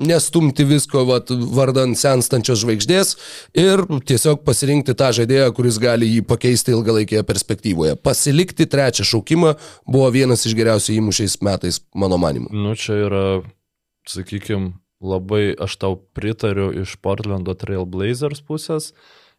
[0.07, 3.17] nestumti visko vat, vardant senstančios žvaigždės
[3.59, 7.99] ir tiesiog pasirinkti tą žaidėją, kuris gali jį pakeisti ilgalaikėje perspektyvoje.
[7.99, 9.57] Pasilikti trečią šaukimą
[9.91, 12.51] buvo vienas iš geriausių įėjimų šiais metais, mano manimu.
[12.55, 13.27] Nu, čia yra,
[14.11, 14.73] sakykime,
[15.05, 18.93] labai aš tau pritariu iš Portlando Trailblazers pusės,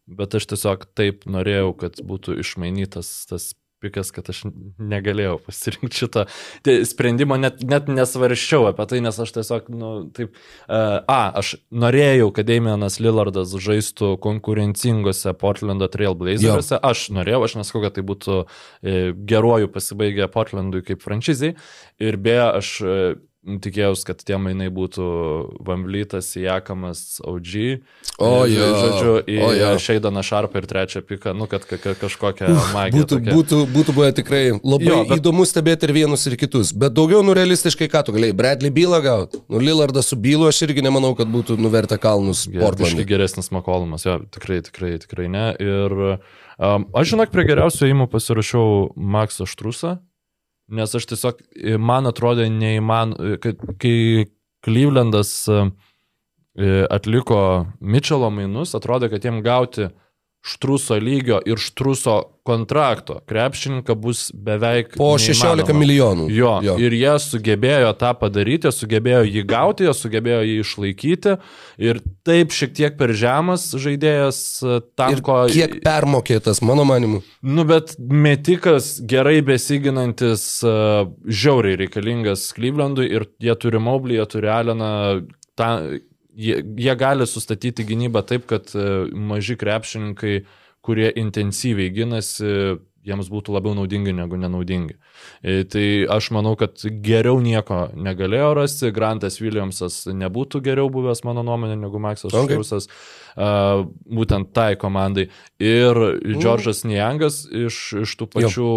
[0.05, 3.53] bet aš tiesiog taip norėjau, kad būtų išmainytas tas
[3.85, 4.43] pikas, kad aš
[4.79, 6.25] negalėjau pasirinkti šitą
[6.65, 10.35] Tai sprendimą, net, net nesvarščiau apie tai, nes aš tiesiog, nu, taip,
[10.65, 17.83] uh, a, aš norėjau, kad Damienas Lillardas žaistų konkurencingose Portlando Trailblazers'e, aš norėjau, aš nesakau,
[17.85, 18.95] kad tai būtų e,
[19.27, 21.53] geruoju pasibaigę Portlandui kaip franšizai,
[22.01, 22.97] ir beje, aš e,
[23.45, 25.05] tikėjausi, kad tie mainai būtų
[25.65, 27.51] Vamblytas, Jakamas, OG.
[28.17, 29.69] O, ir, jo, Žodžiu, į o, jo.
[29.81, 33.03] Šeidaną Šarpą ir trečią piką, nu, kad ka, ka, kažkokią magiją.
[33.03, 33.35] Būtų, tokią.
[33.37, 35.21] būtų, būtų buvę tikrai labai jo, bet...
[35.21, 36.73] įdomu stebėti ir vienus, ir kitus.
[36.73, 39.43] Bet daugiau, nu realistiškai, ką tu galėjai, Bradley bylą gauti.
[39.51, 43.05] Nu, Lillardą su bylo aš irgi nemanau, kad būtų nuvertę kalnus Portlandui.
[43.09, 45.45] geresnis Makolumas, jo, tikrai, tikrai, tikrai ne.
[45.61, 49.97] Ir um, aš žinok, prie geriausių įimų pasirašiau Maksą Štrusą,
[50.67, 51.41] nes aš tiesiog,
[51.79, 53.13] man atrodė neįman,
[53.43, 54.25] kad kai
[54.65, 55.59] Clevelandas e,
[56.57, 57.39] e, atliko
[57.79, 59.91] Mitchelo mainus, atrodė, kad jiem gauti
[60.45, 65.79] štruso lygio ir štruso kontrakto krepšininką bus beveik Po 16 neįmanoma.
[65.81, 66.25] milijonų.
[66.29, 66.75] Jo, Jo.
[66.77, 71.33] ir jie sugebėjo tą padaryti, sugebėjo jį gauti, sugebėjo jį išlaikyti
[71.89, 75.39] ir taip šiek tiek per žemas žaidėjas e, tam, Ir ko...
[75.49, 77.23] kiek permokėtas, mano manimu.
[77.41, 84.53] Nu, bet metikas gerai besiginantis, uh, žiauriai reikalingas Clevelandui ir jie turi Moblį, jie turi
[84.53, 84.91] Alleną,
[85.57, 85.79] ta,
[86.35, 90.43] jie, jie gali sustatyti gynybą taip, kad uh, maži krepšininkai,
[90.85, 94.95] kurie intensyviai ginasi, jiems būtų labiau naudingi negu nenaudingi.
[95.45, 95.85] E, Tai
[96.15, 102.01] aš manau, kad geriau nieko negalėjo rasti, Grantas Williamsas nebūtų geriau buvęs, mano nuomonė, negu
[102.01, 102.57] Maksas Okay.
[102.57, 102.89] Štrusas,
[103.37, 105.29] uh, būtent tai komandai.
[105.61, 106.01] Ir
[106.33, 108.71] Džordžas Niangas iš, iš tų pačių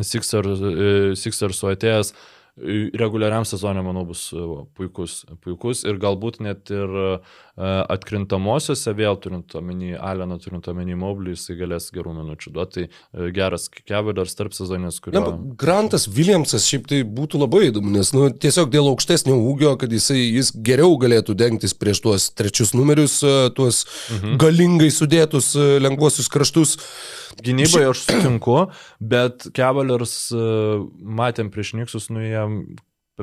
[0.00, 2.16] Sixers, e, Sixersų atėjęs e,
[2.58, 4.42] reguliariam sezonė, manau, bus e,
[4.76, 6.92] puikus, puikus ir galbūt net ir
[7.56, 12.72] atkrintamosiose, vėl turint omeny Aleną, turint omeny Moblį, jisai galės gerų minučių duoti.
[12.72, 15.22] Tai e, geras Cavaliers tarp sezonės, Na, kurio...
[15.26, 19.92] bet Grantas Williamsas šiaip tai būtų labai įdomu, nes nu, tiesiog dėl aukštesnio ūgio, kad
[19.92, 23.82] jisai, jis geriau galėtų dengtis prieš tuos trečius numerius, e, tuos
[24.16, 24.38] mhm.
[24.40, 26.78] galingai sudėtus e, lengvuosius kraštus.
[27.42, 28.56] Gynyboje aš sutinku,
[29.12, 30.46] bet Cavaliers e,
[31.20, 32.62] matėm prieš Niksus, nu jam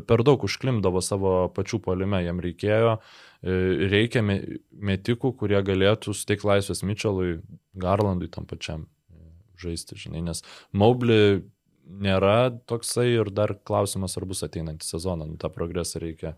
[0.05, 6.47] per daug užklimdavo savo pačių polime, jam reikėjo, e, reikia me- metikų, kurie galėtų suteikti
[6.49, 7.39] laisvės Mitchellui,
[7.79, 9.29] Garlandui tam pačiam e,
[9.61, 11.43] žaisti, žinai, nes Maubli
[11.89, 16.35] nėra toksai ir dar klausimas, ar bus ateinantį sezoną, nu, tą progresą reikia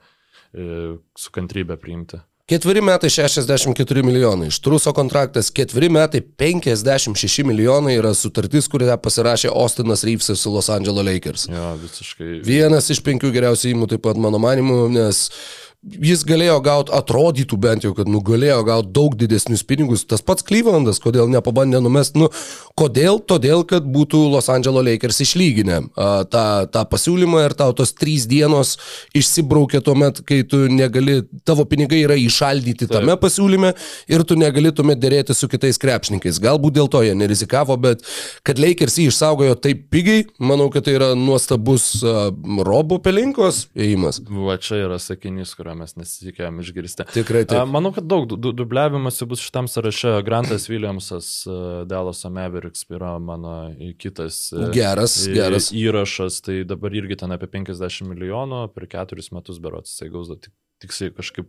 [0.54, 2.22] e, su kantrybė priimti.
[2.52, 10.04] Ketveri metai 64 milijonai, Štruso kontraktas ketveri metai 56 milijonai yra sutartis, kurią pasirašė Austinas
[10.04, 11.46] Reevesas su Los Angeles Lakers.
[11.48, 12.42] Jo, visiškai.
[12.44, 15.30] Vienas iš penkių geriausių įmų taip pat mano manimu, nes
[15.82, 20.04] jis galėjo gauti, atrodytų bent jau, kad nu, galėjo gauti daug didesnius pinigus.
[20.06, 22.30] Tas pats Clevelandas, kodėl nepabandė numest, nu,
[22.78, 23.18] kodėl?
[23.26, 25.80] Todėl, kad būtų Los Angeles Lakers išlyginę
[26.30, 28.76] tą, tą pasiūlymą ir tau tos trys dienos
[29.18, 33.00] išsibraukė tuo metu, kai tu negali, tavo pinigai yra išaldyti Taip.
[33.00, 33.74] tame pasiūlyme
[34.12, 36.42] ir tu negali tuomet dėrėti su kitais krepšininkais.
[36.44, 38.06] Galbūt dėl to jie nerizikavo, bet
[38.46, 42.30] kad Lakers jį išsaugojo taip pigiai, manau, kad tai yra nuostabus a,
[42.70, 44.22] Robo Pelinkos ėjimas.
[44.30, 47.06] Va čia yra sakinys, kurio mes nesitikėjom išgirsti.
[47.14, 47.68] Tikrai taip.
[47.72, 50.24] Manau, kad daug du- du- dubliavimasi bus šitam sąraše.
[50.26, 51.30] Grantas Williamsas,
[51.88, 55.72] Delaso Mavericks yra mano kitas Geras, geras.
[55.72, 56.42] įrašas.
[56.42, 59.94] Tai dabar irgi ten apie 50 milijonų per keturis metus berots.
[59.96, 61.48] Jisai gaus tik, tiksliai kažkaip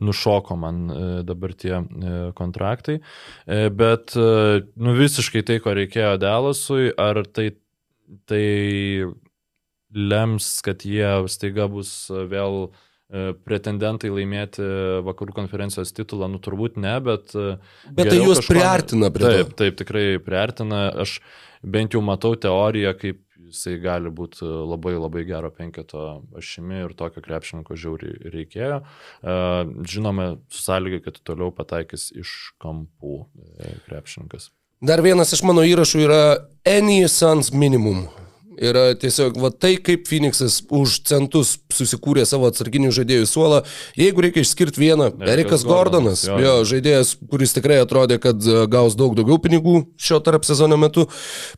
[0.00, 0.86] nušoko man
[1.26, 1.82] dabar tie
[2.34, 3.00] kontraktai.
[3.46, 7.50] Bet nu, visiškai tai, ko reikėjo Delasui, ar tai,
[8.26, 9.12] tai
[9.96, 12.70] lems, kad jie staiga bus vėl e,
[13.46, 14.64] pretendentai laimėti
[15.06, 17.34] vakarų konferencijos titulą, nu turbūt ne, bet...
[17.38, 17.58] e,
[17.94, 19.30] Bet tai juos priartina prie to.
[19.36, 20.88] Taip, taip, tikrai priartina.
[21.04, 21.20] Aš
[21.62, 26.02] bent jau matau teoriją, kaip jisai gali būti labai labai gero penketo
[26.38, 28.82] ašimi ir tokio krepšininko žiauriai reikėjo.
[28.82, 29.38] E,
[29.94, 34.50] Žinome, su sąlygai, kad toliau pataikys iš kampų e, krepšininkas.
[34.82, 36.22] Dar vienas iš mano įrašų yra
[36.66, 38.08] Any Suns Minimum.
[38.56, 43.62] Yra tiesiog va tai, kaip Phoenixas už centus susikūrė savo atsarginių žaidėjų suolą.
[43.98, 46.38] Jeigu reikia išskirti vieną, Erikas Erikas Gordonas, Gordonas, jo.
[46.40, 51.06] jo, žaidėjas, kuris tikrai atrodė, kad e, gaus daug daugiau pinigų šio tarp sezono metu,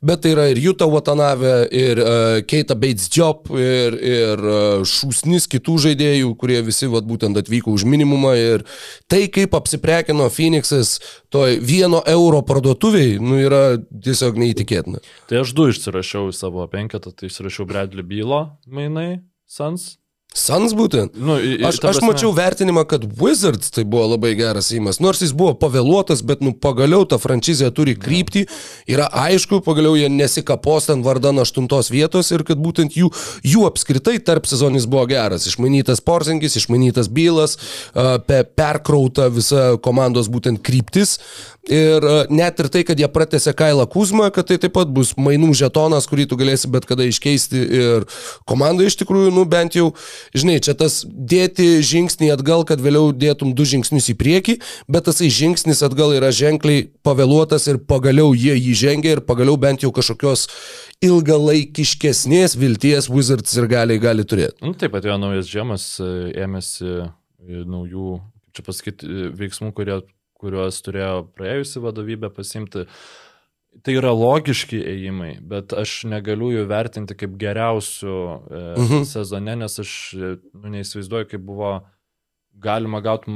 [0.03, 5.49] bet tai yra ir Juta Watanabe, ir uh, Keita Bates Job, ir, ir uh, šūsnis
[5.51, 8.35] kitų žaidėjų, kurie visi vat, būtent atvyko už minimumą.
[8.39, 8.67] Ir
[9.11, 10.99] tai, kaip apsiprekino Phoenixas
[11.35, 15.03] toj vieno euro parduotuviai, nu yra tiesiog neįtikėtina.
[15.29, 19.97] Tai aš du išsirašiau į savo penketą, tai išsirašiau Bradley Bylo mainai, Sans.
[20.39, 21.17] Sans būtent.
[21.19, 25.01] Nu, į- Aš, aš mačiau vertinimą, kad Wizards tai buvo labai geras įimas.
[25.03, 28.45] Nors jis buvo pavėluotas, bet nu pagaliau ta franšizė turi kryptį.
[28.89, 33.11] Yra aišku, pagaliau jie nesikapos ten vardan aštuntos vietos ir kad būtent jų,
[33.43, 35.47] jų apskritai tarp sezonis buvo geras.
[35.51, 37.59] Išmanytas Porzingis, išmanytas Bylas,
[38.57, 41.19] perkrauta visa komandos būtent kryptis.
[41.69, 45.15] Ir a, net ir tai, kad jie pratęsė Kailą Kuzmą, kad tai taip pat bus
[45.21, 47.63] mainų žetonas, kurį tu galėsi bet kada iškeisti.
[47.79, 48.09] Ir
[48.49, 49.91] komanda iš tikrųjų, nu bent jau,
[50.37, 54.59] žinai, čia tas dėti žingsnį atgal, kad vėliau dėtum du žingsnius į priekį,
[54.89, 59.85] bet tasai žingsnis atgal yra ženkliai pavėluotas ir pagaliau jie jį žengia ir pagaliau bent
[59.85, 60.49] jau kažkokios
[61.05, 64.59] ilgalaikiškesnės vilties Wizards ir gali, gali turėti.
[64.65, 68.19] Nu, taip atėjo naujas žiemas, e, ėmėsi e, naujų,
[68.57, 70.01] čia pasakyti, e, veiksmų, kurie,
[70.39, 72.87] kuriuos turėjo praėjusi vadovybė pasimti.
[73.85, 78.15] tai yra logiški ėjimai, bet aš negaliu jų vertinti kaip geriausių
[78.51, 79.05] e, Mhm.
[79.07, 81.69] sezone, nes aš e, nu, neįsivaizduoju, kaip buvo
[82.59, 83.31] galima gauti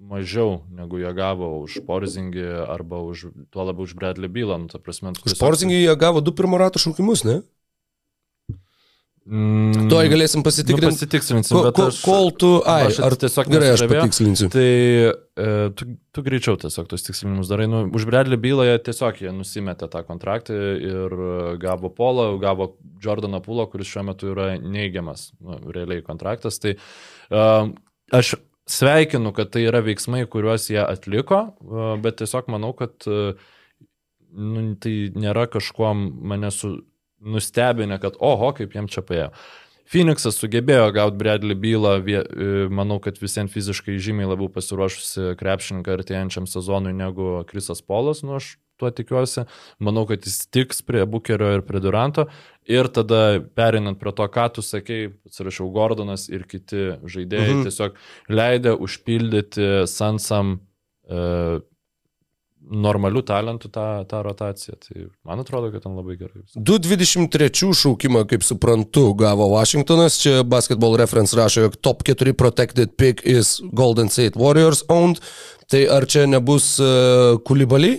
[0.00, 4.56] mažiau, negu jie gavo už Porzingį arba už, tuo labiau už Bradley Bylą.
[4.62, 7.42] Nu, prasme, Porzingį jie gavo du pirmo rato šaukimus, ne?
[9.22, 10.88] Mm, Tuoj galėsim nu, pasitikrinti.
[10.96, 12.48] pasitikslinsim, Ko, bet ko, aš, kol tu...
[12.66, 14.48] Ai, aš ar tiesiog Gerai, aš patikslinsiu.
[14.50, 15.46] Tai e,
[15.78, 17.68] tu, tu greičiau tiesiog tos tikslinimus darai.
[17.70, 21.14] Nu, už Bradley bylą jie tiesiog jie nusimetė tą kontraktą ir
[21.62, 22.72] gavo Polą, gavo
[23.04, 26.58] Jordaną Pulą, kuris šiuo metu yra neigiamas, nu, realiai kontraktas.
[26.62, 27.48] Tai e,
[28.18, 28.34] aš
[28.72, 33.36] sveikinu, kad tai yra veiksmai, kuriuos jie atliko, e, bet tiesiog manau, kad e,
[34.34, 36.80] nu, tai nėra kažkuo mane su,
[37.22, 39.30] nustebinę, kad oho, kaip jiem čia paėjo.
[39.92, 42.22] Phoenixas sugebėjo gauti Bradley bylą, e,
[42.72, 48.54] manau, kad visiems fiziškai žymiai labiau pasiruošusi krepšininką artėjančiam sezonui negu Krisas Polas, nu aš
[48.80, 49.44] tuo tikiuosi.
[49.82, 52.26] Manau, kad jis tiks prie Bukerio ir prie Duranto.
[52.70, 57.64] Ir tada perinant prie to, ką tu sakei, atsirašiau Gordonas ir kiti žaidėjai mhm.
[57.66, 57.98] tiesiog
[58.32, 60.56] leidė užpildyti Sansam
[61.06, 61.60] e,
[62.70, 64.76] normalių talentų tą, tą rotaciją.
[64.84, 66.42] Tai man atrodo, kad ten labai gerai.
[66.42, 66.62] viskas.
[66.62, 70.20] 2.23 šaukimą, kaip suprantu, gavo Washingtonas.
[70.22, 75.20] Čia Basketball Reference rašo, jog top 4 protected pick is Golden State Warriors owned.
[75.72, 77.96] Tai ar čia nebus uh, Kulibali?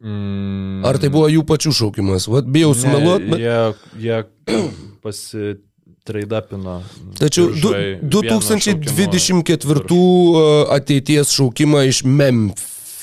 [0.00, 2.24] Mm, Ar tai buvo jų pačių šaukimas?
[2.32, 3.42] Vat bijau sumeluoti, bet...
[3.42, 3.58] Jie,
[4.00, 4.20] jie
[5.04, 6.78] pasitraidapino.
[7.20, 10.00] Tačiau du, biržoj vieno 2024 šaukimo
[10.32, 12.00] uh, ateities šaukimą iš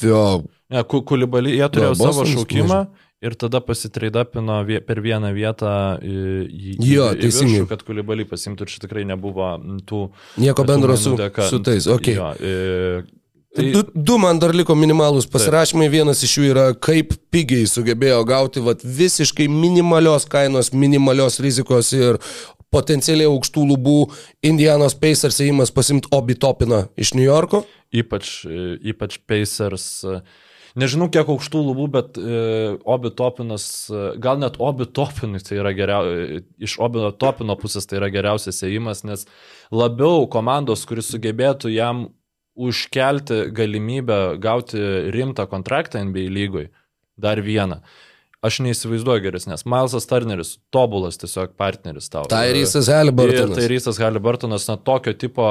[0.01, 0.43] Memphio.
[0.69, 2.79] Ne, Ku- Kulibalį, jie turėjo Jo, savo šaukimą
[3.23, 7.61] ir tada pasitraidapino vie- per vieną vietą į, į, Jo, į teisingai.
[7.61, 9.47] viršų, kad Kulibalį pasimtų ir čia tikrai nebuvo
[9.87, 10.09] tų...
[10.37, 11.47] Nieko bendro su, dėka.
[11.49, 11.87] su tais.
[11.87, 12.13] Okay.
[12.15, 13.03] Jo, e,
[13.55, 15.87] tai, Du, du man dar liko minimalūs pasirašymai.
[15.89, 22.19] Vienas iš jų yra, kaip pigiai sugebėjo gauti vat, visiškai minimalios kainos, minimalios rizikos ir
[22.73, 23.97] potencialiai aukštų lubų
[24.45, 27.65] Indianos Pacers įimas pasimti Obi Topiną iš New Yorko.
[27.91, 30.03] ypač, e, ypač Pacers.
[30.03, 30.21] e,
[30.77, 32.41] Nežinau, kiek aukštų lubų, bet e,
[32.85, 37.97] Obi Topinas, e, gal net Obi Topinui tai yra geriausias, iš Obi Topino pusės tai
[37.97, 39.25] yra geriausias ėjimas, nes
[39.73, 42.03] labiau komandos, kuris sugebėtų jam
[42.57, 44.81] užkelti galimybę gauti
[45.13, 46.69] rimtą kontraktą NBA lygoj,
[47.17, 47.81] dar vieną.
[48.45, 49.63] Aš neįsivaizduoju geresnės.
[49.65, 52.21] Milesas Turneris, tobulas tiesiog partneris tau.
[52.29, 53.57] Tyrysas Ir Halliburtonas.
[53.57, 55.41] Tyrysas Halliburtonas, na, tokio tipo,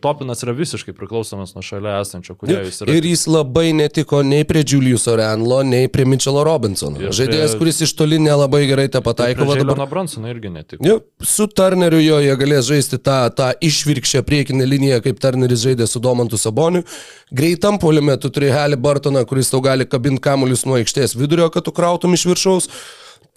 [0.00, 2.94] Topinas yra visiškai priklausomas nuo šalia esančio, kurie Ir, jis yra.
[2.96, 6.96] ir jis labai netiko nei prie Juliuso Renlo, nei prie Mitchelo Robinsono.
[6.96, 9.44] Ir prie- Žaidėjas, kuris iš toli nelabai gerai tą pataiko.
[9.44, 10.80] va dabar- Žailino Bronsono irgi netiko.
[10.88, 15.86] Jo, su Turneriu jo jie galės žaisti tą, tą išvirkščią priekinę liniją, kaip Turneris žaidė
[15.86, 16.84] su Domantu Saboniu.
[17.30, 21.62] Greitam polime tu turi Halį Bartoną, kuris tau gali kabinti kamuolius nuo aikštės vidurio, kad
[21.64, 22.70] tu krautum iš viršaus.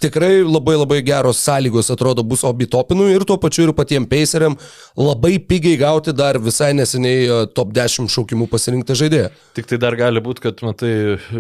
[0.02, 4.56] Tikrai labai labai geros sąlygos atrodo bus Obi Topinui ir tuo pačiu ir patiems Paceriam
[4.98, 9.30] labai pigiai gauti dar visai neseniai e, top 10 šaukimų pasirinktą žaidėją.
[9.56, 10.94] Tik tai dar gali būti, kad, matai,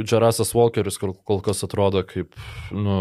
[0.05, 2.37] Džerasas Walkeris kol, kol kas atrodo kaip,
[2.71, 2.99] nu,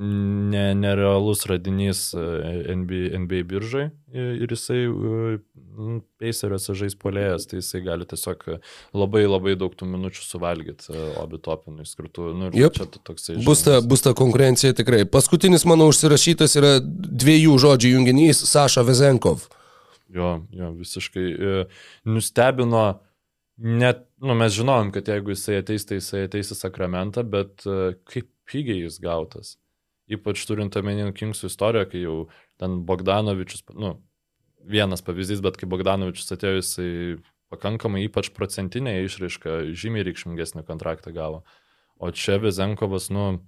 [0.00, 5.38] ne, nerealus radinys e, NBA, NBA biržai ir jisai e,
[5.76, 8.44] nu, Paceriuose žais polėjas, tai jisai gali tiesiog
[8.96, 12.30] labai labai daug tų minučių suvalgyti obi topinui skirtų.
[12.36, 13.36] Nu, tu toksai.
[13.44, 15.04] Bus ta, bus ta konkurencija tikrai.
[15.08, 19.48] Paskutinis mano užsirašytas yra dviejų žodžių junginys Saša Vezenkov.
[20.12, 21.26] Jo, jo, visiškai.
[21.26, 21.66] e,
[22.04, 22.86] Nustebino,
[23.56, 27.96] net, nu, mes žinom, kad jeigu jisai ateis, tai jisai ateis į sakramentą, bet e,
[28.08, 29.56] kaip pigiai jis gautas.
[30.06, 32.16] Ypač turint omeny Kingsų istoriją, kai jau
[32.60, 33.96] ten Bogdanovičius, nu,
[34.66, 36.90] vienas pavyzdys, bet kai Bogdanovičius atėjo, jisai
[37.52, 41.42] pakankamai ypač procentinė išraiška, žymiai reikšmingesnį kontraktą gavo.
[41.98, 43.40] O čia Vezenkovas, nu,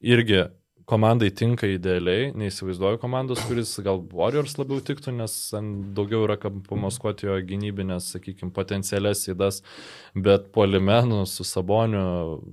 [0.00, 0.46] irgi
[0.86, 5.34] komandai tinka idealiai, neįsivaizduoju komandos, kuris gal Warriors labiau tiktų, nes
[5.96, 9.62] daugiau yra pamaskuoti jo gynybinės, sakykime, potencialias įdas,
[10.14, 12.04] bet polimenų su Saboniu,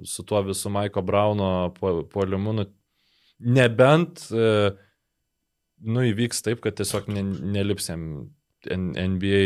[0.10, 2.66] su tuo visų Maiko Brauno po- puolimu, nu,
[3.44, 4.72] nebent, e,
[5.84, 7.26] nu, įvyks taip, kad tiesiog ne,
[7.58, 8.08] nelipsiam
[8.72, 9.40] N- NBA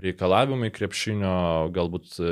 [0.00, 1.34] reikalavimai krepšinio,
[1.76, 2.30] galbūt e,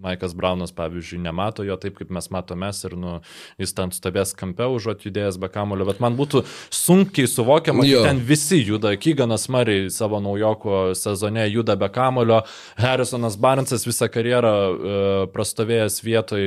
[0.00, 3.16] Maikas Braunas, pavyzdžiui, nemato jo taip, kaip mes matome mes ir nu,
[3.60, 6.44] jis ten stovės kampe užuot judėjęs be kamulio, bet man būtų
[6.74, 8.94] sunkiai suvokiama, kad ten visi juda.
[9.02, 12.42] Kyganas Mariai savo naujoko sezone juda be kamulio,
[12.80, 14.94] Harrisonas Barnsas visą karjerą e,
[15.34, 16.46] prastovėjęs vietoj,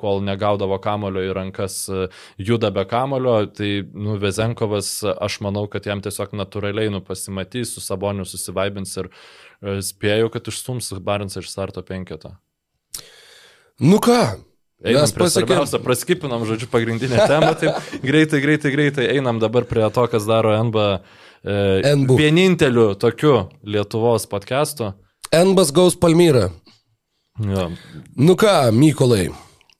[0.00, 2.08] kol negaudavo kamulio į rankas, e,
[2.50, 7.84] juda be kamulio, tai nu, Vezenkovas, aš manau, kad jam tiesiog natūraliai nu, pasimatys, su
[7.84, 12.36] Saboniu susivaibins ir e, spėju, kad išstums Barnsą iš starto penketo.
[13.80, 14.42] Nu ką,
[14.84, 17.78] Einam Mes pasiekėm- praskipinam, žodžiu, pagrindinę temą, taip
[18.08, 21.00] greitai, greitai, greitai einam dabar prie to, kas daro NBA
[21.42, 22.16] e, NBU.
[22.20, 24.92] vieninteliu tokiu Lietuvos podcastu.
[25.32, 26.50] Enbas gaus Palmyrą.
[27.40, 27.70] Jo.
[28.16, 29.30] Nu ką, Mykolai.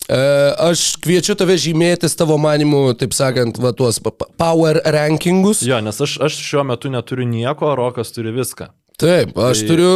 [0.08, 0.18] E,
[0.64, 4.00] aš kviečiu tave žymėtis tavo manimu, taip sakant, va tuos
[4.38, 5.60] power rankingus.
[5.66, 8.72] jo, nes aš, aš šiuo metu neturiu nieko, Rokas turi viską.
[8.96, 9.90] Taip, aš Tai- turiu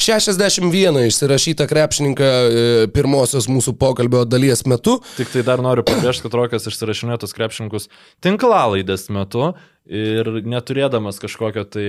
[0.00, 4.98] 61 išsirašytą krepšininką e, pirmosios mūsų pokalbio dalies metu.
[5.18, 7.90] Tik tai dar noriu pabrėžti, kad Rokas išsirašinėjo tos krepšininkus
[8.24, 9.50] tinklalaidės metu
[9.88, 11.84] ir neturėdamas kažkokio tai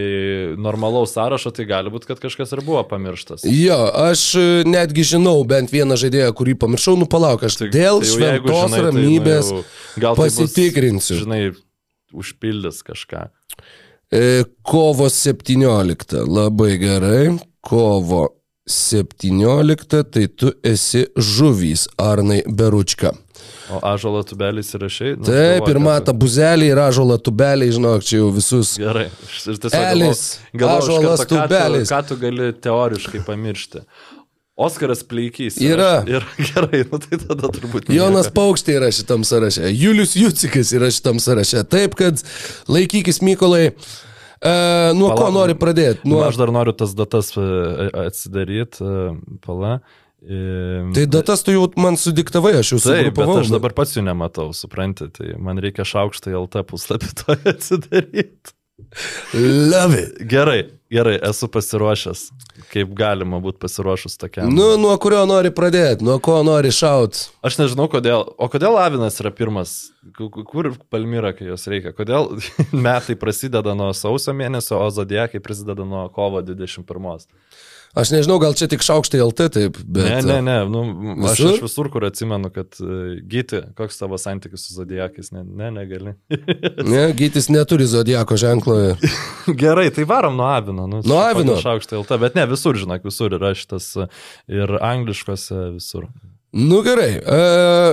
[0.60, 3.44] normalaus sąrašo, tai gali būti, kad kažkas ir buvo pamirštas.
[3.48, 3.80] Jo,
[4.12, 8.12] aš e, netgi žinau bent vieną žaidėją, kurį pamiršau, nu palauk, aš Tai- dėl tai
[8.14, 9.64] šventos žinai, tai, nu, ramybės jau
[10.00, 11.22] gal tai bus, pasitikrinsiu.
[11.24, 11.42] žinai,
[12.16, 13.30] užpildys kažką.
[14.12, 17.38] E, Kovo 17, labai gerai.
[17.62, 18.28] Kovo
[18.70, 23.12] 17, tai tu esi žuvys, Arnai Beručka.
[23.70, 25.12] O ažalo tubelis įrašai?
[25.20, 28.76] Nu, Taip, ir mata buzelį, ir ažola tubeliai, žinok, čia jau visus.
[28.82, 29.08] Gerai.
[29.10, 30.24] Ir tiesiog Elis,
[30.58, 31.92] ąžuolas, karto, ką tu- tubelis.
[31.94, 33.84] Ką tu gali teoriškai pamiršti?
[34.60, 35.56] Oskaras Pleikys.
[35.64, 36.02] Yra.
[36.10, 37.88] Ir gerai, nu tai tada turbūt.
[37.96, 38.36] Jonas nieko.
[38.42, 41.64] Paukštė yra šitam sąraše, Julius Jucikas yra šitam sąraše.
[41.72, 42.20] Taip, kad
[42.68, 43.70] laikykis Mykolai.
[43.70, 44.52] E,
[44.96, 46.04] nuo ko Pala- nori pradėti?
[46.08, 46.28] Nu, Nuo...
[46.28, 48.84] aš dar noriu tas datas atsidaryti.
[49.46, 49.80] Pala.
[50.20, 54.04] E, Tai datas tu jau man sudiktavai, aš jau Taip, bet aš dabar pats jų
[54.08, 58.56] nematau, supranti, tai man reikia šaukštą LT puslapį to atsidaryti.
[59.36, 60.20] Love it.
[60.32, 62.24] Gerai, gerai, esu pasiruošęs.
[62.74, 64.50] Kaip galima būti pasiruošus tokiam.
[64.54, 67.20] Nu, nuo kurio nori pradėti, nuo ko nori šaut.
[67.46, 68.26] Aš nežinau, kodėl.
[68.38, 69.92] O kodėl Avinas yra pirmas?
[70.18, 71.94] Ku- ku- Kur Palmyra, kai jos reikia?
[71.98, 72.32] Kodėl
[72.88, 77.28] metai prasideda nuo sausio mėnesio, o Zodiekai prasideda nuo kovo 21?
[77.98, 80.06] Aš nežinau, gal čia tik šaukštai LT taip, bet...
[80.06, 80.58] Ne, ne, ne.
[80.70, 80.84] Nu,
[81.26, 85.72] aš, aš visur, kur atsimenu, kad uh, gyti, koks tavo santykis su Zodiekais, ne, ne
[85.74, 86.14] negali.
[86.86, 88.78] Ne, gytis neturi zodiako ženklo.
[89.64, 90.86] Gerai, tai varom nuo Avino.
[90.88, 91.58] Nu, Nuo Avino?
[91.62, 96.06] Šaukštai LT, bet ne, visur, žinok, visur yra šitas uh, ir angliškose visur.
[96.50, 97.42] Nu gerai, e,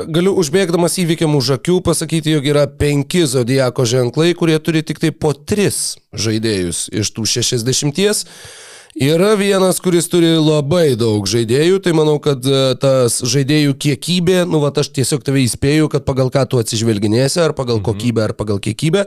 [0.08, 5.10] galiu užbėgdamas įvykiam už akių pasakyti, jog yra penki zodiako ženklai, kurie turi tik tai
[5.12, 8.24] po tris žaidėjus iš tų šešiasdešimties.
[8.96, 14.62] Yra vienas, kuris turi labai daug žaidėjų, tai manau, kad e, tas žaidėjų kiekybė, nu
[14.62, 18.56] va, aš tiesiog tave įspėju, kad pagal ką tu atsižvelginėsi, ar pagal kokybę, ar pagal
[18.64, 19.04] kiekybę.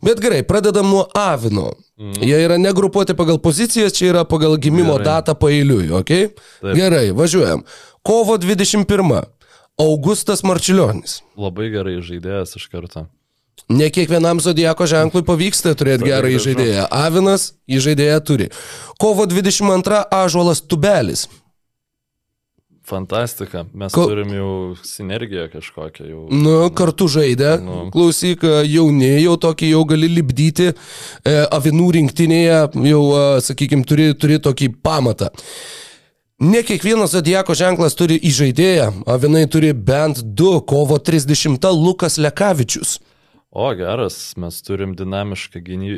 [0.00, 1.74] Bet gerai, pradedam nuo Avino.
[2.00, 5.10] Jie yra negrupuoti pagal pozicijas, čia yra pagal gimimo Gerai.
[5.10, 6.12] datą pailiui, ok?
[6.64, 6.72] Taip.
[6.80, 7.66] Gerai, važiuojam.
[8.00, 9.20] Kovo 21.
[9.80, 11.20] Augustas Marčiulionis.
[11.36, 13.04] Labai gerai žaidėjas iš karto.
[13.68, 16.48] Ne kiekvienam zodiako ženklui pavyksta turėti gerą gražu.
[16.48, 16.86] žaidėją.
[16.90, 18.48] Avinas žaidėją turi.
[18.98, 20.04] Kovo 22.
[20.10, 21.28] Ažuolas Tubelis.
[22.90, 23.64] Fantastika.
[23.74, 26.06] Mes Ko- turim jau sinergiją kažkokią.
[26.10, 26.22] Jau...
[26.34, 27.52] Nu, kartu žaidė.
[27.62, 27.84] Nu.
[27.94, 30.72] Klausyk, jauni, jau tokį jau gali libdyti.
[30.72, 32.58] E, avinų rinktinėje
[32.90, 33.02] jau,
[33.46, 35.30] sakykime, turi, turi tokį pamatą.
[36.40, 39.04] Ne kiekvienas zodiako ženklas turi įžaidėją.
[39.12, 40.56] Avinai turi bent du.
[40.66, 41.68] Kovo 30.
[41.76, 42.98] Lukas Lekavičius.
[43.50, 45.90] O, geras, mes turim dinamišką, gyny...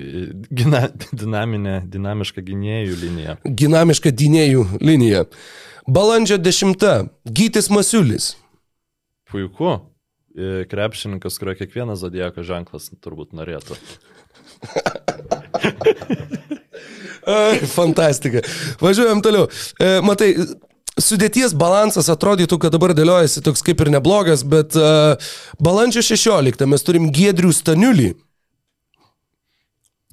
[0.50, 0.88] gina...
[1.12, 3.34] dinaminę, dinamišką gynėjų liniją.
[3.44, 5.26] Dinamiška dynėjų linija.
[5.84, 6.80] Balandžio 10.
[7.28, 8.40] Gytis Masiulis.
[9.28, 9.84] Puiku.
[10.32, 13.76] E, Krepšininkas, kurio kiekvienas zodieko ženklas turbūt norėtų.
[17.76, 18.40] Fantastika.
[18.80, 19.44] Važiuojam toliau.
[19.76, 20.32] E, matai,
[21.00, 25.16] sudėties balansas atrodytų, kad dabar dėliojasi toks kaip ir neblogas, bet e,
[25.62, 28.12] balandžio 16 mes turim Giedrių Staniulį.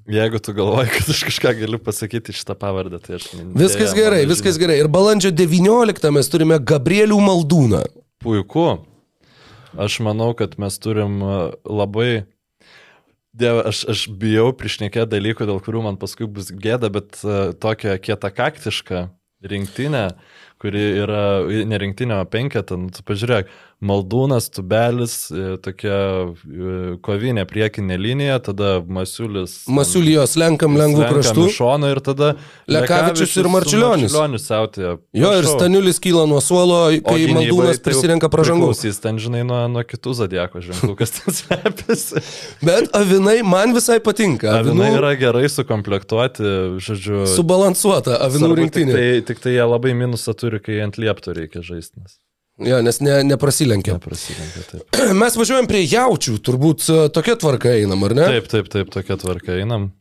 [0.10, 3.28] Jeigu tu galvoji, kad aš kažką galiu pasakyti šitą pavardę, tai aš...
[3.60, 4.80] Viskas gerai, viskas gerai.
[4.82, 7.84] Ir balandžio 19 mes turime Gabrielių Maldūną.
[8.24, 8.80] Puiku.
[9.78, 11.38] Aš manau, kad mes turim e,
[11.70, 12.12] labai...
[13.40, 17.94] Dieve, aš, aš bijau priešnekė dalykų, dėl kurių man paskui bus gėda, bet uh, tokia
[18.02, 19.04] kietakaktiška
[19.46, 20.08] rinktinė,
[20.60, 25.96] kuri yra ne rinktinė, o penketą, nu, pažiūrėk, Maldūnas, Tubelis, e, tokia
[26.28, 29.54] e, kovinė priekinė linija, tada Masiulis.
[29.72, 31.46] Masiulijos lenkam lengvų kraštų.
[31.56, 32.34] Šoną ir tada
[32.68, 34.12] Lekavičius ir Marčiulionis.
[34.12, 34.92] Marčiulionis siautė.
[35.16, 38.74] Jo, ir Staniulis kyla nuo suolo, kai Maldūnas prisirenka pražangų.
[38.84, 42.24] Jis ten, žinai, nuo, nuo kitų zodieko ženklų, kas ten slepiasi.
[42.68, 44.60] Bet avinai man visai patinka.
[44.60, 46.50] Avinai yra gerai sukomplektuoti,
[46.84, 47.24] žodžiu.
[47.32, 49.00] Subalansuota avinų svarbu, tik rinktinė.
[49.00, 52.04] Tai, tik tai jie labai minusą turi, kai ant liepto reikia žaisti.
[52.60, 53.96] Jo, nes ne, neprasilenkia.
[54.00, 54.66] Neprasilenkia.
[54.72, 55.00] Taip.
[55.22, 58.28] Mes važiuojam prie jaučių, turbūt e, tokia tvarka einam, ar ne?
[58.36, 59.92] taip, taip, taip, tokia tvarka einam.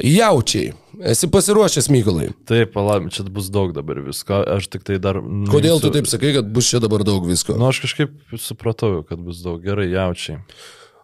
[0.00, 0.72] Jaučiai.
[1.04, 2.30] Esi pasiruošęs, Mykolai.
[2.48, 5.18] Taip, palauk, čia bus daug dabar visko, aš tik tai dar...
[5.52, 7.56] Kodėl tu taip sakai, kad bus čia dabar daug visko?
[7.60, 9.60] Nu, aš kažkaip supratau, kad bus daug.
[9.64, 10.40] Gerai, jaučiai.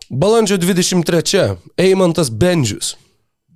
[0.09, 1.59] Balandžio 23.
[1.81, 2.95] Eimantas Bendžius.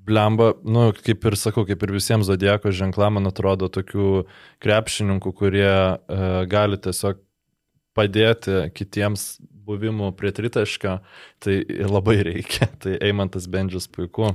[0.07, 4.27] Blemba, nu, kaip ir sakau, kaip ir visiems zodieko ženklam, man atrodo, tokių
[4.63, 5.97] krepšininkų, kurie e,
[6.53, 7.19] gali tiesiog
[7.97, 9.37] padėti kitiems
[9.67, 10.99] buvimų prie tritaškio,
[11.43, 11.61] tai
[11.91, 12.69] labai reikia.
[12.83, 14.31] Tai Eimantas Bendžius puiku.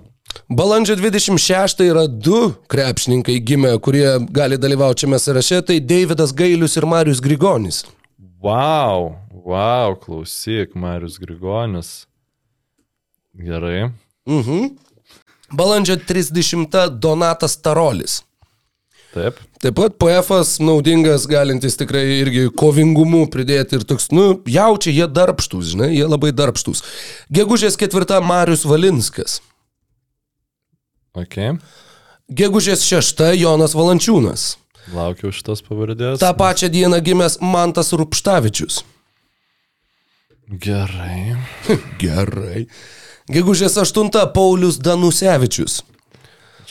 [0.51, 5.61] Balandžio 26 yra du krepšininkai gimę, kurie gali dalyvauti šiame sąraše.
[5.67, 7.83] Tai Davidas Gailius ir Marius Grigonis.
[8.41, 9.13] Wow,
[9.45, 11.91] wow, klausyk, Marius Grigonis.
[13.37, 13.91] Gerai.
[14.27, 14.73] Mhm.
[15.51, 18.21] Balandžio 30 Donatas Tarolis.
[19.13, 19.39] Taip.
[19.61, 25.75] Taip pat PF'as naudingas, galintis tikrai irgi kovingumu pridėti ir toks, nu, jaučia, jie darbštus,
[25.75, 26.81] žinai, jie labai darbštus.
[27.29, 29.37] Gegužės ketvirta Marius Valinskas.
[31.13, 31.37] Ok.
[32.31, 34.55] Gegužės šešta Jonas Valančiūnas.
[34.95, 36.17] Laukiau šitos pavardės.
[36.23, 38.81] Ta pačią dieną gimęs Mantas Rupštavičius.
[40.49, 41.37] Gerai.
[42.01, 42.65] Gerai.
[43.31, 45.83] Gegužės aštunta Paulius Danusevičius.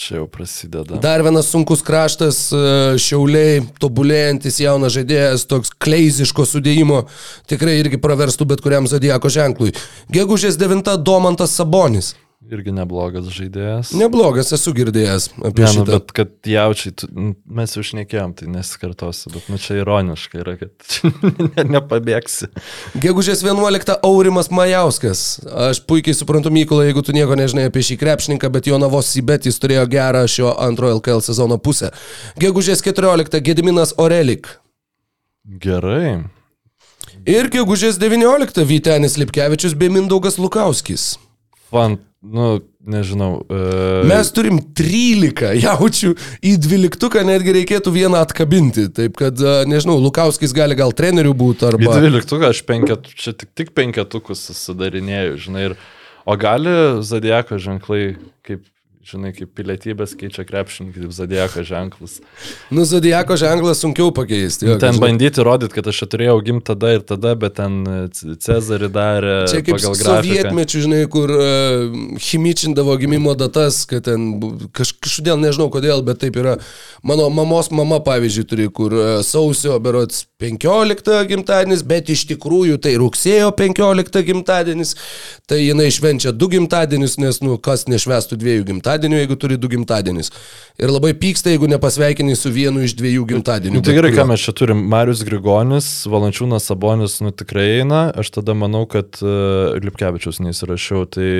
[0.01, 0.97] Čia jau prasideda.
[0.97, 2.60] Dar vienas sunkus kraštas, e,
[3.05, 7.02] šiauliai, tobulėjantis jaunas žaidėjas, toks kleiziško sudėjimo,
[7.51, 9.74] tikrai irgi praverstų bet kuriam zodiako ženklui.
[10.09, 12.14] Gegužės 9 Domantas Sabonis.
[12.40, 13.90] Irgi neblogas žaidėjas.
[14.00, 15.84] Neblogas, esu girdėjęs apie Ne, nu, šitą.
[15.90, 20.54] bet kad jaučiai, tu, nu, mes jau šnekėjom, tai nesikartosiu, bet nu, čia ironiška yra,
[20.56, 20.72] kad
[21.50, 22.48] ne, nepabėgsi.
[23.04, 25.26] Gegužės 11 Aurimas Majauskas.
[25.68, 29.60] Aš puikiai suprantu Mykolą, jeigu tu nieko nežinai apie šį krepšininką, bet jo navos Sibetis
[29.60, 31.92] turėjo gerą šio antrojo LKL sezono pusę.
[32.40, 34.48] Gegužės 14 Gediminas Orelik.
[35.60, 36.22] Gerai.
[37.28, 41.18] Ir gegužės 19 Vytenis Lipkevičius bei Mindaugas Lukauskis.
[41.70, 42.48] Fan, nu,
[42.86, 43.44] nežinau.
[43.47, 48.88] Uh, Mes turim 13 jaučių į 12, netgi reikėtų vieną atkabinti.
[48.97, 51.94] Taip kad, e, nežinau, Lukauskis gali gal trenerių būti Į arba...
[52.01, 55.70] dvyliktuką aš penket, čia tik, tik penketukus sudarinėjau, žinai.
[55.70, 55.78] Ir,
[56.26, 56.74] o gali
[57.06, 58.16] zodieko ženklai,
[58.47, 58.64] kaip,
[59.01, 62.18] žinai, kaip pilietybės keičia krepšininkai, kaip zodieko ženklus.
[62.68, 64.66] Nu, Zodijako ženklą sunkiau pakeisti.
[64.68, 65.01] Jo, Ten žinai.
[65.06, 67.78] bandyti rodyti, kad aš turėjau gimti tada ir tada, bet ten
[68.12, 74.36] C- Cezarį darė Čia kaip sovietmečių, žinai, kur uh, chimičindavo gimimo datas, kad ten
[74.77, 76.59] kaž, kažkodėl nežinau kodėl, bet taip yra.
[77.02, 82.94] Mano mamos mama, pavyzdžiui, turi, kur uh, sausio berots 15 gimtadienis, bet iš tikrųjų tai
[83.01, 84.94] rugsėjo 15 gimtadienis.
[85.48, 90.32] Tai jinai švenčia du gimtadienius, nes, nu, kas nešvestų dviejų gimtadienių, jeigu turi du gimtadienius.
[90.80, 93.76] Ir labai pyksta, jeigu nepasveikini su vienu iš dviejų gimtadienių.
[93.78, 94.82] Nu, tai gerai, ką mes čia turim.
[94.90, 98.08] Marius Grigonis, Valančiūnas Sabonis, nu tikrai eina.
[98.18, 101.06] Aš tada manau, kad uh, Lipkevičius neįsirašiau.
[101.12, 101.30] Tai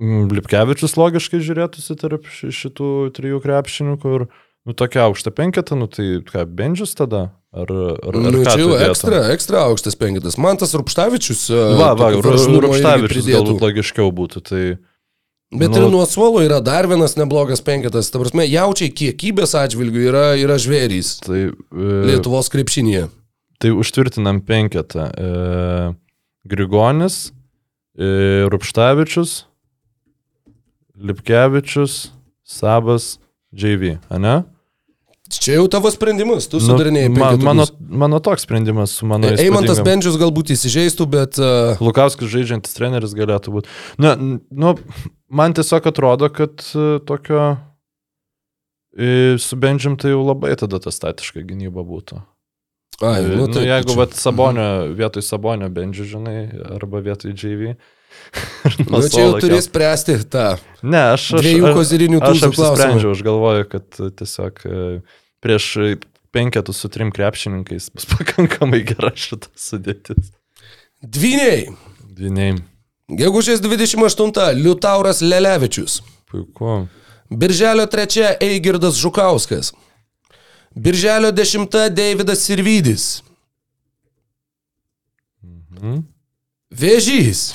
[0.00, 4.26] mm, Lipkevičius logiškai žiūrėtųsi tarp ši- šitų trijų krepšininkų ir,
[4.68, 7.30] nu, tokia aukšta penketa, nu, tai ką, Bendžius tada?
[7.50, 10.36] Ar, ar, ar Nu, čia jau ekstra, ekstra aukštas penkitas.
[10.38, 11.48] Man tas Rupštavičius.
[11.50, 14.42] e, Va, va, Rupštavičius galbūt logiškiau būtų.
[14.46, 14.60] Tai,
[15.50, 18.10] Bet Nu- ir nuo suolo yra dar vienas neblogas penketas.
[18.10, 23.08] Ta prasme, jaučiai kiekybės atžvilgių yra, yra žvėrys tai, e, Lietuvos krepšinėje.
[23.58, 25.10] Tai užtvirtinam penketą.
[25.10, 25.94] E,
[26.46, 27.32] Grigonis,
[27.98, 29.44] e, Rupštavičius,
[30.96, 32.10] Lipkevičius,
[32.46, 33.18] Sabas,
[33.52, 34.44] JV, ne?
[35.30, 37.46] Čia jau tavo sprendimas, tu sudarinėjai Nu, ma, penketukus.
[37.46, 37.66] mano,
[38.02, 43.14] mano toks sprendimas su mano Eimantas įspūdingam- Bendžius galbūt įsižeistų, bet uh, Lukauskas žaidžiantis treneris
[43.14, 43.70] galėtų būti.
[44.02, 44.74] Na, n- nu,
[45.30, 47.44] man tiesiog atrodo, kad e, tokio
[48.98, 52.18] e, su Benjim tai jau labai tada ta statiška gynyba būtų.
[53.00, 54.66] ai, Nu, nu, nu, taip, jeigu vat, Sabonio,
[54.98, 57.76] vietoj Sabonio Benji, žinai, arba vietoj JV.
[58.90, 60.56] Nu, čia jau turės spręsti tą.
[60.82, 61.28] Ne, aš.
[61.38, 62.50] aš dviejų kozirinių klausimą.
[62.50, 64.80] apsisprendžiau, aš galvoju, kad e, tiesiog e,
[65.44, 65.70] prieš
[66.34, 70.32] penketų su trim krepšininkais bus pakankamai gera šita sudėtis.
[71.00, 71.70] Dvyniai.
[72.20, 72.58] Dviniai,
[73.10, 74.54] Gegužės 28.
[74.60, 76.00] Liutauras Lelevičius.
[76.30, 76.86] puiku.
[77.30, 78.36] Birželio 3.
[78.40, 79.72] Eigirdas Žukauskas.
[80.74, 81.88] Birželio 10.
[81.90, 83.22] Deividas Sirvydis.
[85.42, 86.04] Mhm.
[86.70, 87.50] Vėžys.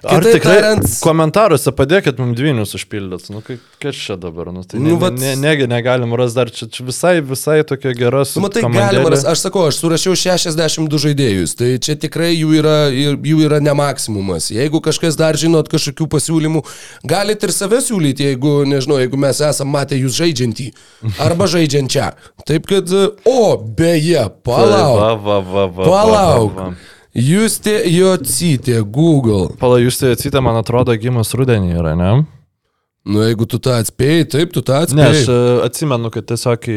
[0.00, 3.34] Ar Kitaip tikrai tariant- komentaruose padėkit mums dvynius užpildyti?
[3.34, 4.48] Nu, kai- kas čia dabar?
[4.48, 7.58] Nu, tai ne, Nu, nu, vat- ne, negi negalim rasti dar čia, čia visai, visai
[7.68, 12.32] tokia gera Tu matai, galima, ras- aš sakau, aš surašiau 62 žaidėjus, tai čia tikrai
[12.32, 14.48] jų yra, jų yra ne maksimumas.
[14.50, 16.64] Jeigu kažkas dar žinot kažkokių pasiūlymų,
[17.04, 20.72] galite ir save siūlyti, jeigu, nežinau, jeigu mes esam matę jūs žaidžiantį
[21.20, 22.12] arba žaidžiančią.
[22.48, 22.88] Taip kad,
[23.28, 24.96] o, beje, palauk.
[24.96, 26.56] Va, va, va, va, Palauk.
[26.56, 26.74] Va, va, va.
[27.16, 29.48] Justė Jocytė, Google.
[29.58, 32.10] Pala, tai atsitė, man atrodo, gimus rudenį yra, ne?
[33.10, 35.34] Nu, jeigu tu tą atspėjai, taip, tu tą Ne, aš atspėjai.
[35.34, 36.68] e, atsimenu, kad tiesiog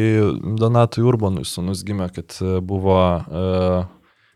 [0.58, 3.84] Donatui Urbanui sunus gimė, kad e, buvo uh,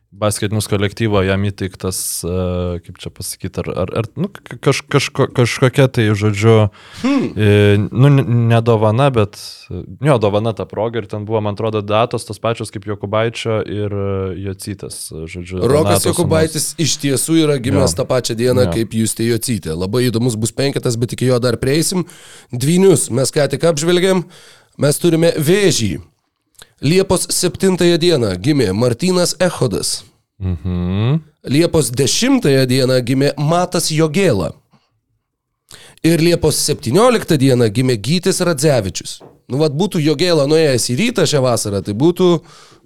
[0.09, 5.85] basketinius kolektyvo jam įteiktas, uh, kaip čia pasakyti, ar, ar, ar nu, kaž, kažko, kažkokia
[5.93, 6.55] tai, žodžiu,
[7.03, 7.27] hmm.
[7.37, 9.37] uh, nu, ne- ne dovana, bet,
[9.69, 13.61] e, jo, dovana ta proga ir ten buvo, man atrodo, datos tos pačios kaip Jokubaičio
[13.69, 15.61] ir uh, Jocytės, žodžiu.
[15.61, 16.13] Rokas Donato sūnus.
[16.17, 18.01] Jokubaitis iš tiesų yra gimęs Jo.
[18.01, 18.75] tą pačią dieną Jo.
[18.79, 19.77] kaip Justė Jocytė.
[19.77, 22.09] Labai įdomus bus penketas, bet iki jo dar prieisim.
[22.49, 24.25] Dvynius mes ką tik apžvelgėm.
[24.81, 25.99] Mes turime vėžį.
[26.83, 30.05] Liepos 7 dieną gimė Martinas Echodas.
[30.41, 31.19] Mhm.
[31.45, 34.53] Liepos 10 dieną gimė Matas Jogėla.
[36.07, 39.19] Ir Liepos 17 dieną gimė Gytis Radzevičius.
[39.49, 42.27] Nu, vad būtų Jogėla nuėjęs į rytą šią vasarą, tai būtų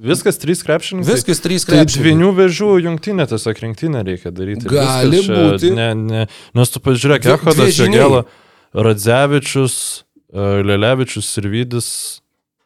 [0.02, 1.12] Viskas trys krepšininkai.
[1.12, 2.02] viskas trys Tai krepšininkai.
[2.06, 4.66] dvinių vežų jungtinė tiesiog rinktinė reikia daryti.
[4.70, 5.73] Gali čia, būti.
[5.74, 6.23] Ne, ne,
[6.55, 7.77] nes tu pažiūrėk, Ehodas.
[7.77, 8.24] Jogėla,
[8.74, 12.22] Radzevičius, e, Lelevičius ir Vydis.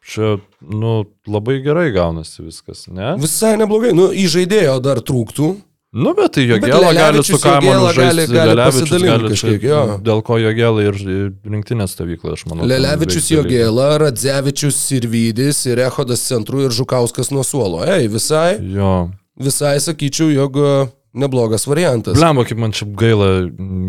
[0.07, 0.91] Čia, nu,
[1.27, 3.15] labai gerai gaunasi viskas, ne?
[3.19, 5.49] Visai neblogai, nu, į žaidėjo dar trūktų.
[5.97, 9.63] Nu, bet tai Bet Jogėla gali su Kamonu gali- žaisti, gali Lelevičius pasidalint gali kažkiek,
[9.67, 9.79] jo.
[10.03, 12.67] Dėl ko Jogėla ir ir rinktinės stovykla, aš manau.
[12.67, 13.29] Lelevičius.
[13.33, 17.83] Jogėla, Radzevičius Sirvidis ir Echodas centru ir Žukauskas nuo suolo.
[17.87, 19.09] Ei, visai, Jo.
[19.39, 20.73] visai sakyčiau, jog e,
[21.17, 22.19] neblogas variantas.
[22.19, 23.31] Blemba, kaip man čia gaila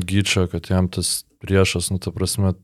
[0.07, 2.55] gyčio, kad jam tas priešas, nu, ta prasme,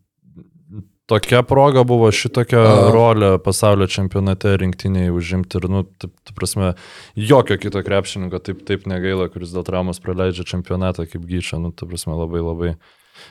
[1.07, 2.91] tokia proga buvo šitokią A.
[2.93, 6.73] rolę pasaulio čempionate rinktiniai užimti ir, nu, ta, ta prasme,
[7.17, 11.89] jokio kito krepšininko taip, taip negaila, kuris dėl traumos praleidžia čempionatą kaip gyčio, nu, ta
[11.91, 12.75] prasme, labai labai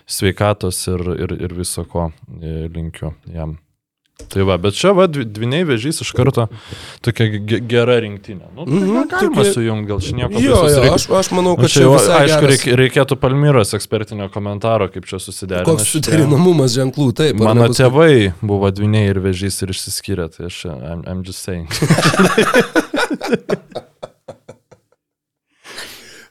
[0.07, 3.57] sveikatos ir, ir, ir viso ko e, linkiu jam.
[4.29, 6.45] Tai va, bet čia va, dvi- dviniai vežys iš karto
[7.01, 8.45] tokia ge- gera rinktinė.
[8.55, 11.29] Nu, tai Mhm, gal galima tokia- sujungti, gal čia nieko Jo, jo, reikia- aš, aš
[11.33, 15.65] manau, Nu, kad čia čia visai aišku, reik, reikėtų Palmyros ekspertinio komentaro, kaip čia susiderina.
[15.65, 17.35] Koks suderinamumas ženklų, taip.
[17.41, 21.67] Mano nebus- tėvai buvo dviniai ir vežys ir išsiskyrė, tai aš, I'm, I'm just saying.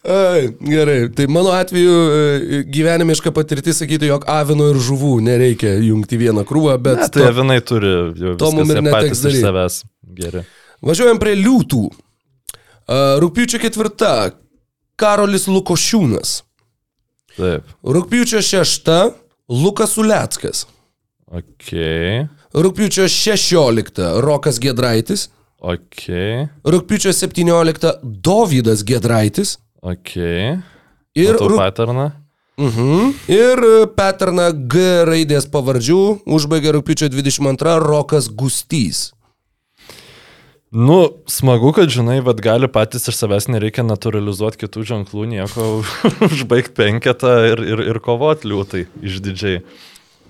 [0.02, 6.18] Ai, gerai, tai mano atveju e, gyvenimiška patirtis sakytų, jog avino ir žuvų nereikia jungti
[6.18, 9.44] vieną krūvą, bet Ne, tai avinai turi jau to mum ir neteks patys iš daryt.
[9.46, 9.76] savęs
[10.18, 10.42] geri.
[10.82, 11.82] Važiuojam prie liūtų.
[11.86, 14.32] Uh, Rūpiučio ketvirta.
[14.98, 16.32] Karolis Lukošiūnas.
[17.38, 17.70] Taip.
[17.86, 18.98] Rūpiučio šešta.
[19.52, 20.66] Lukas Uleckas.
[21.30, 21.70] Ok.
[22.58, 24.16] Rūpiučio šešiolikta.
[24.26, 25.28] Rokas Gedraitis.
[25.62, 26.08] Ok.
[26.66, 28.00] Rūpiučio septyniolikta.
[28.02, 29.60] Dovydas Gedraitis.
[29.82, 30.14] Ok.
[31.18, 31.56] Ir, rūp...
[31.58, 32.12] paterną.
[32.56, 33.14] mhm.
[33.32, 33.62] ir
[33.96, 39.10] Petrna G raidės pavardžių užbaigė rūpiučio 22 Rokas Gustys.
[40.72, 45.66] Nu, smagu, kad žinai, vad gali patys iš savęs nereikia naturalizuoti kitų ženklų, nieko
[46.30, 49.60] užbaigti penketą ir, ir, ir kovoti liūtai išdidžiai.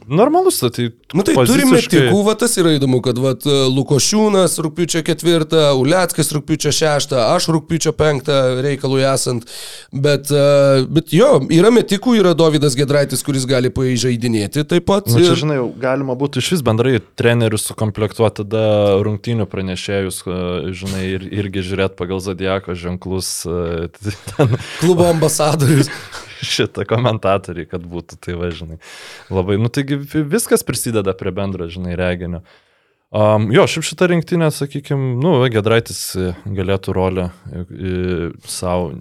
[0.09, 0.91] Normalus, tai...
[1.13, 3.35] Nu tai turime tikų, va tas yra įdomu, kad va
[3.73, 9.47] Lukošiūnas rūpiučio ketvirtą, Uleckas rūpiučio šeštą, aš rūpiučio penktą reikalui esant,
[9.93, 15.11] bet, e, bet jo, yra metikų, yra Davidas Gedraitis, kuris gali pažaidinėti taip pat.
[15.13, 20.41] Nu, čia, ir- žinai, galima būtų iš vis bendrai trenerius sukomplektuoti, tada rungtynių pranešėjus, e,
[20.83, 23.89] žinai, ir, irgi žiūrėti pagal zodiako ženklus, e,
[24.33, 25.93] ten klubo ambasadorius.
[26.43, 28.79] šitą komentatoriai, kad būtų, tai va, žinai.
[29.33, 32.43] Labai, nu taigi vi- viskas prisideda prie bendro, žinai, reginio.
[33.13, 37.27] Um, jo, šiaip šitą rinktinę, sakykime, nu, Gedraitis e, galėtų rolę
[38.49, 38.95] savo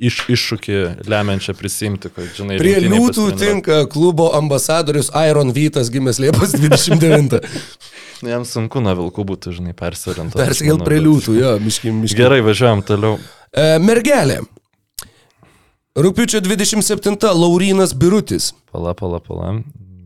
[0.00, 0.76] iš, iššūkį
[1.10, 7.40] lemiančią prisimti, kad, žinai, Prie liūtų tinka klubo ambasadorius Iron Vytas gimęs Liepos 29.
[8.20, 10.42] Nu, Jam sunku nuo vilkų būtų, žinai, persiorientuoti.
[10.42, 12.18] Persikėl prie liūtų, jo, miškim, miškim.
[12.20, 13.14] Gerai, važiuojam toliau.
[13.48, 14.42] E, mergelė.
[15.98, 18.52] Rūpiučio 27 Laurinas Birutis.
[18.70, 19.56] Pala, pala, pala.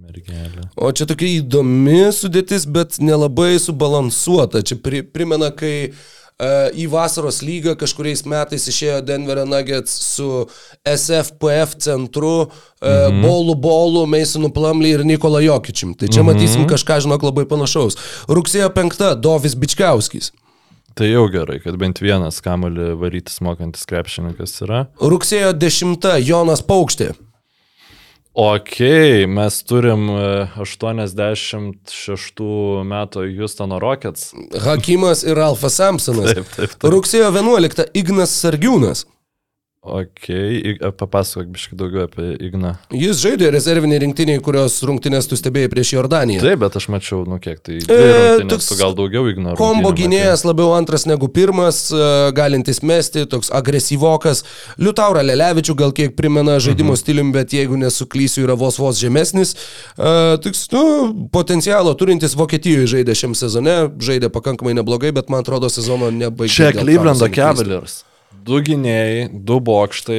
[0.00, 0.64] Mergelė.
[0.80, 4.62] O čia tokia įdomi sudėtis, bet nelabai subalansuota.
[4.64, 10.46] Čia pri, primena, kai uh, į vasaros lygą kažkuriais metais išėjo Denverio Nuggets su
[10.88, 13.20] SFPF centru, uh, mhm.
[13.20, 15.92] Bolu Bolu, Masonu Plumley ir Nikola Jokičium.
[16.00, 16.30] Tai čia mhm.
[16.32, 18.00] matysim kažką, žinok, labai panašaus.
[18.32, 20.32] Rugsėjo 5 Dovis Bičkauskis.
[20.94, 24.84] Tai jau gerai, kad bent vienas kamolį varytis mokantis krepšininkas yra.
[25.02, 27.12] Rugsėjo 10 Jonas Paukštė.
[28.34, 28.80] Ok,
[29.30, 32.46] mes turim e, 86
[32.90, 34.32] metų Houstono Rockets.
[34.64, 36.32] Hakimas ir Alfa Samsonas.
[36.34, 36.88] Taip, taip, taip.
[36.90, 39.04] Rugsėjo 11 Ignas Sargiūnas.
[39.84, 40.28] Ok,
[40.96, 42.70] papasakok biškai daugiau apie Igną.
[42.96, 46.40] Jis žaidė rezervinį rinktinį, kurios rungtynės tu stebėjai prieš Jordaniją.
[46.40, 47.76] Taip, bet aš mačiau, nu kiek tai.
[47.84, 49.52] E, toks gal daugiau Igno.
[49.60, 54.40] Kombo gynėjas labiau antras negu pirmas, e, galintis mesti, toks agresyvokas.
[54.80, 57.00] Liutaura Lelevičių gal kiek primena žaidimo Mhm.
[57.02, 59.52] stilium, bet jeigu nesuklysiu, yra vos vos žemesnis.
[59.98, 65.68] E, Toks, nu, potencialo turintis Vokietijoje žaidė šiam sezone, žaidė pakankamai neblogai, bet man atrodo
[65.68, 66.48] sezono nebaigė.
[66.56, 67.28] Čia neklystu.
[67.34, 68.04] Cavaliers.
[68.44, 70.18] Du gynėjai, du bokštai.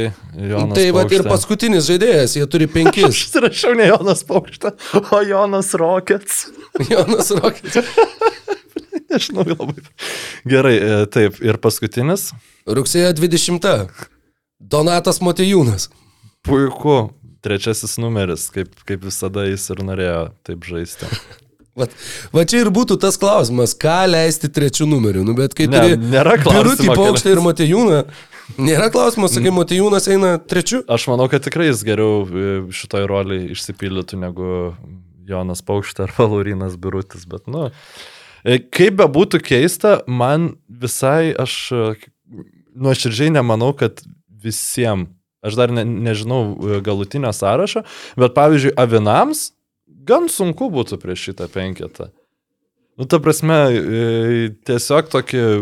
[0.49, 3.09] Jonas Tai va ir paskutinis žaidėjas, jie turi penkis.
[3.11, 6.47] Aš rašiau ne Jonas Paukštė, o Jonas Rockets.
[6.91, 7.85] Jonas Rokas.
[9.11, 9.83] Nežinau, labai.
[10.49, 11.37] Gerai, e, taip.
[11.45, 12.31] Ir paskutinis.
[12.65, 13.69] Rugsėjo 20.
[14.59, 15.89] Donatas Motijūnas.
[16.45, 17.13] Puiku.
[17.45, 21.05] Trečiasis numeris, kaip, kaip visada jis ir norėjo taip žaisti.
[21.75, 21.89] Va,
[22.31, 25.25] va čia ir būtų tas klausimas, ką leisti trečių numerių.
[25.27, 25.97] Nu, bet kai Ne, turi
[26.45, 27.97] Birutį ką Paukštą ir Matejūną,
[28.55, 30.85] nėra klausimo, sakai, Matejūnas eina trečiu.
[30.87, 34.51] Aš manau, kad tikrai jis geriau e, šitoj roliai išsipildytų negu
[35.27, 37.67] Jonas Paukštė ar Valurinas Birutis, bet, nu,
[38.47, 41.89] e, kaip be būtų keista, man visai, aš e,
[42.71, 43.99] nuoširdžiai nemanau, kad
[44.45, 45.11] visiems,
[45.45, 47.83] aš dar ne, nežinau galutinio sąrašo,
[48.15, 49.49] bet pavyzdžiui, avinams
[50.07, 52.11] gan sunku būtų prieš šitą penketą.
[52.95, 55.55] Nu, ta prasme, e, tiesiog tokį e,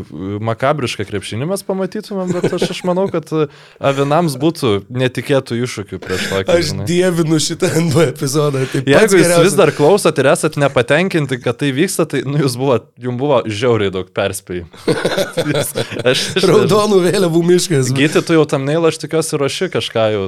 [0.45, 3.48] makabrišką krepšinį mes pamatytumėm, bet aš, aš manau, kad e,
[3.82, 6.53] avinams būtų netikėtų iššūkių prieš tokį.
[6.53, 6.86] Aš žinai.
[6.91, 8.61] dievinu šitą NB epizodą.
[8.70, 9.48] Tai Jeigu jūs geriausias.
[9.48, 13.40] vis dar klausot ir esat nepatenkinti, kad tai vyksta, tai nu, jūs buvo, jums buvo
[13.49, 14.70] žiauriai daug perspėjimų.
[15.64, 17.90] Aš, aš, Raudonų vėliavų miškas.
[17.98, 20.28] Gyti, tu jau tam neilą, aš tikiuosi, ruoši kažką jau.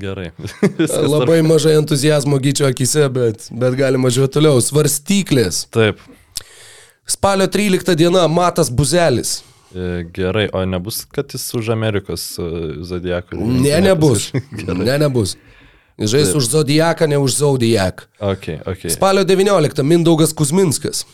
[0.00, 0.30] Gerai.
[1.14, 4.60] Labai mažai entuzijazmo gyčio akise, bet, bet galima žiūrėti toliau.
[4.64, 5.66] Svarstyklės.
[5.74, 6.00] Taip.
[7.08, 9.42] Spalio 13 diena Matas Buzelis.
[9.74, 12.50] E, Gerai, o nebus, kad jis už Amerikos e,
[12.88, 13.40] zodiakų?
[13.66, 14.30] Ne, nebus.
[14.68, 15.36] Ne, nebus.
[15.98, 18.06] Žais už Zodiaką, ne už Zodiac.
[18.18, 18.88] Ok, ok.
[18.90, 21.04] Spalio 19 Mindaugas Kuzminskas.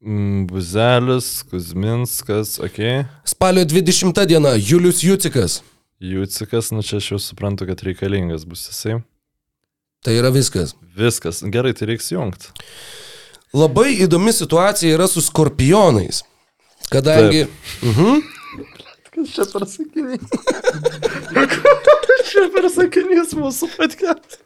[0.00, 3.06] Mm, Buzelis, Kuzminskas, ok.
[3.28, 5.60] Spalio 20 diena Julius Jucikas.
[6.02, 8.98] Jūcikas, nu čia aš jau suprantu, kad reikalingas bus jisai.
[10.02, 10.74] Tai yra viskas.
[10.98, 12.50] Viskas, gerai, tai reiks jungti.
[13.54, 16.24] Labai įdomi situacija yra su skorpionais.
[16.90, 17.46] Kadangi...
[17.86, 18.22] Mhm.
[19.12, 20.24] Kas čia per sakinys?
[21.36, 24.40] Kas čia per sakinys mūsų patkės?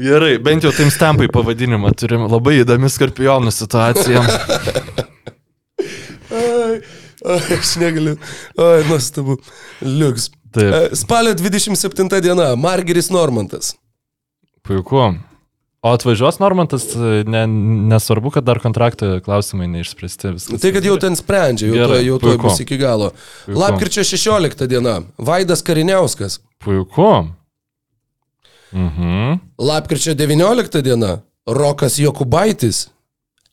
[0.00, 2.26] Gerai, bent jau taims tampai pavadinimą turim.
[2.32, 4.24] Labai įdomi skorpionų situacija.
[7.58, 8.16] Aš negaliu.
[8.58, 9.38] Ai, nuostabu.
[9.82, 10.30] Liuks.
[10.54, 10.72] Taip.
[10.92, 13.74] E, Spalio 27 diena Margeris Normantas.
[14.62, 15.00] Puiku.
[15.86, 16.86] O atvažiuos Normantas,
[17.26, 17.44] ne,
[17.92, 20.32] nesvarbu, kad dar kontrakto klausimai neišspręsti.
[20.58, 22.48] Tai kad jau ten sprendžia, jau to, Gerai, jau to puiku.
[22.48, 23.12] bus iki galo.
[23.44, 23.58] Puiku.
[23.60, 26.40] Lapkričio 16 diena Vaidas Kariniauskas.
[26.64, 27.28] Puiku.
[28.72, 29.38] Mhm.
[29.58, 32.88] Lapkričio 19 diena Rokas Jokubaitis.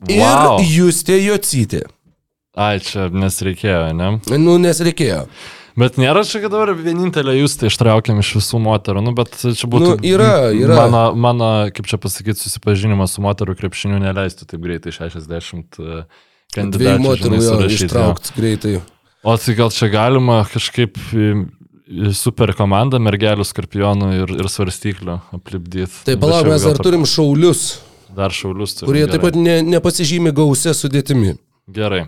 [0.09, 0.59] Ir Wow.
[0.65, 1.83] Justė Jocytė.
[2.53, 4.09] Ai, čia nesreikėjo, ne?
[4.37, 5.23] Nu, nes reikėjo.
[5.79, 9.65] Bet nėra čia, kad dabar vienintelė jūs tai ištraukiam iš visų moterų, nu, bet čia
[9.65, 9.95] būtų...
[9.95, 10.75] Nu, yra, yra.
[10.83, 16.05] Mano, mano kaip čia pasakyti, susipažinimas su moterų krepšiniu neleistų taip greitai 60 Dviejų e,
[16.53, 17.01] kandidatų.
[17.07, 18.75] moterų jo ištraukti greitai.
[19.25, 21.01] O tai gal čia galima kažkaip
[22.13, 26.03] super komandą mergelių skorpionų ir, ir svarstyklių aplipdyti.
[26.05, 27.79] Tai palauk, mes dar turim šaulius,
[28.13, 28.91] Dar šaulius turim.
[28.91, 31.33] kurie taip pat ne, nepasižymi gausia sudėtimi.
[31.73, 32.05] Gerai.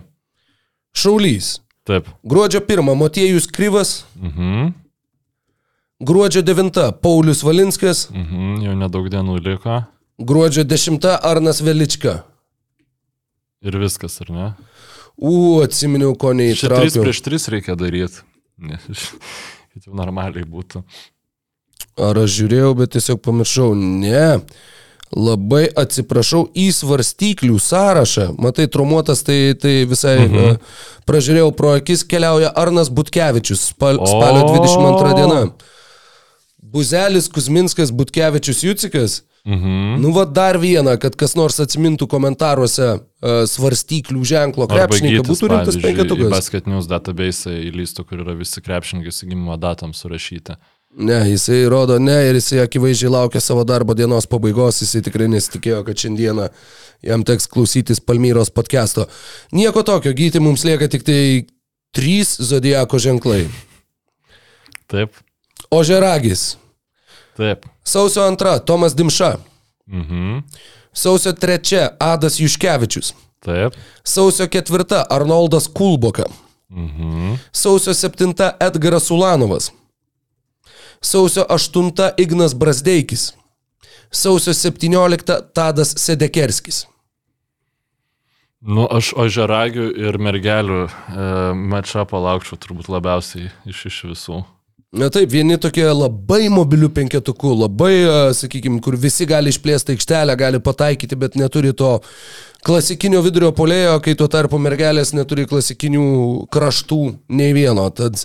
[0.96, 1.58] Šaulys.
[1.86, 2.08] Taip.
[2.26, 4.04] Gruodžio 1 Motiejus Kryvas.
[4.16, 4.72] Mhm.
[6.00, 8.06] Gruodžio 9 Paulius Valinskas.
[8.10, 8.62] Mhm.
[8.64, 9.82] Jau nedaug dienų liko.
[10.18, 12.22] Gruodžio 10 Arnas Velička.
[13.62, 14.46] Ir viskas, ar ne?
[15.16, 17.02] U, atsiminiau, ko Čia 3 neįtraukiau.
[17.04, 18.24] prieš 3 reikia daryti.
[18.58, 18.76] Ne,
[19.72, 20.82] kad jau normaliai būtų.
[21.96, 23.70] Ar aš žiūrėjau, bet tiesiog pamiršau.
[23.76, 24.40] Ne.
[25.16, 30.58] Labai atsiprašau, į svarstyklių sąrašą, matai, trumuotas, tai, tai visai mhm.
[30.58, 35.40] uh, pražiūrėjau pro akis, keliauja Arnas Butkevičius, spal, spalio 22 diena.
[36.76, 39.22] Buzelis, Kuzminskas, Butkevičius, Jucikas.
[39.46, 40.02] Mhm.
[40.02, 45.78] Nu, va dar vieną, kad kas nors atsimintų komentaruose uh, svarstyklių ženklo krepšininką, būtų rimtas
[45.78, 46.32] penketukas.
[46.34, 50.58] Basket News database įlystų, kur yra visi krepšininkai įsigimimo datam surašyti.
[50.96, 55.82] Ne, jisai rodo ne ir jisai akivaizdžiai laukia savo darbo dienos pabaigos, jisai tikrai nesitikėjo,
[55.84, 56.46] kad šiandieną
[57.04, 59.04] jam teks klausytis Palmyros podcast'o.
[59.52, 61.20] Nieko tokio, gyti mums lieka tik tai
[61.92, 63.44] trys zodiako ženklai.
[64.88, 65.12] Taip,
[65.70, 66.56] Ožeragis.
[67.36, 67.66] taip.
[67.84, 69.36] Sausio antra Tomas Dimša.
[69.86, 70.38] Mhm.
[70.92, 73.12] Sausio trečia Adas Juškevičius.
[73.44, 73.74] Taip.
[74.04, 76.24] Sausio ketvirta Arnoldas Kulboka.
[76.70, 77.34] Mhm.
[77.52, 79.70] Sausio 7 Edgaras Ulanovas.
[81.06, 83.32] Sausio 8 Ignas Brasdeikis.
[84.10, 86.86] Sausio 17 Tadas Sedekerskis.
[88.66, 90.88] Nu, aš ožeragių ir mergelių e,
[91.70, 94.40] mačą palaukčiau turbūt labiausiai iš, iš visų.
[94.96, 97.92] Na taip, vieni tokie labai mobilių penketukų, labai,
[98.34, 102.00] sakykime, kur visi gali išplėsti aikštelę, gali pataikyti, bet neturi to
[102.66, 106.06] klasikinio vidurio polėjo, kai tuo tarpu mergelės neturi klasikinių
[106.50, 107.00] kraštų
[107.30, 107.86] nei vieno.
[107.94, 108.24] Tad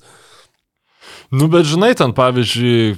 [1.31, 2.97] Nu, bet žinai, ten pavyzdžiui,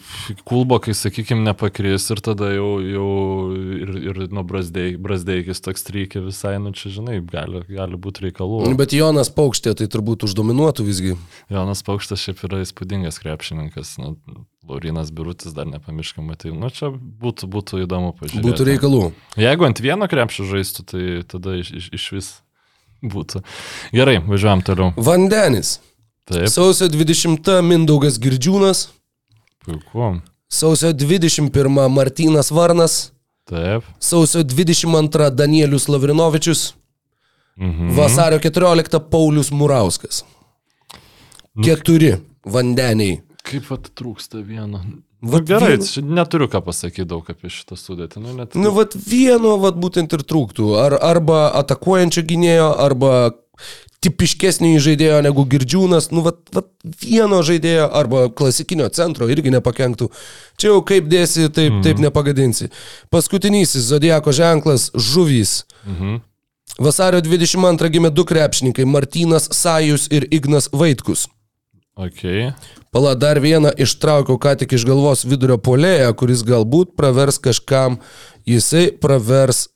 [0.49, 3.09] kulbokai, sakykime, nepakris ir tada jau, jau
[3.53, 8.63] ir, ir nu, brazdei, brasdeikis toks trykė visai, nu čia, žinai, gali, gali būti reikalų.
[8.79, 11.13] Bet Jonas Paukštė tai turbūt uždominuotų visgi.
[11.53, 14.15] Jonas Paukštas šiaip yra įspūdingas krepšininkas, nu,
[14.65, 18.47] Laurinas Birutis dar nepamirškam, tai, nu, čia būtų, būtų įdomu pažiūrėti.
[18.49, 19.05] Būtų reikalų.
[19.45, 22.35] Jeigu ant vieno krepšio žaistų, tai tada iš, iš, iš vis
[23.05, 23.45] būtų.
[23.93, 24.93] Gerai, važiuojam toliau.
[24.97, 25.77] Vandenis.
[26.23, 28.87] Taip, Sausio 20 Mindaugas Girdžiūnas.
[29.65, 30.21] puiku.
[30.47, 33.11] Sausio 21 Martynas Varnas.
[33.49, 33.83] Taip.
[33.99, 36.73] Sausio 22 Danielius Lavrinovičius.
[37.57, 37.95] Mhm.
[37.97, 40.23] Vasario 14 Paulius Murauskas.
[41.63, 43.21] Keturi vandeniai.
[43.43, 44.79] Kaip atitrūksta vieno.
[45.23, 48.19] Vat Va, gerai, čia neturiu ką pasakyti daug apie šitą sudėtį.
[48.23, 48.55] Nu, net...
[48.59, 50.73] Nu, vat vieno, vat būtent ir trūktų.
[50.79, 53.11] Ar, arba atakuojančio gynėjo, arba
[54.03, 56.09] tipiškesnio žaidėjo negu Girdžiūnas.
[56.13, 56.67] Nu, vat, vat
[57.03, 60.09] vieno žaidėjo, arba klasikinio centro irgi nepakenktų.
[60.59, 61.81] Čia jau kaip dėsi, taip, mm.
[61.85, 62.69] taip nepagadinsi.
[63.13, 65.63] Paskutinysis Zodiako ženklas- žuvys.
[65.87, 66.21] Mhm.
[66.81, 71.27] Vasario 22 gimė du krepšininkai- Martynas Sajus ir Ignas Vaitkus.
[71.95, 72.53] Ok.
[72.91, 77.99] Pala dar vieną ištraukiau ką tik iš galvos vidurio polėją, kuris galbūt pravers kažkam,
[78.49, 79.67] jisai pravers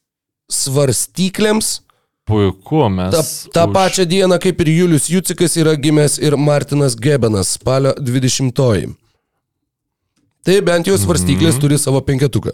[0.49, 1.81] svarstyklėms.
[2.27, 3.13] Puiku, mes.
[3.15, 3.23] Ta,
[3.55, 3.73] tą už...
[3.73, 8.89] pačią dieną kaip ir Julius Jucikas yra gimęs ir Martinas Gebenas, spalio 20-oji.
[10.43, 11.61] Tai bent jau svarstyklės mhm.
[11.63, 12.51] turi savo penketuką.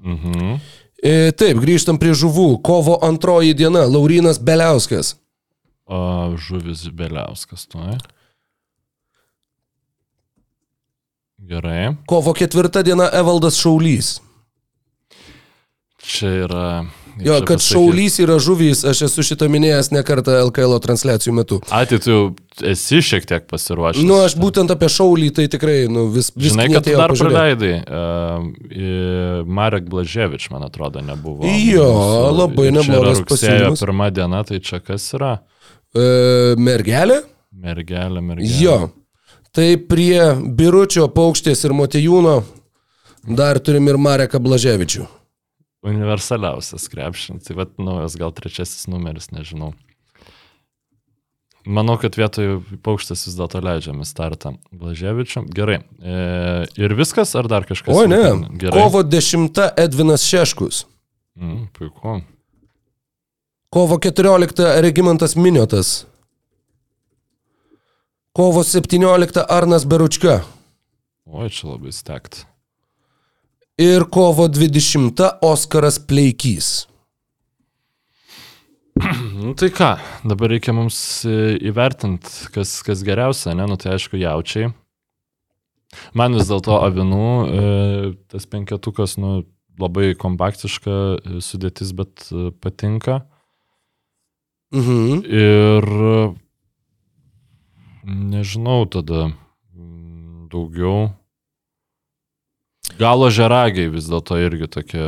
[0.00, 0.54] Mhm.
[1.00, 2.60] E, taip, grįžtam prie žuvų.
[2.64, 5.14] Kovo antroji diena- Laurinas Beliauskas.
[5.88, 7.80] O, žuvis Beliauskas, tu.
[7.80, 7.96] Ne?
[11.40, 11.96] Gerai.
[12.08, 14.20] Kovo ketvirta diena- Evaldas Šaulys.
[16.00, 16.68] Čia yra.
[17.26, 17.72] Jo, kad pasakyt?
[17.74, 21.58] Šaulys yra žuvys, aš esu šitą minėjęs ne kartą LKL transliacijų metu.
[21.70, 22.16] Ateitų
[22.70, 24.04] esi šiek tiek pasiruošęs.
[24.06, 27.34] Nu, aš būtent apie Šaulį tai tikrai, nu, vis, vis Žinai, kad tu dar pažiūrėt.
[27.36, 27.72] praleidai.
[27.88, 31.44] Uh, Marek Blaževič, man atrodo, nebuvo.
[31.46, 33.80] Jo, mūsų- labai neblogas pasiūlymas.
[33.84, 35.38] pirma diena, tai čia kas yra?
[35.94, 37.22] E, mergelė?
[37.52, 38.60] Mergelė, mergelė.
[38.62, 38.90] Jo.
[39.52, 40.20] Tai prie
[40.54, 42.44] Biručio, Paukštės ir Motijūno
[43.26, 45.06] dar turim ir Mareką Blaževičių.
[45.86, 47.46] Universaliausias krepšinis.
[47.46, 49.72] Tai vad, naujas gal trečiasis numeris, nežinau.
[51.68, 55.44] Manau, kad vietoj paukštės vis dėlto leidžiame startą Blaževičiam.
[55.52, 55.82] Gerai.
[56.00, 56.14] E,
[56.80, 57.92] ir viskas, ar dar kažkas?
[57.96, 58.48] Oi, ne.
[58.60, 58.86] Gerai.
[58.86, 60.86] Kovo 10 Edvinas Šeškus.
[61.36, 62.20] Mm, puiku.
[63.70, 66.06] Kovo 14 Regimantas Miniotas.
[68.32, 70.40] Kovo 17 Arnas Beručka.
[71.28, 72.44] Oi, čia labai stekt.
[73.80, 76.86] Ir kovo 20 Oskaras Pleikys.
[79.40, 79.94] Nu tai ką,
[80.28, 83.64] dabar reikia mums e, įvertinti, kas, kas geriausia, ne?
[83.70, 84.68] Nu tai aišku, jaučiai.
[86.12, 87.62] Man vis dėlto avinų e,
[88.28, 89.46] tas penketukas, nu,
[89.80, 92.26] labai kompaktiška e, sudėtis, bet
[92.60, 93.22] patinka.
[94.76, 95.24] Mhm.
[95.24, 95.88] Ir
[98.04, 99.30] nežinau tada
[100.52, 101.14] daugiau.
[102.98, 105.04] Galo žeragiai vis dėlto irgi tokie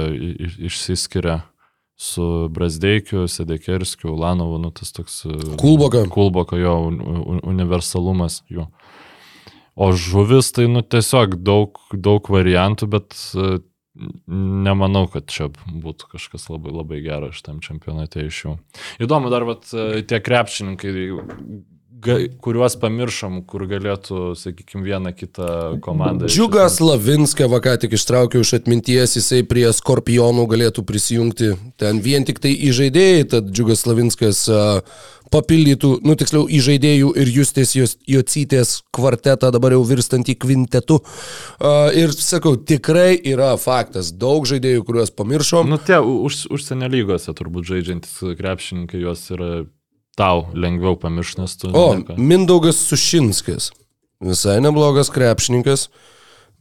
[0.68, 1.40] išsiskiria
[2.02, 5.24] su Brasdeikiu, Sedekerskiu, Lanovu, nu tas toks...
[5.24, 6.02] e, Kulboka.
[6.10, 8.66] Kulboko jo un, un, universalumas jų.
[9.78, 13.60] O žuvis tai nu tiesiog daug, daug variantų, bet e,
[14.66, 18.56] nemanau, kad čia būtų kažkas labai labai gero šitam čempionate iš jų.
[19.06, 20.92] Įdomu dar, vat, e, tie krepšininkai,
[22.02, 25.48] ga, kuriuos pamiršom, kur galėtų, sakykime, vieną kitą
[25.84, 26.26] komandą.
[26.26, 31.54] Džiugas esmės- Lavinską va ką tik ištraukiau iš atminties, jisai prie Skorpionų galėtų prisijungti.
[31.78, 34.48] Ten vien tik tai įžaidėjai, tad Džiugas Lavinskas
[35.32, 37.72] papildytų, nu tiksliau, įžaidėjų ir Justės
[38.04, 40.98] Jocytės kvartetą, dabar jau virstantį kvintetu.
[41.96, 45.70] Ir sakau, tikrai yra faktas, daug žaidėjų, kuriuos pamiršom.
[45.72, 49.64] Nu, tie už, užsienio lygose turbūt žaidžiantis krepšininkai, juos yra
[50.18, 51.70] tau lengviau pamiršti, nes tu...
[51.72, 53.70] O, nieko- Mindaugas Sušinskas.
[54.22, 55.88] Visai neblogas krepšininkas.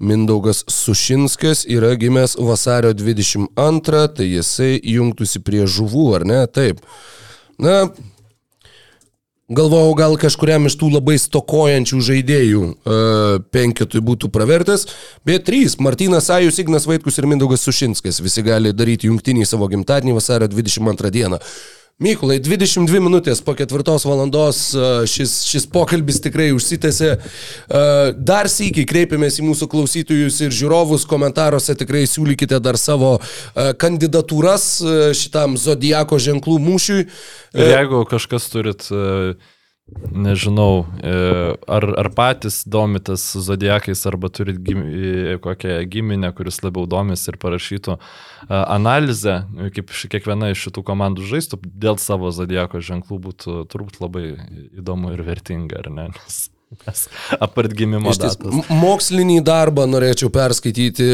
[0.02, 6.40] Mindaugas Sušinskas yra gimęs vasario 22, tai jisai jungtųsi prie žuvų, ar ne?
[6.50, 6.80] Taip.
[7.62, 7.92] Na,
[9.52, 14.86] Galvojau, gal kažkuriam iš tų labai stokojančių žaidėjų uh, penketui būtų pravertęs,
[15.28, 18.22] bet trys- Martinas Sajus, Ignas Vaitkus ir Mindaugas Sušinskas.
[18.24, 21.42] Visi gali daryti jungtinį savo gimtadienį vasario 22 dieną.
[22.02, 27.12] Mykolai, 22 minutės po ketvirtos valandos e, šis, šis pokalbis tikrai užsitęsė.
[27.14, 27.82] E,
[28.18, 34.66] Dar sėkiai kreipiamės į mūsų klausytojus ir žiūrovus komentaruose, tikrai siūlykite dar savo e, kandidatūras
[35.20, 37.06] šitam Zodijako ženklų mūšiui.
[37.54, 39.36] Ir jeigu kažkas turit, e,
[40.12, 41.14] nežinau, e,
[41.68, 47.38] ar, ar patys domitės zodiakais, arba turit gim, e, kokią giminę, kuris labiau domis ir
[47.42, 48.00] parašytų e,
[48.60, 49.42] analizę,
[49.76, 54.26] kaip kiekviena iš šitų komandų žaistų, dėl savo zodiako ženklų būtų turbūt labai
[54.80, 56.10] įdomu ir vertinga, ar ne?
[56.16, 57.04] Nes, nes
[57.40, 58.70] apart gimimo datos.
[58.70, 61.08] mokslinį darbą norėčiau perskaityti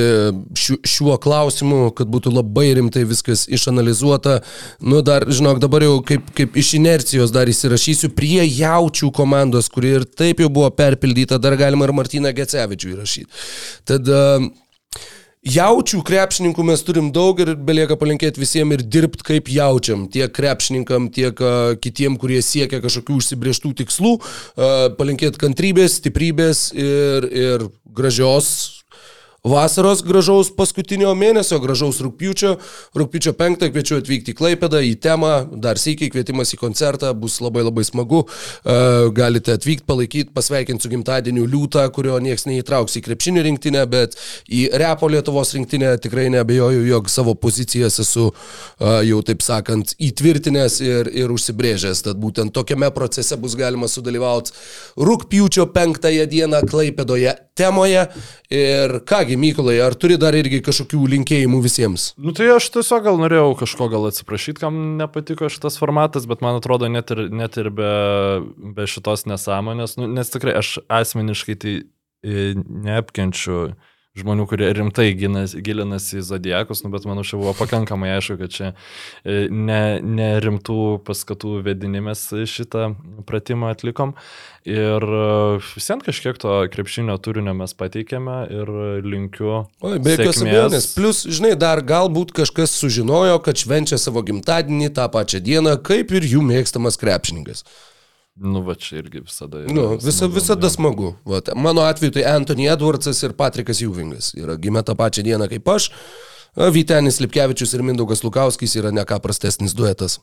[0.58, 4.40] šiuo, šiuo klausimu, kad būtų labai rimtai viskas išanalizuota.
[4.82, 9.98] Nu, dar, žinok, dabar jau kaip, kaip iš inercijos dar įsirašysiu prie jaučių komandos, kuri
[10.00, 13.46] ir taip jau buvo perpildyta, dar galima ir Martyną Gecevičių įrašyti.
[13.88, 14.48] Tad uh,
[15.48, 20.08] Jaučių krepšininkų mes turim daug ir belieka palinkėti visiems ir dirbti kaip jaučiam.
[20.12, 21.40] Tiek krepšininkam, tiek
[21.84, 24.14] kitiem, kurie siekia kažkokių užsibrieštų tikslų.
[25.00, 27.68] Palinkėti kantrybės, stiprybės ir, ir
[27.98, 28.50] gražios
[29.48, 32.56] vasaros gražaus paskutinio mėnesio, gražaus rūpiučio.
[32.98, 35.32] Rūpiučio 5 kviečiu atvykti į Klaipedą, į temą,
[35.64, 38.24] dar sėkiai kvietimas į koncertą, bus labai labai smagu.
[38.28, 44.18] Uh, galite atvykti, palaikyti, pasveikinti su gimtadieniu liūtą, kurio niekas neįtrauks į krepšinį rinktinę, bet
[44.48, 50.80] į Repo Lietuvos rinktinę tikrai nebejoju, jog savo pozicijas esu uh, jau taip sakant įtvirtinęs
[50.86, 52.04] ir, ir užsibrėžęs.
[52.08, 54.56] Tad būtent tokiame procese bus galima sudalyvauti
[54.98, 58.06] rūpiučio 5 dieną Klaipedoje temoje.
[58.54, 62.12] Ir kągi, Mykolai, ar turi dar irgi kažkokių linkėjimų visiems?
[62.18, 66.58] Nu tai aš tiesiog gal norėjau kažko gal atsiprašyti, kam nepatiko šitas formatas, bet man
[66.60, 67.92] atrodo net ir, net ir be,
[68.78, 73.76] be šitos nesąmonės, nu, nes tikrai aš asmeniškai tai e, neapkenčiu
[74.18, 78.70] žmonių, kurie rimtai gilinasi į zodiakus, nu, bet manau, čia buvo pakankamai aišku, kad čia
[79.22, 80.30] e, ne, ne
[81.08, 82.90] paskatų vedinimės šitą
[83.30, 84.16] pratimą atlikom.
[84.68, 88.72] Ir e, visiems kažkiek to krepšinio turinio mes pateikėme ir
[89.08, 89.52] linkiu.
[89.80, 90.88] Oi, be jokios abejonės.
[90.98, 96.28] Plus, žinai, dar galbūt kažkas sužinojo, kad švenčia savo gimtadienį tą pačią dieną, kaip ir
[96.28, 97.64] jų mėgstamas krepšininkas.
[98.38, 99.64] Nu, va čia irgi visada.
[99.64, 100.74] yra Nu, visa, smagu, visada jo.
[100.76, 101.12] smagu.
[101.26, 105.72] Vat, mano atveju tai Anthony Edwardsas ir Patrikas Juvingas yra gimę tą pačią dieną kaip
[105.74, 105.90] aš.
[106.58, 110.20] Vytenis Lipkevičius ir Mindaugas Lukauskis yra ne ką prastesnis duetas.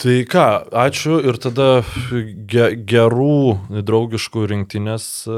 [0.00, 0.46] Tai ką,
[0.82, 1.82] ačiū ir tada
[2.48, 5.36] ge, gerų draugiškų rinktinės e,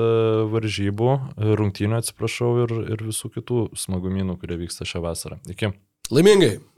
[0.53, 1.17] varžybų,
[1.61, 5.41] rungtynių atsiprašau ir, ir visų kitų smagumynų, kurie vyksta šią vasarą.
[5.51, 5.75] Iki.
[6.15, 6.59] Laimingai.